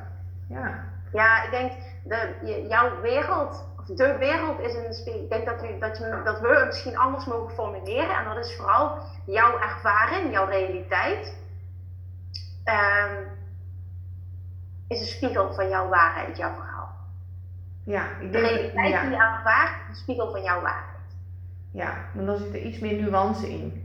Ja, 0.47 0.83
ja 1.11 1.43
ik 1.43 1.51
denk, 1.51 1.71
de, 2.03 2.65
jouw 2.69 3.01
wereld 3.01 3.72
de 3.87 4.17
wereld 4.17 4.59
is 4.59 4.75
een 4.75 4.93
spiegel. 4.93 5.21
Ik 5.21 5.29
denk 5.29 5.45
dat, 5.45 5.63
u, 5.63 5.79
dat, 5.79 5.97
je, 5.97 6.21
dat 6.23 6.39
we 6.39 6.47
het 6.47 6.65
misschien 6.65 6.97
anders 6.97 7.25
mogen 7.25 7.53
formuleren. 7.53 8.17
En 8.17 8.23
dat 8.23 8.45
is 8.45 8.55
vooral 8.55 8.97
jouw 9.25 9.59
ervaring, 9.59 10.31
jouw 10.31 10.45
realiteit. 10.45 11.35
Um, 12.65 13.31
is 14.87 14.99
een 14.99 15.05
spiegel 15.05 15.53
van 15.53 15.69
jouw 15.69 15.89
waarheid, 15.89 16.37
jouw 16.37 16.53
verhaal. 16.53 16.89
Ja, 17.85 18.09
ik 18.09 18.31
denk, 18.31 18.33
de 18.33 18.39
realiteit 18.39 18.89
ja. 18.89 19.01
die 19.01 19.09
je 19.09 19.15
ervaart, 19.15 19.71
is 19.81 19.89
een 19.89 19.95
spiegel 19.95 20.31
van 20.31 20.43
jouw 20.43 20.61
waarheid. 20.61 20.91
Ja, 21.71 21.93
maar 22.13 22.25
dan 22.25 22.37
zit 22.37 22.53
er 22.53 22.61
iets 22.61 22.79
meer 22.79 23.01
nuance 23.01 23.49
in 23.49 23.82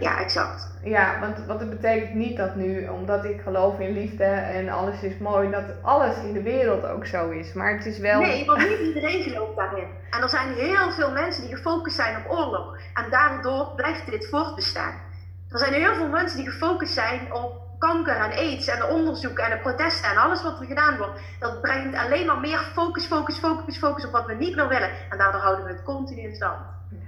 ja, 0.00 0.18
exact. 0.18 0.70
Ja, 0.82 1.18
want, 1.20 1.44
want 1.46 1.60
het 1.60 1.70
betekent 1.70 2.14
niet 2.14 2.36
dat 2.36 2.54
nu, 2.54 2.88
omdat 2.88 3.24
ik 3.24 3.40
geloof 3.40 3.78
in 3.78 3.92
liefde 3.92 4.24
en 4.24 4.68
alles 4.68 5.02
is 5.02 5.18
mooi, 5.18 5.50
dat 5.50 5.64
alles 5.82 6.16
in 6.16 6.32
de 6.32 6.42
wereld 6.42 6.86
ook 6.86 7.06
zo 7.06 7.30
is. 7.30 7.52
Maar 7.52 7.72
het 7.72 7.86
is 7.86 7.98
wel. 7.98 8.20
Nee, 8.20 8.46
want 8.46 8.68
niet 8.68 8.78
iedereen 8.78 9.22
gelooft 9.22 9.56
daarin. 9.56 9.86
En 10.10 10.22
er 10.22 10.28
zijn 10.28 10.54
heel 10.54 10.90
veel 10.90 11.10
mensen 11.10 11.46
die 11.46 11.56
gefocust 11.56 11.96
zijn 11.96 12.16
op 12.16 12.30
oorlog. 12.30 12.76
En 12.94 13.10
daardoor 13.10 13.72
blijft 13.76 14.10
dit 14.10 14.28
voortbestaan. 14.28 14.94
Er 15.50 15.58
zijn 15.58 15.72
heel 15.72 15.94
veel 15.94 16.08
mensen 16.08 16.38
die 16.38 16.50
gefocust 16.50 16.92
zijn 16.92 17.32
op 17.32 17.66
kanker 17.78 18.16
en 18.16 18.32
aids 18.32 18.66
en 18.66 18.78
de 18.78 18.86
onderzoeken 18.86 19.44
en 19.44 19.50
de 19.50 19.58
protesten 19.58 20.10
en 20.10 20.16
alles 20.16 20.42
wat 20.42 20.60
er 20.60 20.66
gedaan 20.66 20.96
wordt. 20.96 21.20
Dat 21.38 21.60
brengt 21.60 21.96
alleen 21.96 22.26
maar 22.26 22.40
meer 22.40 22.58
focus, 22.72 23.04
focus, 23.04 23.38
focus, 23.38 23.78
focus 23.78 24.06
op 24.06 24.12
wat 24.12 24.26
we 24.26 24.34
niet 24.34 24.56
meer 24.56 24.68
willen. 24.68 24.90
En 25.10 25.18
daardoor 25.18 25.40
houden 25.40 25.64
we 25.64 25.70
het 25.70 25.82
continu 25.82 26.20
in 26.20 26.34
stand. 26.34 26.58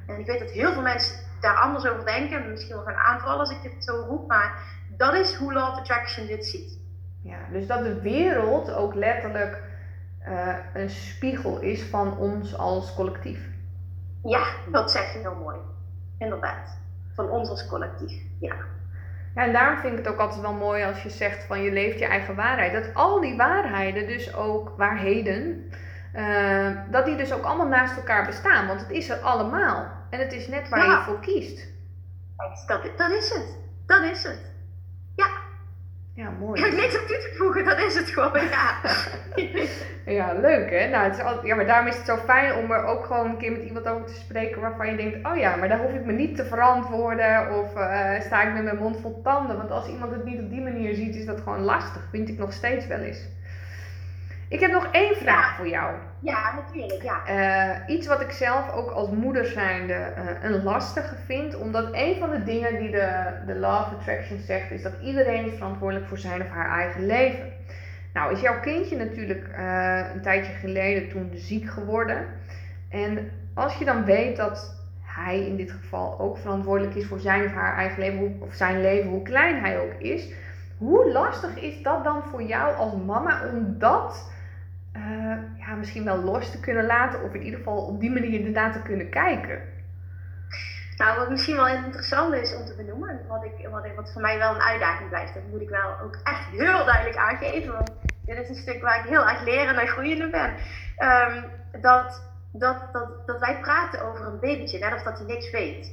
En 0.06 0.18
ik 0.18 0.26
weet 0.26 0.38
dat 0.38 0.50
heel 0.50 0.72
veel 0.72 0.82
mensen 0.82 1.16
daar 1.40 1.56
anders 1.56 1.86
over 1.86 2.04
denken. 2.04 2.50
Misschien 2.50 2.74
wel 2.74 2.84
gaan 2.84 2.94
aanvallen 2.94 3.38
als 3.38 3.50
ik 3.50 3.62
dit 3.62 3.84
zo 3.84 4.04
roep. 4.08 4.28
Maar 4.28 4.62
dat 4.96 5.14
is 5.14 5.34
hoe 5.34 5.52
Law 5.52 5.72
of 5.72 5.78
Attraction 5.78 6.26
dit 6.26 6.46
ziet. 6.46 6.78
Ja, 7.22 7.38
dus 7.52 7.66
dat 7.66 7.82
de 7.82 8.00
wereld 8.00 8.72
ook 8.72 8.94
letterlijk 8.94 9.62
uh, 10.28 10.56
een 10.74 10.90
spiegel 10.90 11.60
is 11.60 11.82
van 11.82 12.16
ons 12.16 12.58
als 12.58 12.94
collectief. 12.94 13.48
Ja, 14.22 14.46
dat 14.70 14.90
zeg 14.90 15.12
je 15.12 15.18
heel 15.18 15.34
mooi. 15.34 15.56
Inderdaad. 16.18 16.78
Van 17.14 17.30
ons 17.30 17.48
als 17.48 17.66
collectief, 17.66 18.22
ja. 18.40 18.54
Ja, 19.34 19.44
en 19.44 19.52
daarom 19.52 19.78
vind 19.78 19.98
ik 19.98 20.04
het 20.04 20.14
ook 20.14 20.20
altijd 20.20 20.40
wel 20.40 20.52
mooi 20.52 20.84
als 20.84 21.02
je 21.02 21.10
zegt 21.10 21.44
van 21.44 21.62
je 21.62 21.72
leeft 21.72 21.98
je 21.98 22.04
eigen 22.04 22.34
waarheid. 22.34 22.72
Dat 22.72 22.94
al 22.94 23.20
die 23.20 23.36
waarheden, 23.36 24.06
dus 24.06 24.34
ook 24.34 24.74
waarheden, 24.76 25.70
uh, 26.14 26.70
dat 26.90 27.04
die 27.04 27.16
dus 27.16 27.32
ook 27.32 27.44
allemaal 27.44 27.66
naast 27.68 27.96
elkaar 27.96 28.26
bestaan. 28.26 28.66
Want 28.66 28.80
het 28.80 28.90
is 28.90 29.08
er 29.08 29.16
allemaal. 29.16 29.99
En 30.10 30.18
het 30.18 30.32
is 30.32 30.48
net 30.48 30.68
waar 30.68 30.84
je 30.84 31.02
voor 31.04 31.20
kiest. 31.20 31.68
Dat, 32.66 32.90
dat 32.96 33.10
is 33.10 33.28
het. 33.34 33.58
Dat 33.86 34.02
is 34.02 34.22
het. 34.22 34.40
Ja. 35.16 35.28
Ja, 36.14 36.30
mooi. 36.30 36.60
Ik 36.60 36.66
heb 36.66 36.80
niks 36.80 37.00
op 37.00 37.06
toe 37.06 37.18
te 37.18 37.34
voegen, 37.36 37.64
dat 37.64 37.78
is 37.78 37.94
het 37.94 38.08
gewoon, 38.08 38.48
ja. 38.48 38.74
ja, 40.18 40.32
leuk 40.32 40.70
hè? 40.70 40.88
Nou, 40.88 41.04
het 41.04 41.16
is 41.16 41.22
altijd, 41.22 41.46
ja, 41.46 41.54
maar 41.54 41.66
daarom 41.66 41.86
is 41.86 41.96
het 41.96 42.06
zo 42.06 42.16
fijn 42.16 42.54
om 42.54 42.70
er 42.70 42.84
ook 42.84 43.04
gewoon 43.04 43.30
een 43.30 43.36
keer 43.36 43.52
met 43.52 43.62
iemand 43.62 43.88
over 43.88 44.06
te 44.06 44.14
spreken 44.14 44.60
waarvan 44.60 44.90
je 44.90 44.96
denkt, 44.96 45.26
oh 45.26 45.36
ja, 45.36 45.56
maar 45.56 45.68
daar 45.68 45.80
hoef 45.80 45.92
ik 45.92 46.04
me 46.04 46.12
niet 46.12 46.36
te 46.36 46.44
verantwoorden 46.44 47.58
of 47.58 47.76
uh, 47.76 48.20
sta 48.20 48.42
ik 48.42 48.54
met 48.54 48.62
mijn 48.62 48.76
mond 48.76 49.00
vol 49.00 49.20
tanden. 49.22 49.56
Want 49.56 49.70
als 49.70 49.88
iemand 49.88 50.12
het 50.12 50.24
niet 50.24 50.40
op 50.40 50.50
die 50.50 50.62
manier 50.62 50.94
ziet, 50.94 51.14
is 51.14 51.26
dat 51.26 51.40
gewoon 51.40 51.60
lastig, 51.60 52.02
vind 52.10 52.28
ik 52.28 52.38
nog 52.38 52.52
steeds 52.52 52.86
wel 52.86 52.98
eens. 52.98 53.28
Ik 54.48 54.60
heb 54.60 54.70
nog 54.70 54.88
één 54.92 55.16
vraag 55.16 55.56
voor 55.56 55.68
jou. 55.68 55.94
Ja, 56.20 56.54
natuurlijk, 56.54 57.02
ja. 57.02 57.22
Uh, 57.28 57.94
iets 57.94 58.06
wat 58.06 58.20
ik 58.20 58.30
zelf 58.30 58.72
ook 58.72 58.90
als 58.90 59.10
moeder 59.10 59.44
zijnde 59.44 59.92
uh, 59.94 60.50
een 60.50 60.62
lastige 60.62 61.14
vind, 61.26 61.56
omdat 61.56 61.88
een 61.92 62.16
van 62.18 62.30
de 62.30 62.42
dingen 62.42 62.78
die 62.78 62.90
de, 62.90 63.32
de 63.46 63.54
Law 63.54 63.94
Attraction 63.94 64.38
zegt, 64.38 64.70
is 64.70 64.82
dat 64.82 64.92
iedereen 65.02 65.46
is 65.46 65.54
verantwoordelijk 65.54 66.08
voor 66.08 66.18
zijn 66.18 66.42
of 66.42 66.48
haar 66.48 66.78
eigen 66.78 67.06
leven. 67.06 67.52
Nou 68.12 68.32
is 68.32 68.40
jouw 68.40 68.60
kindje 68.60 68.96
natuurlijk 68.96 69.48
uh, 69.58 70.00
een 70.14 70.22
tijdje 70.22 70.52
geleden 70.52 71.08
toen 71.08 71.30
ziek 71.34 71.70
geworden. 71.70 72.26
En 72.88 73.30
als 73.54 73.74
je 73.74 73.84
dan 73.84 74.04
weet 74.04 74.36
dat 74.36 74.78
hij 75.02 75.46
in 75.46 75.56
dit 75.56 75.70
geval 75.70 76.20
ook 76.20 76.38
verantwoordelijk 76.38 76.94
is 76.94 77.06
voor 77.06 77.20
zijn 77.20 77.44
of 77.44 77.52
haar 77.52 77.76
eigen 77.76 77.98
leven, 77.98 78.36
of 78.40 78.54
zijn 78.54 78.80
leven, 78.80 79.10
hoe 79.10 79.22
klein 79.22 79.60
hij 79.60 79.78
ook 79.80 79.94
is, 79.98 80.32
hoe 80.78 81.12
lastig 81.12 81.56
is 81.56 81.82
dat 81.82 82.04
dan 82.04 82.22
voor 82.30 82.42
jou 82.42 82.74
als 82.74 82.92
mama 83.06 83.46
om 83.52 83.78
dat 83.78 84.30
uh, 84.96 85.36
ja, 85.58 85.74
misschien 85.74 86.04
wel 86.04 86.16
los 86.16 86.50
te 86.50 86.60
kunnen 86.60 86.86
laten. 86.86 87.22
Of 87.22 87.34
in 87.34 87.42
ieder 87.42 87.58
geval 87.58 87.86
op 87.86 88.00
die 88.00 88.10
manier 88.10 88.44
ernaar 88.44 88.72
te 88.72 88.82
kunnen 88.82 89.10
kijken. 89.10 89.62
Nou, 90.96 91.18
wat 91.18 91.30
misschien 91.30 91.56
wel 91.56 91.68
interessant 91.68 92.34
is 92.34 92.56
om 92.56 92.64
te 92.64 92.74
benoemen, 92.76 93.20
wat, 93.28 93.44
ik, 93.44 93.68
wat, 93.68 93.84
ik, 93.84 93.92
wat 93.96 94.12
voor 94.12 94.20
mij 94.20 94.38
wel 94.38 94.54
een 94.54 94.60
uitdaging 94.60 95.08
blijft, 95.08 95.34
dat 95.34 95.42
moet 95.50 95.60
ik 95.60 95.68
wel 95.68 96.00
ook 96.02 96.18
echt 96.22 96.46
heel 96.50 96.84
duidelijk 96.84 97.16
aangeven. 97.16 97.72
Want 97.72 97.92
dit 98.24 98.38
is 98.38 98.48
een 98.48 98.54
stuk 98.54 98.82
waar 98.82 98.98
ik 98.98 99.08
heel 99.08 99.28
erg 99.28 99.44
leren 99.44 99.78
en 99.78 99.86
groeiende 99.86 100.30
ben. 100.30 100.54
Um, 101.08 101.44
dat, 101.80 102.22
dat, 102.52 102.92
dat, 102.92 103.26
dat 103.26 103.40
wij 103.40 103.60
praten 103.60 104.02
over 104.02 104.26
een 104.26 104.40
babytje, 104.40 104.78
net 104.78 104.94
of 104.94 105.02
dat 105.02 105.18
hij 105.18 105.26
niks 105.26 105.50
weet. 105.50 105.92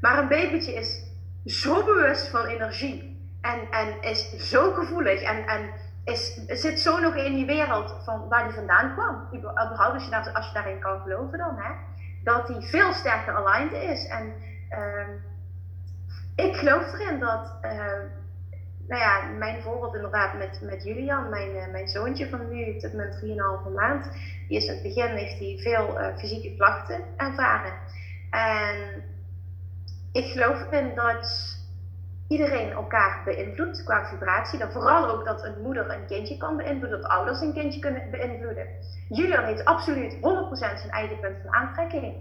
Maar 0.00 0.18
een 0.18 0.28
babytje 0.28 0.74
is 0.74 1.02
zo 1.44 1.84
bewust 1.84 2.28
van 2.28 2.46
energie 2.46 3.20
en, 3.40 3.60
en 3.70 4.02
is 4.02 4.50
zo 4.50 4.72
gevoelig 4.72 5.22
en, 5.22 5.46
en 5.46 5.70
is, 6.04 6.40
zit 6.46 6.80
zo 6.80 6.98
nog 6.98 7.14
in 7.14 7.34
die 7.34 7.46
wereld 7.46 7.94
van 8.04 8.28
waar 8.28 8.44
die 8.44 8.54
vandaan 8.54 8.92
kwam. 8.92 9.28
Überhaupt 9.34 9.94
als 9.94 10.04
je, 10.04 10.10
daar, 10.10 10.30
als 10.32 10.46
je 10.46 10.54
daarin 10.54 10.80
kan 10.80 11.00
geloven 11.00 11.38
dan. 11.38 11.56
Hè? 11.56 11.72
Dat 12.24 12.46
die 12.46 12.60
veel 12.60 12.92
sterker 12.92 13.34
aligned 13.34 13.82
is. 13.82 14.06
En 14.08 14.32
uh, 14.70 15.08
ik 16.46 16.56
geloof 16.56 16.92
erin 16.92 17.18
dat, 17.18 17.58
uh, 17.62 17.70
nou 18.88 19.00
ja, 19.00 19.22
mijn 19.38 19.62
voorbeeld 19.62 19.94
inderdaad 19.94 20.38
met, 20.38 20.60
met 20.62 20.84
Julian, 20.84 21.28
mijn, 21.28 21.54
uh, 21.54 21.70
mijn 21.70 21.88
zoontje 21.88 22.28
van 22.28 22.48
nu, 22.48 22.78
tot 22.78 22.92
mijn 22.92 23.12
3,5 23.66 23.74
maand. 23.74 24.12
Die 24.48 24.58
is 24.58 24.64
in 24.64 24.72
het 24.72 24.82
begin 24.82 25.08
heeft 25.08 25.62
veel 25.62 25.98
eh, 25.98 26.16
fysieke 26.16 26.56
klachten 26.56 27.00
ervaren. 27.16 27.72
En 28.30 29.02
ik 30.12 30.24
geloof 30.24 30.66
erin 30.70 30.94
dat 30.94 31.58
iedereen 32.30 32.72
elkaar 32.72 33.22
beïnvloedt 33.24 33.84
qua 33.84 34.06
vibratie. 34.06 34.58
Dan 34.58 34.72
vooral 34.72 35.08
ook 35.08 35.24
dat 35.24 35.44
een 35.44 35.62
moeder 35.62 35.90
een 35.90 36.06
kindje 36.06 36.36
kan 36.36 36.56
beïnvloeden, 36.56 37.00
dat 37.00 37.10
ouders 37.10 37.40
een 37.40 37.52
kindje 37.52 37.80
kunnen 37.80 38.10
beïnvloeden. 38.10 38.66
Julian 39.08 39.44
heeft 39.44 39.64
absoluut 39.64 40.14
100% 40.14 40.18
zijn 40.58 40.90
eigen 40.90 41.20
punt 41.20 41.36
van 41.42 41.54
aantrekking. 41.54 42.14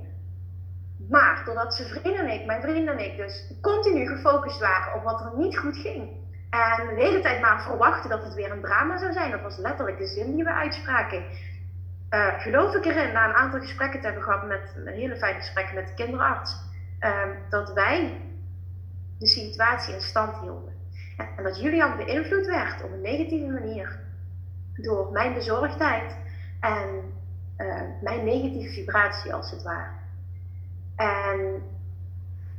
Maar 1.10 1.42
doordat 1.46 1.76
zijn 1.76 1.88
vrienden 1.88 2.28
en 2.28 2.40
ik, 2.40 2.46
mijn 2.46 2.62
vrienden 2.62 2.98
en 2.98 3.06
ik, 3.06 3.18
dus 3.18 3.54
continu 3.62 4.08
gefocust 4.08 4.60
waren 4.60 4.94
op 4.94 5.04
wat 5.04 5.22
er 5.22 5.32
niet 5.38 5.58
goed 5.58 5.78
ging. 5.78 6.10
En 6.50 6.96
de 6.96 7.02
hele 7.02 7.20
tijd 7.22 7.42
maar 7.42 7.62
verwachten 7.62 8.10
dat 8.10 8.24
het 8.24 8.34
weer 8.34 8.52
een 8.52 8.62
drama 8.62 8.98
zou 8.98 9.14
zijn. 9.14 9.32
Dat 9.32 9.42
was 9.42 9.58
letterlijk 9.58 9.98
de 9.98 10.08
zin 10.08 10.36
die 10.36 10.44
we 10.44 10.54
uitspraken. 10.54 11.24
Uh, 12.10 12.40
geloof 12.40 12.76
ik 12.76 12.86
erin, 12.86 13.14
na 13.14 13.28
een 13.28 13.36
aantal 13.36 13.60
gesprekken 13.60 14.00
te 14.00 14.06
hebben 14.06 14.24
gehad 14.24 14.48
met, 14.48 14.74
een 14.76 14.94
hele 14.94 15.18
fijne 15.18 15.40
gesprekken 15.40 15.76
met 15.76 15.88
de 15.88 15.94
kinderarts, 15.94 16.56
uh, 17.02 17.24
dat 17.50 17.74
wij 17.74 18.22
de 19.20 19.28
situatie 19.28 19.94
in 19.94 20.02
stand 20.02 20.38
hielden. 20.42 20.74
En 21.38 21.44
dat 21.44 21.60
Julian 21.60 21.98
beïnvloed 21.98 22.46
werd 22.46 22.84
op 22.84 22.92
een 22.92 23.02
negatieve 23.02 23.52
manier 23.52 24.00
door 24.76 25.12
mijn 25.12 25.34
bezorgdheid 25.34 26.16
en 26.60 27.14
uh, 27.58 27.82
mijn 28.02 28.24
negatieve 28.24 28.74
vibratie 28.74 29.34
als 29.34 29.52
het 29.52 29.64
ware. 29.64 29.92
En 30.96 31.62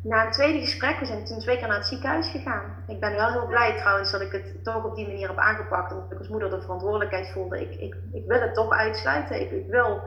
na 0.03 0.25
een 0.25 0.33
tweede 0.33 0.59
gesprek, 0.59 0.99
we 0.99 1.07
zijn 1.07 1.25
toen 1.25 1.39
twee 1.39 1.59
keer 1.59 1.69
naar 1.69 1.77
het 1.77 1.87
ziekenhuis 1.87 2.29
gegaan. 2.29 2.85
Ik 2.87 3.01
ben 3.01 3.13
wel 3.13 3.31
heel 3.31 3.47
blij 3.47 3.77
trouwens 3.77 4.11
dat 4.11 4.21
ik 4.21 4.33
het 4.33 4.65
toch 4.65 4.85
op 4.85 4.97
die 4.97 5.07
manier 5.07 5.29
heb 5.29 5.39
aangepakt. 5.39 5.93
Omdat 5.93 6.13
ik 6.13 6.19
als 6.19 6.29
moeder 6.29 6.51
de 6.51 6.61
verantwoordelijkheid 6.61 7.29
voelde. 7.29 7.61
Ik, 7.61 7.95
ik, 8.13 8.25
wil 8.27 8.41
het 8.41 8.55
toch 8.55 8.71
uitsluiten. 8.71 9.41
Ik, 9.41 9.51
ik 9.51 9.67
wil, 9.67 10.03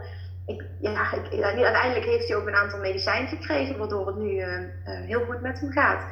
ik, 0.45 0.63
ja, 0.79 1.13
ik, 1.13 1.43
uiteindelijk 1.43 2.05
heeft 2.05 2.27
hij 2.27 2.37
ook 2.37 2.47
een 2.47 2.55
aantal 2.55 2.79
medicijnen 2.79 3.27
gekregen, 3.27 3.77
waardoor 3.77 4.07
het 4.07 4.15
nu 4.15 4.29
uh, 4.29 4.59
uh, 4.59 4.67
heel 4.85 5.25
goed 5.25 5.41
met 5.41 5.59
hem 5.59 5.71
gaat. 5.71 6.05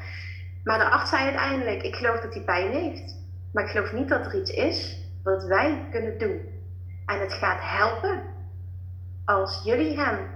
Maar 0.63 0.77
de 0.77 0.89
arts 0.89 1.09
zei 1.09 1.23
uiteindelijk, 1.23 1.81
ik 1.81 1.95
geloof 1.95 2.19
dat 2.19 2.33
hij 2.33 2.43
pijn 2.43 2.71
heeft. 2.71 3.15
Maar 3.53 3.63
ik 3.63 3.69
geloof 3.69 3.91
niet 3.91 4.09
dat 4.09 4.25
er 4.25 4.35
iets 4.35 4.51
is 4.51 4.97
wat 5.23 5.43
wij 5.43 5.87
kunnen 5.91 6.17
doen. 6.17 6.49
En 7.05 7.19
het 7.19 7.33
gaat 7.33 7.59
helpen 7.61 8.21
als 9.25 9.61
jullie 9.63 9.99
hem, 9.99 10.29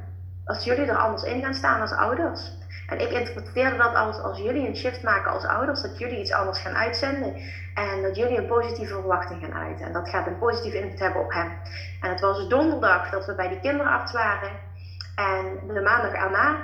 als 0.45 0.63
jullie 0.63 0.85
er 0.85 0.97
anders 0.97 1.23
in 1.23 1.43
gaan 1.43 1.53
staan 1.53 1.81
als 1.81 1.91
ouders. 1.91 2.51
En 2.87 2.99
ik 2.99 3.09
interpreteerde 3.09 3.77
dat 3.77 3.95
als, 3.95 4.19
als 4.19 4.37
jullie 4.37 4.67
een 4.67 4.75
shift 4.75 5.03
maken 5.03 5.31
als 5.31 5.45
ouders, 5.45 5.81
dat 5.81 5.97
jullie 5.97 6.19
iets 6.19 6.31
anders 6.31 6.59
gaan 6.59 6.75
uitzenden. 6.75 7.35
En 7.73 8.01
dat 8.01 8.15
jullie 8.15 8.37
een 8.37 8.47
positieve 8.47 8.93
verwachting 8.93 9.43
gaan 9.43 9.61
uiten. 9.61 9.85
En 9.85 9.93
dat 9.93 10.09
gaat 10.09 10.27
een 10.27 10.37
positieve 10.37 10.79
invloed 10.79 10.99
hebben 10.99 11.21
op 11.21 11.33
hem. 11.33 11.57
En 12.01 12.09
het 12.09 12.19
was 12.19 12.47
donderdag 12.47 13.09
dat 13.09 13.25
we 13.25 13.35
bij 13.35 13.47
die 13.47 13.59
kinderarts 13.59 14.11
waren. 14.11 14.51
En 15.15 15.73
de 15.73 15.81
maandag 15.81 16.11
erna 16.11 16.57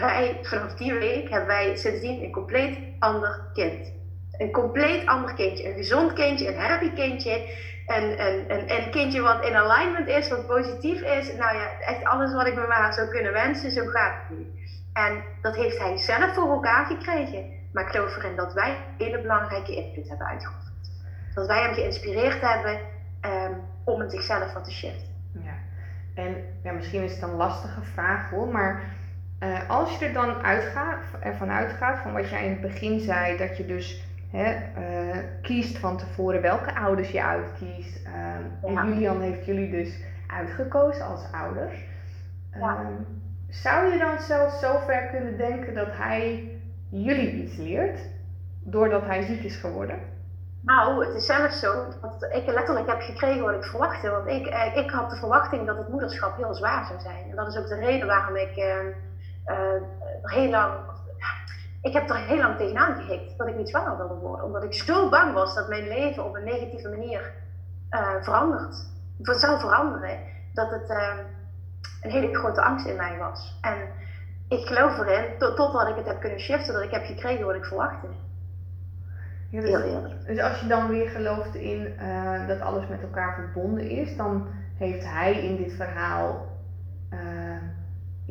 wij, 0.00 0.38
vanaf 0.42 0.74
die 0.74 0.94
week, 0.94 1.30
hebben 1.30 1.48
wij 1.48 1.76
sindsdien 1.76 2.22
een 2.22 2.32
compleet 2.32 2.78
ander 2.98 3.50
kind. 3.52 3.92
Een 4.38 4.50
compleet 4.52 5.06
ander 5.06 5.34
kindje. 5.34 5.68
Een 5.68 5.74
gezond 5.74 6.12
kindje, 6.12 6.48
een 6.48 6.60
happy 6.60 6.92
kindje. 6.92 7.68
Een, 7.86 8.20
een, 8.76 8.90
kindje 8.90 9.20
wat 9.20 9.46
in 9.46 9.54
alignment 9.54 10.08
is, 10.08 10.28
wat 10.28 10.46
positief 10.46 11.00
is. 11.00 11.36
Nou 11.36 11.56
ja, 11.56 11.80
echt 11.80 12.04
alles 12.04 12.32
wat 12.32 12.46
ik 12.46 12.54
me 12.54 12.66
maar 12.66 12.94
zou 12.94 13.08
kunnen 13.08 13.32
wensen, 13.32 13.70
zo 13.70 13.86
gaat 13.86 14.14
het 14.28 14.38
nu. 14.38 14.46
En 14.92 15.22
dat 15.42 15.56
heeft 15.56 15.78
hij 15.78 15.98
zelf 15.98 16.34
voor 16.34 16.50
elkaar 16.50 16.86
gekregen. 16.86 17.58
Maar 17.72 17.84
ik 17.84 17.90
geloof 17.90 18.16
erin 18.16 18.36
dat 18.36 18.52
wij 18.52 18.76
hele 18.98 19.20
belangrijke 19.20 19.76
invloed 19.76 20.08
hebben 20.08 20.26
uitgeoefend. 20.26 20.92
Dat 21.34 21.46
wij 21.46 21.62
hem 21.62 21.74
geïnspireerd 21.74 22.40
hebben 22.40 22.80
um, 23.20 23.60
om 23.84 24.02
in 24.02 24.10
zichzelf 24.10 24.52
wat 24.52 24.64
te 24.64 24.70
shiften. 24.72 25.08
Ja, 25.32 25.54
en 26.14 26.44
ja, 26.62 26.72
misschien 26.72 27.02
is 27.02 27.12
het 27.12 27.22
een 27.22 27.36
lastige 27.36 27.82
vraag 27.82 28.30
hoor, 28.30 28.48
maar 28.48 28.82
uh, 29.40 29.70
als 29.70 29.98
je 29.98 30.06
er 30.06 30.12
dan 30.12 30.42
uitgaat, 30.42 31.04
ervan 31.20 31.50
uitgaat, 31.50 31.98
van 31.98 32.12
wat 32.12 32.28
jij 32.30 32.44
in 32.44 32.50
het 32.50 32.60
begin 32.60 33.00
zei, 33.00 33.36
dat 33.36 33.56
je 33.56 33.66
dus 33.66 34.04
hè, 34.30 34.54
uh, 34.78 35.18
kiest 35.42 35.78
van 35.78 35.98
tevoren 35.98 36.42
welke 36.42 36.74
ouders 36.74 37.10
je 37.10 37.22
uitkiest. 37.22 38.06
Uh, 38.06 38.12
ja. 38.72 38.80
En 38.80 38.88
Julian 38.88 39.20
heeft 39.20 39.44
jullie 39.44 39.70
dus 39.70 40.02
uitgekozen 40.26 41.04
als 41.04 41.32
ouders. 41.32 41.74
Ja. 42.52 42.76
Ehm, 42.76 42.92
zou 43.48 43.92
je 43.92 43.98
dan 43.98 44.18
zelfs 44.18 44.60
zo 44.60 44.78
ver 44.78 45.06
kunnen 45.06 45.36
denken 45.36 45.74
dat 45.74 45.88
hij 45.90 46.50
jullie 46.88 47.42
iets 47.42 47.56
leert, 47.56 48.00
doordat 48.62 49.06
hij 49.06 49.22
ziek 49.22 49.42
is 49.42 49.56
geworden? 49.56 49.98
Nou, 50.62 51.06
het 51.06 51.14
is 51.14 51.26
zelfs 51.26 51.60
zo 51.60 51.84
dat 52.00 52.28
ik 52.32 52.46
letterlijk 52.46 52.86
heb 52.86 53.00
gekregen 53.00 53.42
wat 53.42 53.54
ik 53.54 53.64
verwachtte. 53.64 54.10
Want 54.10 54.26
ik, 54.26 54.46
eh, 54.46 54.76
ik 54.76 54.90
had 54.90 55.10
de 55.10 55.16
verwachting 55.16 55.66
dat 55.66 55.76
het 55.76 55.88
moederschap 55.88 56.36
heel 56.36 56.54
zwaar 56.54 56.86
zou 56.86 57.00
zijn. 57.00 57.30
En 57.30 57.36
dat 57.36 57.48
is 57.48 57.56
ook 57.56 57.68
de 57.68 57.74
reden 57.74 58.06
waarom 58.06 58.36
ik 58.36 58.56
ehm, 58.56 58.86
heel 60.22 60.50
lang. 60.50 60.72
Ik 61.82 61.92
heb 61.92 62.10
er 62.10 62.16
heel 62.16 62.36
lang 62.36 62.56
tegenaan 62.56 62.94
gehikt 62.94 63.38
dat 63.38 63.48
ik 63.48 63.56
niet 63.56 63.68
zwanger 63.68 63.96
wilde 63.96 64.14
worden. 64.14 64.44
Omdat 64.44 64.64
ik 64.64 64.74
zo 64.74 65.08
bang 65.08 65.32
was 65.32 65.54
dat 65.54 65.68
mijn 65.68 65.88
leven 65.88 66.24
op 66.24 66.34
een 66.34 66.44
negatieve 66.44 66.88
manier 66.88 67.32
uh, 67.90 68.22
verandert. 68.22 68.86
Zou 69.22 69.60
veranderen. 69.60 70.18
Dat 70.54 70.70
het 70.70 70.90
uh, 70.90 71.14
een 72.02 72.10
hele 72.10 72.34
grote 72.34 72.62
angst 72.62 72.86
in 72.86 72.96
mij 72.96 73.18
was. 73.18 73.58
En 73.60 73.88
ik 74.48 74.66
geloof 74.66 74.98
erin, 74.98 75.38
tot, 75.38 75.56
totdat 75.56 75.88
ik 75.88 75.96
het 75.96 76.06
heb 76.06 76.20
kunnen 76.20 76.40
shiften, 76.40 76.74
dat 76.74 76.82
ik 76.82 76.90
heb 76.90 77.04
gekregen 77.04 77.46
wat 77.46 77.54
ik 77.54 77.64
verwachtte. 77.64 78.06
Ja, 79.50 79.60
dus. 79.60 80.24
Dus 80.26 80.40
als 80.40 80.60
je 80.60 80.66
dan 80.66 80.88
weer 80.88 81.08
gelooft 81.08 81.54
in 81.54 81.94
uh, 82.00 82.46
dat 82.48 82.60
alles 82.60 82.88
met 82.88 83.02
elkaar 83.02 83.34
verbonden 83.34 83.90
is, 83.90 84.16
dan 84.16 84.48
heeft 84.78 85.04
hij 85.04 85.32
in 85.32 85.56
dit 85.56 85.72
verhaal 85.72 86.48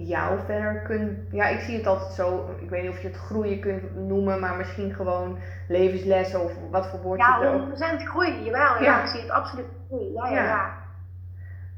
jou 0.08 0.40
verder 0.46 0.82
kunt. 0.82 1.20
Ja, 1.32 1.48
ik 1.48 1.60
zie 1.60 1.78
het 1.78 1.88
altijd 1.88 2.14
zo. 2.14 2.56
Ik 2.62 2.70
weet 2.70 2.82
niet 2.82 2.92
of 2.92 3.02
je 3.02 3.08
het 3.08 3.18
groeien 3.18 3.60
kunt 3.60 3.96
noemen, 3.96 4.40
maar 4.40 4.56
misschien 4.56 4.94
gewoon 4.94 5.38
levenslessen 5.68 6.44
of 6.44 6.52
wat 6.72 6.88
voor 6.88 7.02
woord 7.02 7.20
ja, 7.20 7.38
je 7.42 7.46
Ja, 7.80 7.98
100% 8.00 8.04
groeien, 8.04 8.44
jawel. 8.44 8.74
Ja. 8.74 8.82
ja. 8.82 9.02
ik 9.02 9.08
zie 9.08 9.22
het 9.22 9.30
absoluut 9.30 9.66
groeien. 9.88 10.14
Ja, 10.14 10.30
ja, 10.30 10.44
ja. 10.44 10.74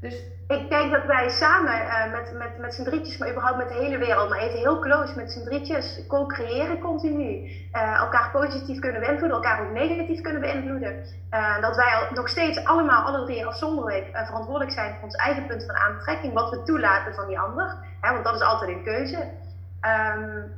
Dus 0.00 0.24
Ik 0.52 0.70
denk 0.70 0.92
dat 0.92 1.04
wij 1.04 1.28
samen 1.28 1.80
uh, 1.82 2.12
met, 2.12 2.32
met, 2.32 2.58
met 2.58 2.74
z'n 2.74 2.84
drietjes, 2.84 3.18
maar 3.18 3.28
überhaupt 3.28 3.56
met 3.56 3.68
de 3.68 3.74
hele 3.74 3.98
wereld, 3.98 4.28
maar 4.28 4.38
even 4.38 4.58
heel 4.58 4.78
close 4.78 5.16
met 5.16 5.32
z'n 5.32 5.44
drietjes, 5.44 6.00
co-creëren 6.08 6.78
continu. 6.78 7.50
Uh, 7.72 7.98
elkaar 7.98 8.30
positief 8.30 8.78
kunnen 8.78 9.00
beïnvloeden, 9.00 9.36
elkaar 9.36 9.60
ook 9.60 9.70
negatief 9.70 10.20
kunnen 10.20 10.40
beïnvloeden. 10.40 11.04
Uh, 11.30 11.60
dat 11.60 11.76
wij 11.76 12.08
nog 12.14 12.28
steeds 12.28 12.64
allemaal, 12.64 13.04
alle 13.04 13.24
drie 13.24 13.46
afzonderlijk, 13.46 14.08
verantwoordelijk 14.12 14.72
zijn 14.72 14.94
voor 14.94 15.02
ons 15.02 15.14
eigen 15.14 15.46
punt 15.46 15.64
van 15.64 15.76
aantrekking, 15.76 16.32
wat 16.32 16.50
we 16.50 16.62
toelaten 16.62 17.14
van 17.14 17.26
die 17.26 17.38
ander. 17.38 17.76
Hè, 18.00 18.12
want 18.12 18.24
dat 18.24 18.34
is 18.34 18.40
altijd 18.40 18.70
een 18.70 18.84
keuze. 18.84 19.28
Um, 20.16 20.52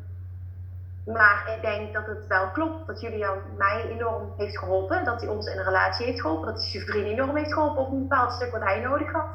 maar 1.06 1.52
ik 1.56 1.62
denk 1.62 1.92
dat 1.92 2.06
het 2.06 2.26
wel 2.28 2.50
klopt 2.50 2.86
dat 2.86 3.00
Julian 3.00 3.38
mij 3.56 3.84
enorm 3.90 4.32
heeft 4.36 4.58
geholpen. 4.58 5.04
Dat 5.04 5.20
hij 5.20 5.30
ons 5.30 5.46
in 5.46 5.58
een 5.58 5.64
relatie 5.64 6.06
heeft 6.06 6.20
geholpen. 6.20 6.46
Dat 6.46 6.60
hij 6.60 6.70
zijn 6.70 6.84
vriend 6.84 7.06
enorm 7.06 7.36
heeft 7.36 7.52
geholpen 7.52 7.82
op 7.82 7.92
een 7.92 8.08
bepaald 8.08 8.32
stuk 8.32 8.50
wat 8.52 8.62
hij 8.62 8.80
nodig 8.80 9.12
had. 9.12 9.26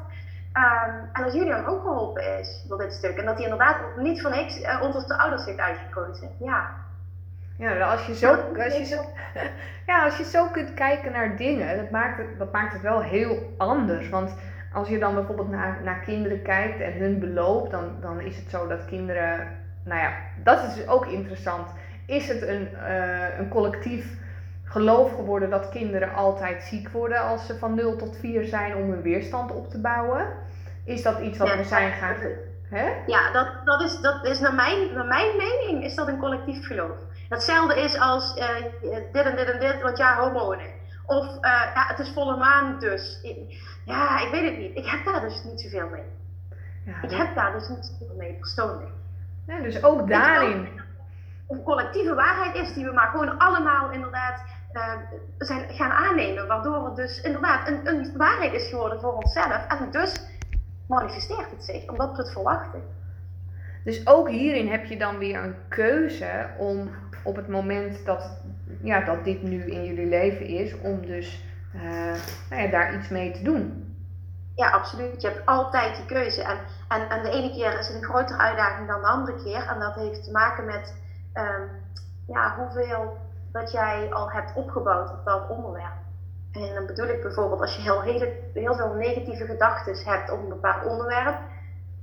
Um, 0.56 1.08
en 1.12 1.22
dat 1.22 1.32
Julian 1.32 1.66
ook 1.66 1.80
geholpen 1.80 2.38
is 2.38 2.64
door 2.68 2.78
dit 2.78 2.92
stuk. 2.92 3.16
En 3.16 3.24
dat 3.24 3.34
hij 3.34 3.44
inderdaad 3.44 3.76
niet 3.96 4.20
van 4.20 4.30
niks 4.30 4.60
uh, 4.60 4.80
ons 4.82 5.06
de 5.06 5.18
ouders 5.18 5.44
heeft 5.44 5.58
uitgekozen. 5.58 6.30
Ja. 6.38 6.70
Ja, 7.58 7.90
als 7.90 8.06
je, 8.06 8.14
zo, 8.14 8.34
als, 8.64 8.76
je 8.76 8.84
zo, 8.84 9.04
ja, 9.86 10.04
als 10.04 10.16
je 10.16 10.24
zo 10.24 10.46
kunt 10.46 10.74
kijken 10.74 11.12
naar 11.12 11.36
dingen, 11.36 11.76
dat 11.76 11.90
maakt 11.90 12.18
het, 12.18 12.38
dat 12.38 12.52
maakt 12.52 12.72
het 12.72 12.82
wel 12.82 13.00
heel 13.00 13.54
anders. 13.56 14.08
Want 14.08 14.34
als 14.72 14.88
je 14.88 14.98
dan 14.98 15.14
bijvoorbeeld 15.14 15.50
naar, 15.50 15.80
naar 15.84 16.00
kinderen 16.00 16.42
kijkt 16.42 16.80
en 16.80 16.92
hun 16.92 17.18
beloop, 17.18 17.70
dan, 17.70 17.96
dan 18.00 18.20
is 18.20 18.36
het 18.36 18.50
zo 18.50 18.66
dat 18.66 18.84
kinderen 18.84 19.58
nou 19.84 20.00
ja, 20.00 20.12
dat 20.42 20.62
is 20.62 20.74
dus 20.74 20.86
ook 20.86 21.06
interessant. 21.06 21.68
Is 22.06 22.28
het 22.28 22.42
een, 22.42 22.68
uh, 22.72 23.38
een 23.38 23.48
collectief 23.48 24.18
geloof 24.70 25.14
geworden 25.14 25.50
dat 25.50 25.68
kinderen 25.68 26.14
altijd 26.14 26.62
ziek 26.62 26.88
worden 26.88 27.20
als 27.20 27.46
ze 27.46 27.58
van 27.58 27.74
0 27.74 27.96
tot 27.96 28.16
4 28.16 28.44
zijn 28.44 28.76
om 28.76 28.90
hun 28.90 29.02
weerstand 29.02 29.52
op 29.52 29.70
te 29.70 29.80
bouwen? 29.80 30.26
Is 30.84 31.02
dat 31.02 31.20
iets 31.20 31.38
wat 31.38 31.54
we 31.54 31.64
zijn 31.64 31.92
gaan. 31.92 32.16
Hè? 32.62 32.90
Ja, 33.06 33.32
dat, 33.32 33.48
dat, 33.64 33.82
is, 33.82 34.00
dat 34.00 34.24
is 34.24 34.40
naar 34.40 34.54
mijn, 34.54 34.92
naar 34.94 35.06
mijn 35.06 35.36
mening 35.36 35.84
is 35.84 35.94
dat 35.94 36.08
een 36.08 36.18
collectief 36.18 36.66
geloof. 36.66 36.96
Hetzelfde 37.28 37.80
is 37.80 37.98
als 37.98 38.36
uh, 38.36 38.48
dit 39.12 39.24
en 39.24 39.36
dit 39.36 39.50
en 39.50 39.60
dit, 39.60 39.82
want 39.82 39.98
ja, 39.98 40.20
hormonen. 40.20 40.66
Of 41.06 41.26
uh, 41.26 41.40
ja, 41.74 41.84
het 41.86 41.98
is 41.98 42.12
volle 42.12 42.36
maan 42.36 42.78
dus. 42.78 43.20
Ja, 43.84 44.20
ik 44.20 44.30
weet 44.30 44.44
het 44.44 44.58
niet. 44.58 44.76
Ik 44.76 44.86
heb 44.86 45.04
daar 45.04 45.20
dus 45.20 45.44
niet 45.44 45.60
zoveel 45.60 45.88
mee. 45.88 46.04
Ja, 46.84 47.02
ik 47.02 47.10
heb 47.10 47.34
daar 47.34 47.52
dus 47.52 47.68
niet 47.68 47.94
zoveel 47.98 48.16
mee 48.16 48.32
persoonlijk 48.32 48.90
dus 49.58 49.82
ook 49.82 50.08
daarin. 50.08 50.68
Een 51.48 51.62
collectieve 51.62 52.14
waarheid 52.14 52.54
is 52.54 52.74
die 52.74 52.84
we 52.84 52.92
maar 52.92 53.08
gewoon 53.08 53.38
allemaal 53.38 53.90
inderdaad 53.90 54.44
uh, 54.72 54.92
zijn 55.38 55.70
gaan 55.70 55.90
aannemen. 55.90 56.46
Waardoor 56.46 56.84
het 56.84 56.96
dus 56.96 57.20
inderdaad 57.20 57.68
een, 57.68 57.88
een 57.88 58.16
waarheid 58.16 58.52
is 58.52 58.68
geworden 58.68 59.00
voor 59.00 59.12
onszelf. 59.12 59.66
En 59.66 59.90
dus 59.90 60.20
manifesteert 60.86 61.50
het 61.50 61.64
zich, 61.64 61.88
omdat 61.88 62.10
we 62.10 62.16
het 62.16 62.32
verwachten. 62.32 62.82
Dus 63.84 64.06
ook 64.06 64.28
hierin 64.28 64.68
heb 64.68 64.84
je 64.84 64.98
dan 64.98 65.18
weer 65.18 65.44
een 65.44 65.56
keuze 65.68 66.46
om 66.58 66.90
op 67.22 67.36
het 67.36 67.48
moment 67.48 68.04
dat, 68.04 68.42
ja, 68.82 69.04
dat 69.04 69.24
dit 69.24 69.42
nu 69.42 69.64
in 69.64 69.84
jullie 69.84 70.06
leven 70.06 70.46
is, 70.46 70.80
om 70.80 71.06
dus 71.06 71.44
uh, 71.74 71.82
nou 72.50 72.62
ja, 72.62 72.70
daar 72.70 72.94
iets 72.94 73.08
mee 73.08 73.30
te 73.30 73.42
doen. 73.42 73.88
Ja, 74.54 74.70
absoluut. 74.70 75.22
Je 75.22 75.28
hebt 75.28 75.46
altijd 75.46 75.96
die 75.96 76.06
keuze. 76.06 76.42
En, 76.42 76.58
en, 76.88 77.08
en 77.08 77.22
de 77.22 77.30
ene 77.30 77.50
keer 77.50 77.78
is 77.78 77.86
het 77.86 77.96
een 77.96 78.08
grotere 78.08 78.38
uitdaging 78.38 78.88
dan 78.88 79.00
de 79.00 79.06
andere 79.06 79.42
keer. 79.42 79.66
En 79.66 79.80
dat 79.80 79.94
heeft 79.94 80.24
te 80.24 80.30
maken 80.30 80.64
met 80.64 80.94
um, 81.34 81.68
ja, 82.26 82.56
hoeveel 82.56 83.18
dat 83.52 83.72
jij 83.72 84.12
al 84.12 84.30
hebt 84.30 84.52
opgebouwd 84.54 85.10
op 85.10 85.24
dat 85.24 85.48
onderwerp. 85.48 85.98
En 86.52 86.74
dan 86.74 86.86
bedoel 86.86 87.08
ik 87.08 87.22
bijvoorbeeld 87.22 87.60
als 87.60 87.76
je 87.76 87.82
heel, 87.82 88.00
heel, 88.00 88.32
heel 88.52 88.74
veel 88.74 88.94
negatieve 88.94 89.46
gedachten 89.46 90.12
hebt 90.12 90.30
op 90.30 90.42
een 90.42 90.48
bepaald 90.48 90.86
onderwerp, 90.86 91.38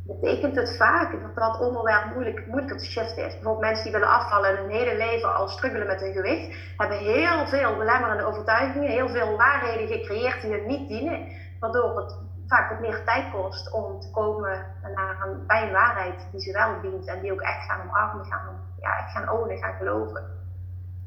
betekent 0.08 0.56
het 0.56 0.78
vaak 0.78 1.22
dat 1.22 1.36
dat 1.36 1.60
onderwerp 1.60 2.14
moeilijk, 2.14 2.48
moeilijker 2.48 2.78
te 2.78 2.86
shiften 2.86 3.26
is. 3.26 3.34
Bijvoorbeeld 3.34 3.66
mensen 3.66 3.84
die 3.84 3.94
willen 3.94 4.08
afvallen 4.08 4.50
en 4.50 4.56
hun 4.56 4.70
hele 4.70 4.98
leven 4.98 5.36
al 5.36 5.48
struggelen 5.48 5.88
met 5.88 6.02
hun 6.02 6.14
gewicht, 6.14 6.56
hebben 6.78 6.98
heel 6.98 7.48
veel 7.48 7.78
belemmerende 7.78 8.26
overtuigingen, 8.26 8.90
heel 8.90 9.10
veel 9.10 9.38
waarheden 9.38 9.88
gecreëerd 9.88 10.42
die 10.42 10.52
hun 10.52 10.68
niet 10.68 10.88
dienen, 10.88 11.28
waardoor 11.60 11.98
het 11.98 12.16
vaak 12.48 12.70
wat 12.70 12.80
meer 12.80 13.04
tijd 13.04 13.32
kost 13.32 13.74
om 13.74 14.00
te 14.00 14.12
komen 14.12 14.66
naar 14.96 15.28
een, 15.28 15.48
bij 15.48 15.72
waarheid 15.72 16.28
die 16.32 16.42
ze 16.42 16.52
wel 16.52 16.82
dient 16.82 17.08
en 17.08 17.22
die 17.22 17.32
ook 17.32 17.42
echt 17.42 17.66
gaan 17.66 17.82
omarmen, 17.82 18.26
gaan, 18.26 18.60
ja, 18.80 18.98
echt 18.98 19.12
gaan 19.12 19.30
ownen, 19.30 19.58
gaan 19.58 19.74
geloven. 19.74 20.37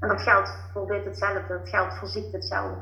En 0.01 0.09
dat 0.09 0.23
geldt 0.23 0.57
voor 0.73 0.87
dit 0.87 1.05
hetzelfde, 1.05 1.43
dat 1.49 1.69
geldt 1.69 1.95
voor 1.95 2.09
ziekte 2.09 2.37
hetzelfde. 2.37 2.81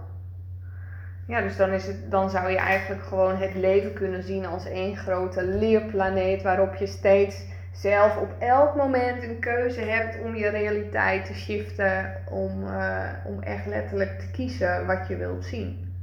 Ja, 1.26 1.40
dus 1.40 1.56
dan, 1.56 1.70
is 1.70 1.86
het, 1.86 2.10
dan 2.10 2.30
zou 2.30 2.50
je 2.50 2.56
eigenlijk 2.56 3.02
gewoon 3.02 3.36
het 3.36 3.54
leven 3.54 3.94
kunnen 3.94 4.22
zien 4.22 4.46
als 4.46 4.66
één 4.66 4.96
grote 4.96 5.44
leerplaneet 5.44 6.42
waarop 6.42 6.74
je 6.74 6.86
steeds 6.86 7.46
zelf 7.72 8.16
op 8.16 8.30
elk 8.38 8.74
moment 8.74 9.22
een 9.22 9.40
keuze 9.40 9.80
hebt 9.80 10.20
om 10.20 10.34
je 10.34 10.48
realiteit 10.48 11.26
te 11.26 11.34
shiften, 11.34 12.22
om, 12.30 12.64
uh, 12.64 13.08
om 13.24 13.42
echt 13.42 13.66
letterlijk 13.66 14.18
te 14.18 14.30
kiezen 14.30 14.86
wat 14.86 15.08
je 15.08 15.16
wilt 15.16 15.44
zien. 15.44 15.96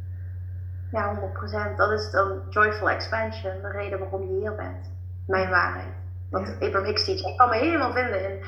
Ja, 0.91 1.15
100%. 1.73 1.77
Dat 1.77 1.91
is 1.91 2.11
dan 2.11 2.41
joyful 2.49 2.89
expansion, 2.89 3.61
de 3.61 3.71
reden 3.71 3.99
waarom 3.99 4.21
je 4.21 4.39
hier 4.39 4.55
bent. 4.55 4.91
Mijn 5.27 5.49
waarheid. 5.49 5.93
Wat 6.29 6.47
ja. 6.47 6.65
Abraham 6.65 6.85
Hicks 6.85 7.05
teach. 7.05 7.25
Ik 7.25 7.37
kan 7.37 7.49
me 7.49 7.55
helemaal 7.55 7.91
vinden 7.91 8.31
in. 8.31 8.39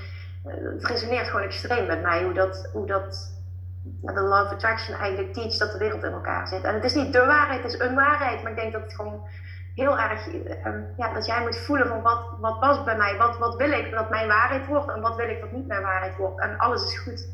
Het 0.47 0.85
resoneert 0.85 1.27
gewoon 1.27 1.45
extreem 1.45 1.85
met 1.85 2.01
mij 2.01 2.23
hoe 2.23 2.33
dat, 2.33 2.69
hoe 2.73 2.85
dat 2.85 3.35
de 4.01 4.45
of 4.45 4.51
Attraction 4.51 4.95
eigenlijk 4.97 5.33
teach 5.33 5.57
dat 5.57 5.71
de 5.71 5.77
wereld 5.77 6.03
in 6.03 6.11
elkaar 6.11 6.47
zit. 6.47 6.63
En 6.63 6.73
het 6.73 6.83
is 6.83 6.93
niet 6.93 7.13
de 7.13 7.25
waarheid, 7.25 7.63
het 7.63 7.73
is 7.73 7.79
een 7.79 7.95
waarheid. 7.95 8.41
Maar 8.41 8.51
ik 8.51 8.57
denk 8.57 8.73
dat 8.73 8.81
het 8.81 8.95
gewoon 8.95 9.27
heel 9.75 9.99
erg, 9.99 10.27
um, 10.65 10.85
ja, 10.97 11.13
dat 11.13 11.25
jij 11.25 11.41
moet 11.41 11.57
voelen 11.57 11.87
van 11.87 12.01
wat, 12.01 12.25
wat 12.39 12.59
past 12.59 12.85
bij 12.85 12.97
mij, 12.97 13.17
wat, 13.17 13.37
wat 13.37 13.55
wil 13.55 13.71
ik 13.71 13.91
dat 13.91 14.09
mijn 14.09 14.27
waarheid 14.27 14.65
wordt 14.65 14.91
en 14.91 15.01
wat 15.01 15.15
wil 15.15 15.29
ik 15.29 15.41
dat 15.41 15.51
niet 15.51 15.67
mijn 15.67 15.81
waarheid 15.81 16.15
wordt. 16.15 16.39
En 16.39 16.57
alles 16.57 16.83
is 16.83 16.99
goed. 16.99 17.27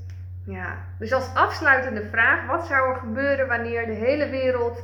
Ja, 0.45 0.77
dus 0.99 1.13
als 1.13 1.33
afsluitende 1.33 2.09
vraag, 2.11 2.47
wat 2.47 2.65
zou 2.65 2.89
er 2.89 2.99
gebeuren 2.99 3.47
wanneer 3.47 3.85
de 3.85 3.93
hele 3.93 4.29
wereld 4.29 4.83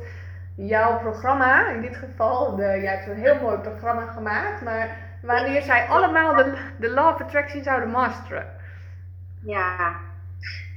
jouw 0.54 0.98
programma, 0.98 1.68
in 1.68 1.80
dit 1.80 1.96
geval, 1.96 2.56
de, 2.56 2.62
jij 2.62 2.94
hebt 2.94 3.06
een 3.06 3.24
heel 3.24 3.40
mooi 3.40 3.58
programma 3.58 4.06
gemaakt, 4.06 4.62
maar 4.62 5.09
wanneer 5.22 5.62
zij 5.62 5.86
allemaal 5.88 6.36
de, 6.36 6.58
de 6.78 6.90
Law 6.90 7.14
of 7.14 7.20
Attraction 7.20 7.62
zouden 7.62 7.90
masteren? 7.90 8.46
Ja, 9.42 9.96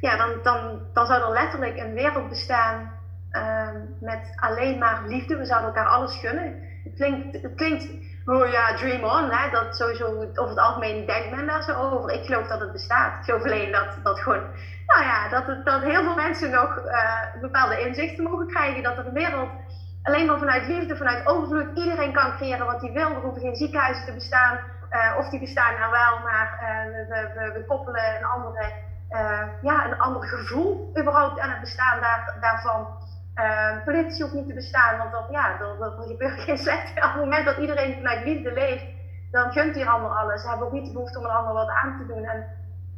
ja 0.01 0.17
dan, 0.17 0.29
dan, 0.43 0.79
dan 0.93 1.05
zou 1.05 1.21
er 1.21 1.31
letterlijk 1.31 1.77
een 1.77 1.93
wereld 1.93 2.29
bestaan 2.29 2.91
uh, 3.31 3.67
met 3.99 4.33
alleen 4.35 4.77
maar 4.77 5.01
liefde. 5.07 5.37
We 5.37 5.45
zouden 5.45 5.67
elkaar 5.67 5.87
alles 5.87 6.15
gunnen. 6.15 6.71
Het 6.83 6.93
klinkt, 6.95 7.41
het 7.41 7.55
klinkt 7.55 7.87
oh 8.25 8.51
ja, 8.51 8.75
dream 8.75 9.03
on, 9.03 9.29
hè? 9.31 9.49
dat 9.49 9.75
sowieso 9.75 10.05
over 10.05 10.49
het 10.49 10.57
algemeen 10.57 11.05
denkt 11.05 11.35
men 11.35 11.47
daar 11.47 11.63
zo 11.63 11.73
over. 11.73 12.11
Ik 12.11 12.25
geloof 12.25 12.47
dat 12.47 12.59
het 12.59 12.71
bestaat. 12.71 13.19
Ik 13.19 13.25
geloof 13.25 13.43
alleen 13.43 13.71
dat, 13.71 13.97
dat 14.03 14.19
gewoon, 14.19 14.43
nou 14.85 15.03
ja, 15.03 15.29
dat, 15.29 15.65
dat 15.65 15.81
heel 15.81 16.03
veel 16.03 16.15
mensen 16.15 16.51
nog 16.51 16.77
uh, 16.85 17.41
bepaalde 17.41 17.79
inzichten 17.79 18.23
mogen 18.23 18.47
krijgen. 18.47 18.83
Dat 18.83 18.97
er 18.97 19.05
een 19.05 19.13
wereld 19.13 19.49
alleen 20.03 20.25
maar 20.25 20.39
vanuit 20.39 20.67
liefde, 20.67 20.97
vanuit 20.97 21.27
overvloed, 21.27 21.77
iedereen 21.77 22.13
kan 22.13 22.35
creëren 22.35 22.65
wat 22.65 22.81
hij 22.81 22.91
wil. 22.91 23.09
Er 23.09 23.21
hoeven 23.21 23.41
geen 23.41 23.55
ziekenhuizen 23.55 24.05
te 24.05 24.13
bestaan, 24.13 24.59
uh, 24.91 25.17
of 25.17 25.29
die 25.29 25.39
bestaan 25.39 25.79
nou 25.79 25.91
wel, 25.91 26.19
maar 26.19 26.59
uh, 26.61 27.07
we, 27.07 27.51
we, 27.53 27.65
koppelen 27.65 28.15
een 28.17 28.25
andere, 28.25 28.71
uh, 29.09 29.43
ja, 29.61 29.85
een 29.85 29.99
ander 29.99 30.23
gevoel 30.23 30.93
überhaupt 30.99 31.39
aan 31.39 31.49
het 31.49 31.59
bestaan 31.59 32.01
daar, 32.01 32.37
daarvan. 32.41 32.87
politie 33.85 34.23
hoeft 34.23 34.35
niet 34.35 34.47
te 34.47 34.53
bestaan, 34.53 34.97
want 34.97 35.11
dat, 35.11 35.27
ja, 35.29 35.59
er, 35.59 36.03
gebeurt 36.07 36.39
geen 36.39 36.57
slecht. 36.57 36.89
Op 37.05 37.11
het 37.13 37.23
moment 37.23 37.45
dat 37.45 37.57
iedereen 37.57 37.93
vanuit 37.93 38.25
liefde 38.25 38.53
leeft, 38.53 38.85
dan 39.31 39.51
gunt 39.51 39.73
die 39.73 39.89
ander 39.89 40.09
alles. 40.09 40.41
Ze 40.41 40.49
hebben 40.49 40.67
ook 40.67 40.73
niet 40.73 40.85
de 40.85 40.91
behoefte 40.91 41.19
om 41.19 41.25
een 41.25 41.31
ander 41.31 41.53
wat 41.53 41.69
aan 41.69 41.97
te 41.97 42.13
doen. 42.13 42.23
En, 42.23 42.45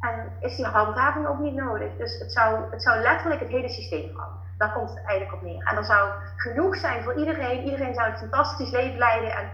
en 0.00 0.32
is 0.40 0.56
die 0.56 0.66
handhaving 0.66 1.26
ook 1.26 1.38
niet 1.38 1.54
nodig. 1.54 1.96
Dus 1.96 2.18
het 2.18 2.32
zou, 2.32 2.70
het 2.70 2.82
zou 2.82 3.00
letterlijk 3.00 3.40
het 3.40 3.50
hele 3.50 3.68
systeem 3.68 4.10
veranderen. 4.10 4.45
Daar 4.58 4.72
komt 4.72 4.90
het 4.90 5.04
eigenlijk 5.04 5.32
op 5.32 5.42
neer. 5.42 5.64
En 5.64 5.76
er 5.76 5.84
zou 5.84 6.10
genoeg 6.36 6.76
zijn 6.76 7.02
voor 7.02 7.18
iedereen. 7.18 7.64
Iedereen 7.64 7.94
zou 7.94 8.10
een 8.10 8.18
fantastisch 8.18 8.70
leven 8.70 8.98
leiden. 8.98 9.32
En 9.32 9.50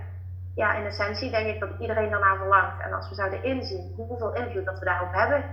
ja, 0.54 0.74
in 0.74 0.84
essentie 0.84 1.30
denk 1.30 1.46
ik 1.46 1.60
dat 1.60 1.70
iedereen 1.78 2.10
daarna 2.10 2.36
verlangt. 2.36 2.82
En 2.82 2.92
als 2.92 3.08
we 3.08 3.14
zouden 3.14 3.44
inzien 3.44 3.92
hoeveel 3.96 4.34
invloed 4.34 4.64
dat 4.64 4.78
we 4.78 4.84
daarop 4.84 5.12
hebben, 5.12 5.44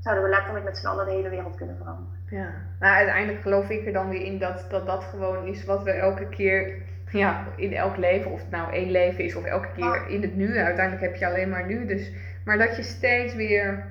zouden 0.00 0.24
we 0.24 0.30
letterlijk 0.30 0.64
met 0.64 0.78
z'n 0.78 0.86
allen 0.86 1.06
de 1.06 1.12
hele 1.12 1.28
wereld 1.28 1.54
kunnen 1.54 1.76
veranderen. 1.76 2.18
Ja, 2.28 2.50
nou 2.80 2.94
uiteindelijk 2.94 3.42
geloof 3.42 3.68
ik 3.68 3.86
er 3.86 3.92
dan 3.92 4.08
weer 4.08 4.22
in 4.22 4.38
dat 4.38 4.66
dat, 4.70 4.86
dat 4.86 5.04
gewoon 5.04 5.46
is 5.46 5.64
wat 5.64 5.82
we 5.82 5.90
elke 5.90 6.28
keer, 6.28 6.82
ja, 7.10 7.44
in 7.56 7.72
elk 7.72 7.96
leven, 7.96 8.30
of 8.30 8.40
het 8.40 8.50
nou 8.50 8.72
één 8.72 8.90
leven 8.90 9.24
is 9.24 9.34
of 9.34 9.44
elke 9.44 9.68
keer 9.76 10.08
in 10.08 10.22
het 10.22 10.36
nu, 10.36 10.58
uiteindelijk 10.58 11.04
heb 11.04 11.14
je 11.16 11.26
alleen 11.26 11.48
maar 11.48 11.66
nu. 11.66 11.86
Dus, 11.86 12.12
maar 12.44 12.58
dat 12.58 12.76
je 12.76 12.82
steeds 12.82 13.34
weer, 13.34 13.86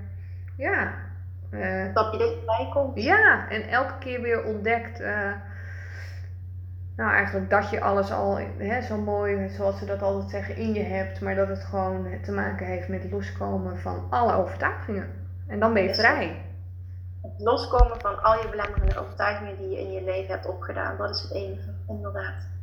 ja, 0.55 0.93
uh, 1.51 1.93
dat 1.93 2.11
je 2.11 2.17
dichterbij 2.17 2.69
komt. 2.73 3.03
Ja, 3.03 3.49
en 3.49 3.69
elke 3.69 3.97
keer 3.99 4.21
weer 4.21 4.43
ontdekt. 4.43 5.01
Uh, 5.01 5.31
nou, 6.95 7.11
eigenlijk 7.11 7.49
dat 7.49 7.69
je 7.69 7.81
alles 7.81 8.11
al 8.11 8.39
hè, 8.57 8.81
zo 8.81 8.97
mooi, 8.97 9.49
zoals 9.49 9.79
ze 9.79 9.85
dat 9.85 10.01
altijd 10.01 10.29
zeggen, 10.29 10.55
in 10.55 10.73
je 10.73 10.83
hebt. 10.83 11.21
Maar 11.21 11.35
dat 11.35 11.47
het 11.47 11.63
gewoon 11.63 12.07
te 12.21 12.31
maken 12.31 12.65
heeft 12.65 12.87
met 12.87 13.11
loskomen 13.11 13.77
van 13.77 14.07
alle 14.09 14.33
overtuigingen. 14.33 15.07
En 15.47 15.59
dan 15.59 15.73
ben 15.73 15.83
je 15.83 15.95
vrij. 15.95 16.41
Het 17.21 17.39
loskomen 17.39 17.99
van 18.01 18.23
al 18.23 18.41
je 18.41 18.49
belemmerende 18.49 18.99
overtuigingen 18.99 19.57
die 19.57 19.69
je 19.69 19.79
in 19.79 19.91
je 19.91 20.03
leven 20.03 20.33
hebt 20.33 20.47
opgedaan. 20.47 20.97
Dat 20.97 21.09
is 21.09 21.21
het 21.21 21.31
enige, 21.31 21.73
inderdaad. 21.87 22.56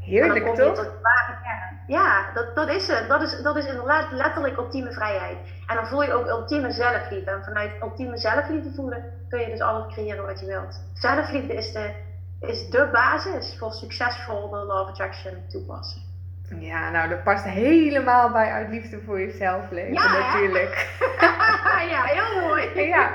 Heerlijk, 0.00 0.44
dan 0.44 0.54
toch? 0.54 0.74
Tot 0.74 1.00
ware. 1.02 1.38
Ja, 1.86 2.32
dat, 2.34 2.54
dat 2.54 2.68
is 2.68 2.86
het. 2.86 3.08
Dat 3.08 3.22
is, 3.22 3.42
dat 3.42 3.56
is 3.56 3.66
inderdaad 3.66 4.10
letterlijk 4.10 4.56
ultieme 4.56 4.92
vrijheid. 4.92 5.38
En 5.66 5.76
dan 5.76 5.86
voel 5.86 6.02
je 6.02 6.12
ook 6.12 6.26
ultieme 6.26 6.70
zelfliefde. 6.70 7.30
En 7.30 7.44
vanuit 7.44 7.72
ultieme 7.82 8.16
zelfliefde 8.16 8.70
voelen 8.74 9.04
kun 9.28 9.40
je 9.40 9.50
dus 9.50 9.60
alles 9.60 9.92
creëren 9.92 10.26
wat 10.26 10.40
je 10.40 10.46
wilt. 10.46 10.82
Zelfliefde 10.94 11.54
is 11.54 11.72
de, 11.72 11.94
is 12.40 12.70
de 12.70 12.88
basis 12.92 13.56
voor 13.58 13.72
succesvol 13.72 14.50
de 14.50 14.56
Law 14.56 14.80
of 14.80 14.88
Attraction 14.88 15.34
toepassen. 15.48 16.09
Ja, 16.58 16.90
nou 16.90 17.08
dat 17.08 17.22
past 17.22 17.44
helemaal 17.44 18.30
bij 18.30 18.50
uit 18.50 18.68
liefde 18.68 19.00
voor 19.06 19.20
jezelf 19.20 19.70
leven 19.70 19.92
Ja, 19.92 20.18
natuurlijk. 20.18 20.88
ja, 21.92 22.02
heel 22.02 22.40
mooi. 22.40 22.86
Ja, 22.88 23.10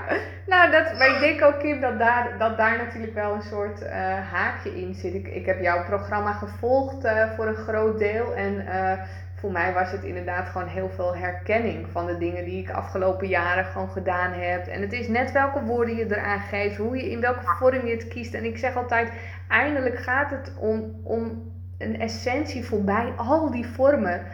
nou, 0.48 0.72
dat, 0.72 0.98
maar 0.98 1.08
ik 1.08 1.20
denk 1.20 1.42
ook, 1.42 1.60
Kim, 1.60 1.82
dat 1.82 2.00
daar, 2.00 2.36
dat 2.38 2.58
daar 2.58 2.78
natuurlijk 2.78 3.14
wel 3.14 3.34
een 3.34 3.42
soort 3.42 3.82
eh, 3.82 4.32
haakje 4.32 4.82
in 4.82 4.94
zit. 4.94 5.14
Ik, 5.14 5.28
ik 5.28 5.46
heb 5.46 5.62
jouw 5.62 5.84
programma 5.86 6.34
gevolgd 6.34 7.04
eh, 7.04 7.32
voor 7.36 7.48
een 7.48 7.56
groot 7.56 8.00
deel. 8.00 8.34
En 8.34 8.68
eh, 8.68 9.00
voor 9.36 9.52
mij 9.52 9.74
was 9.74 9.92
het 9.92 10.04
inderdaad 10.04 10.50
gewoon 10.50 10.68
heel 10.68 10.90
veel 10.90 11.16
herkenning 11.16 11.88
van 11.92 12.06
de 12.06 12.18
dingen 12.18 12.46
die 12.46 12.62
ik 12.62 12.70
afgelopen 12.70 13.28
jaren 13.28 13.66
gewoon 13.66 13.90
gedaan 13.90 14.32
heb. 14.32 14.68
En 14.68 14.82
het 14.82 14.94
is 14.94 15.08
net 15.08 15.32
welke 15.32 15.62
woorden 15.64 15.96
je 15.96 16.06
eraan 16.06 16.40
geeft, 16.40 16.78
hoe 16.78 16.96
je 16.96 17.12
in 17.12 17.22
welke 17.22 17.56
vorm 17.60 17.86
je 17.86 17.94
het 17.94 18.08
kiest. 18.08 18.34
En 18.34 18.46
ik 18.46 18.58
zeg 18.58 18.76
altijd, 18.76 19.12
eindelijk 19.50 19.98
gaat 19.98 20.30
het 20.30 20.54
om, 20.60 21.02
om 21.04 21.54
een 21.78 22.00
essentie 22.00 22.66
voorbij 22.66 23.14
al 23.18 23.52
die 23.52 23.68
vormen. 23.68 24.26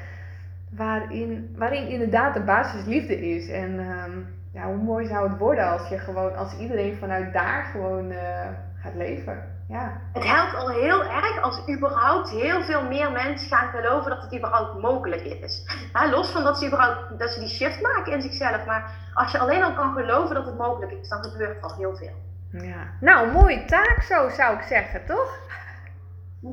Waarin, 0.70 1.56
waarin 1.58 1.88
inderdaad 1.88 2.34
de 2.34 2.42
basis 2.42 2.86
liefde 2.86 3.30
is. 3.30 3.50
En 3.50 3.80
ehm, 3.80 4.20
ja, 4.54 4.66
hoe 4.66 4.84
mooi 4.84 5.08
zou 5.08 5.30
het 5.30 5.38
worden 5.38 5.72
als 5.72 5.90
je 5.90 5.98
gewoon, 5.98 6.36
als 6.36 6.58
iedereen 6.58 6.98
vanuit 6.98 7.34
daar 7.34 7.64
gewoon 7.64 8.12
eh, 8.12 8.48
gaat 8.82 8.96
leven. 8.96 9.52
Ja. 9.68 10.02
Het 10.14 10.24
helpt 10.26 10.56
al 10.56 10.70
heel 10.70 11.04
erg 11.04 11.42
als 11.42 11.62
überhaupt 11.70 12.30
heel 12.30 12.64
veel 12.64 12.88
meer 12.88 13.12
mensen 13.12 13.48
gaan 13.48 13.70
geloven 13.70 14.10
dat 14.10 14.22
het 14.22 14.36
überhaupt 14.36 14.82
mogelijk 14.82 15.22
is. 15.22 15.66
Los 16.12 16.30
van 16.30 16.44
dat 16.44 16.58
ze, 16.58 16.66
überhaupt, 16.66 17.20
dat 17.20 17.30
ze 17.30 17.40
die 17.40 17.50
shift 17.50 17.82
maken 17.82 18.14
in 18.14 18.22
zichzelf. 18.22 18.66
Maar 18.66 18.92
als 19.14 19.32
je 19.32 19.38
alleen 19.38 19.64
al 19.64 19.74
kan 19.74 19.94
geloven 19.94 20.36
dat 20.36 20.46
het 20.46 20.58
mogelijk 20.58 20.92
is, 20.92 21.10
dan 21.10 21.24
gebeurt 21.24 21.58
er 21.58 21.64
al 21.64 21.76
heel 21.76 21.96
veel. 21.96 22.16
ja. 22.52 22.88
Nou, 23.00 23.32
mooie 23.32 23.66
taak 23.66 24.02
zo 24.02 24.30
zou 24.30 24.56
ik 24.56 24.62
zeggen, 24.62 25.06
toch? 25.06 25.38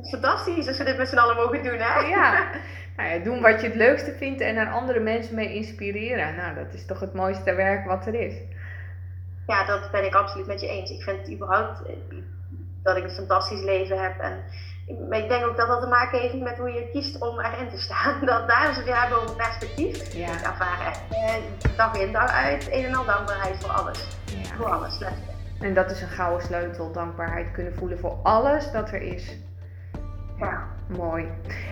Fantastisch 0.09 0.67
als 0.67 0.77
we 0.77 0.83
dit 0.83 0.97
met 0.97 1.07
z'n 1.09 1.17
allen 1.17 1.35
mogen 1.35 1.63
doen, 1.63 1.77
hè? 1.79 1.99
Ja. 1.99 2.33
Nou 2.97 3.11
ja, 3.11 3.23
doen 3.23 3.41
wat 3.41 3.61
je 3.61 3.67
het 3.67 3.75
leukste 3.75 4.11
vindt 4.17 4.41
en 4.41 4.55
er 4.55 4.71
andere 4.71 4.99
mensen 4.99 5.35
mee 5.35 5.53
inspireren. 5.55 6.35
Nou, 6.35 6.55
dat 6.55 6.73
is 6.73 6.85
toch 6.85 6.99
het 6.99 7.13
mooiste 7.13 7.53
werk 7.55 7.85
wat 7.85 8.05
er 8.05 8.13
is. 8.13 8.33
Ja, 9.47 9.65
dat 9.65 9.91
ben 9.91 10.05
ik 10.05 10.13
absoluut 10.13 10.47
met 10.47 10.61
je 10.61 10.67
eens. 10.67 10.89
Ik 10.91 11.01
vind 11.03 11.19
het 11.19 11.31
überhaupt 11.31 11.85
eh, 11.85 11.93
dat 12.83 12.97
ik 12.97 13.03
een 13.03 13.09
fantastisch 13.09 13.61
leven 13.63 14.01
heb. 14.03 14.19
En 14.19 14.43
ik- 15.11 15.29
denk 15.29 15.45
ook 15.45 15.57
dat 15.57 15.67
dat 15.67 15.81
te 15.81 15.87
maken 15.87 16.19
heeft 16.19 16.33
met 16.33 16.57
hoe 16.57 16.71
je 16.71 16.89
kiest 16.91 17.21
om 17.21 17.39
erin 17.39 17.69
te 17.69 17.77
staan. 17.77 18.19
Dat 18.25 18.47
daar 18.47 18.73
ze 18.73 18.83
weer 18.83 18.99
hebben 19.01 19.21
over 19.21 19.35
perspectief. 19.35 20.13
Ja. 20.13 20.27
Ik 20.33 20.41
ervaar 20.41 20.85
echt 20.87 21.01
eh, 21.09 21.77
dag 21.77 21.95
in 21.95 22.11
dag 22.11 22.31
uit 22.31 22.67
een 22.71 22.85
en 22.85 22.95
al 22.95 23.05
dankbaarheid 23.05 23.57
voor 23.63 23.71
alles. 23.71 24.07
ja. 24.25 24.55
Voor 24.55 24.65
alles, 24.69 24.99
letterlijk. 24.99 25.37
En 25.61 25.73
dat 25.73 25.91
is 25.91 26.01
een 26.01 26.07
gouden 26.07 26.45
sleutel, 26.47 26.91
dankbaarheid 26.91 27.51
kunnen 27.51 27.75
voelen 27.75 27.99
voor 27.99 28.19
alles 28.23 28.71
dat 28.71 28.91
er 28.91 29.01
is. 29.01 29.37
Ja. 30.39 30.67
Mooi. 30.97 31.27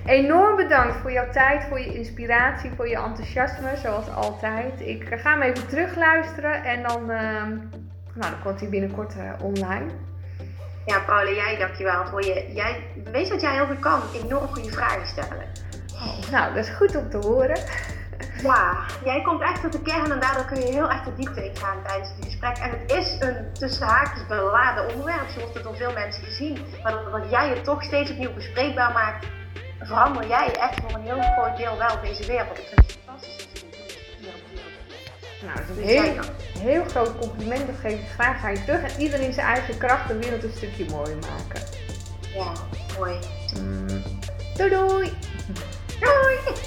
Enorm 0.06 0.56
bedankt 0.56 0.96
voor 0.96 1.12
jouw 1.12 1.30
tijd, 1.30 1.64
voor 1.64 1.80
je 1.80 1.94
inspiratie, 1.94 2.72
voor 2.76 2.88
je 2.88 2.96
enthousiasme, 2.96 3.78
zoals 3.78 4.10
altijd. 4.10 4.82
Ik 4.82 5.08
ga 5.10 5.32
hem 5.32 5.42
even 5.42 5.68
terugluisteren 5.68 6.64
en 6.64 6.84
dan, 6.84 7.12
ehm, 7.12 7.50
nou, 8.14 8.32
dan 8.32 8.42
komt 8.44 8.60
hij 8.60 8.70
binnenkort 8.70 9.16
eh, 9.18 9.32
online. 9.46 9.86
Ja, 10.86 11.00
Paula, 11.00 11.32
jij 11.32 11.58
dankjewel 11.58 12.06
voor 12.06 12.24
je. 12.24 12.52
Jij, 12.54 12.84
weet 13.12 13.30
wat 13.30 13.42
jij 13.42 13.54
heel 13.54 13.66
goed 13.66 13.80
kan? 13.80 14.00
Enorm 14.24 14.48
goede 14.48 14.72
vragen 14.72 15.08
stellen. 15.08 15.46
Nou, 16.32 16.54
dat 16.54 16.64
is 16.64 16.70
goed 16.70 16.96
om 16.96 17.10
te 17.10 17.18
horen. 17.18 17.58
Ja, 18.42 18.86
jij 19.04 19.22
komt 19.22 19.42
echt 19.42 19.62
tot 19.62 19.72
de 19.72 19.82
kern 19.82 20.12
en 20.12 20.20
daardoor 20.20 20.46
kun 20.46 20.60
je 20.60 20.74
heel 20.74 20.90
erg 20.90 21.04
de 21.04 21.14
diepte 21.14 21.50
ingaan 21.50 21.84
tijdens 21.84 22.10
het 22.10 22.26
gesprek. 22.26 22.58
En 22.58 22.70
het 22.70 22.92
is 22.92 23.16
een 23.20 23.54
tussen 23.54 23.88
haakjes 23.88 24.28
beladen 24.28 24.90
onderwerp, 24.94 25.30
zo 25.30 25.40
wordt 25.40 25.54
het 25.54 25.64
door 25.64 25.76
veel 25.76 25.94
mensen 25.94 26.24
gezien. 26.24 26.58
Maar 26.84 26.92
doordat 26.92 27.30
jij 27.30 27.50
het 27.50 27.64
toch 27.64 27.84
steeds 27.84 28.12
opnieuw 28.12 28.34
bespreekbaar 28.34 28.92
maakt, 28.92 29.26
verander 29.80 30.28
jij 30.28 30.56
echt 30.60 30.80
voor 30.82 30.94
een 30.94 31.02
heel 31.02 31.22
groot 31.22 31.58
deel 31.58 31.78
wel 31.78 32.02
deze 32.02 32.28
wereld. 32.28 32.58
Ik 32.58 32.66
vind 32.66 32.86
het 32.86 32.98
fantastisch 33.06 33.48
dat. 33.52 34.58
Nou, 35.42 35.58
dat 35.68 35.78
is 35.78 35.96
een 35.98 36.16
Dus 36.16 36.26
heel, 36.56 36.72
heel 36.72 36.84
groot 36.84 37.18
compliment, 37.18 37.68
dat 37.68 37.76
geef 37.80 38.00
ik 38.00 38.10
graag 38.14 38.44
aan 38.44 38.52
je 38.52 38.64
terug. 38.64 38.82
En 38.82 39.02
iedereen 39.02 39.34
zijn 39.34 39.48
eigen 39.48 39.78
kracht 39.78 40.08
de 40.08 40.18
wereld 40.18 40.44
een 40.44 40.54
stukje 40.56 40.86
mooier 40.90 41.18
maken. 41.18 41.62
Ja, 42.34 42.52
mooi. 42.98 43.20
Mm. 43.60 44.04
Doei 44.56 44.70
doei! 44.70 45.14
Doei! 46.00 46.67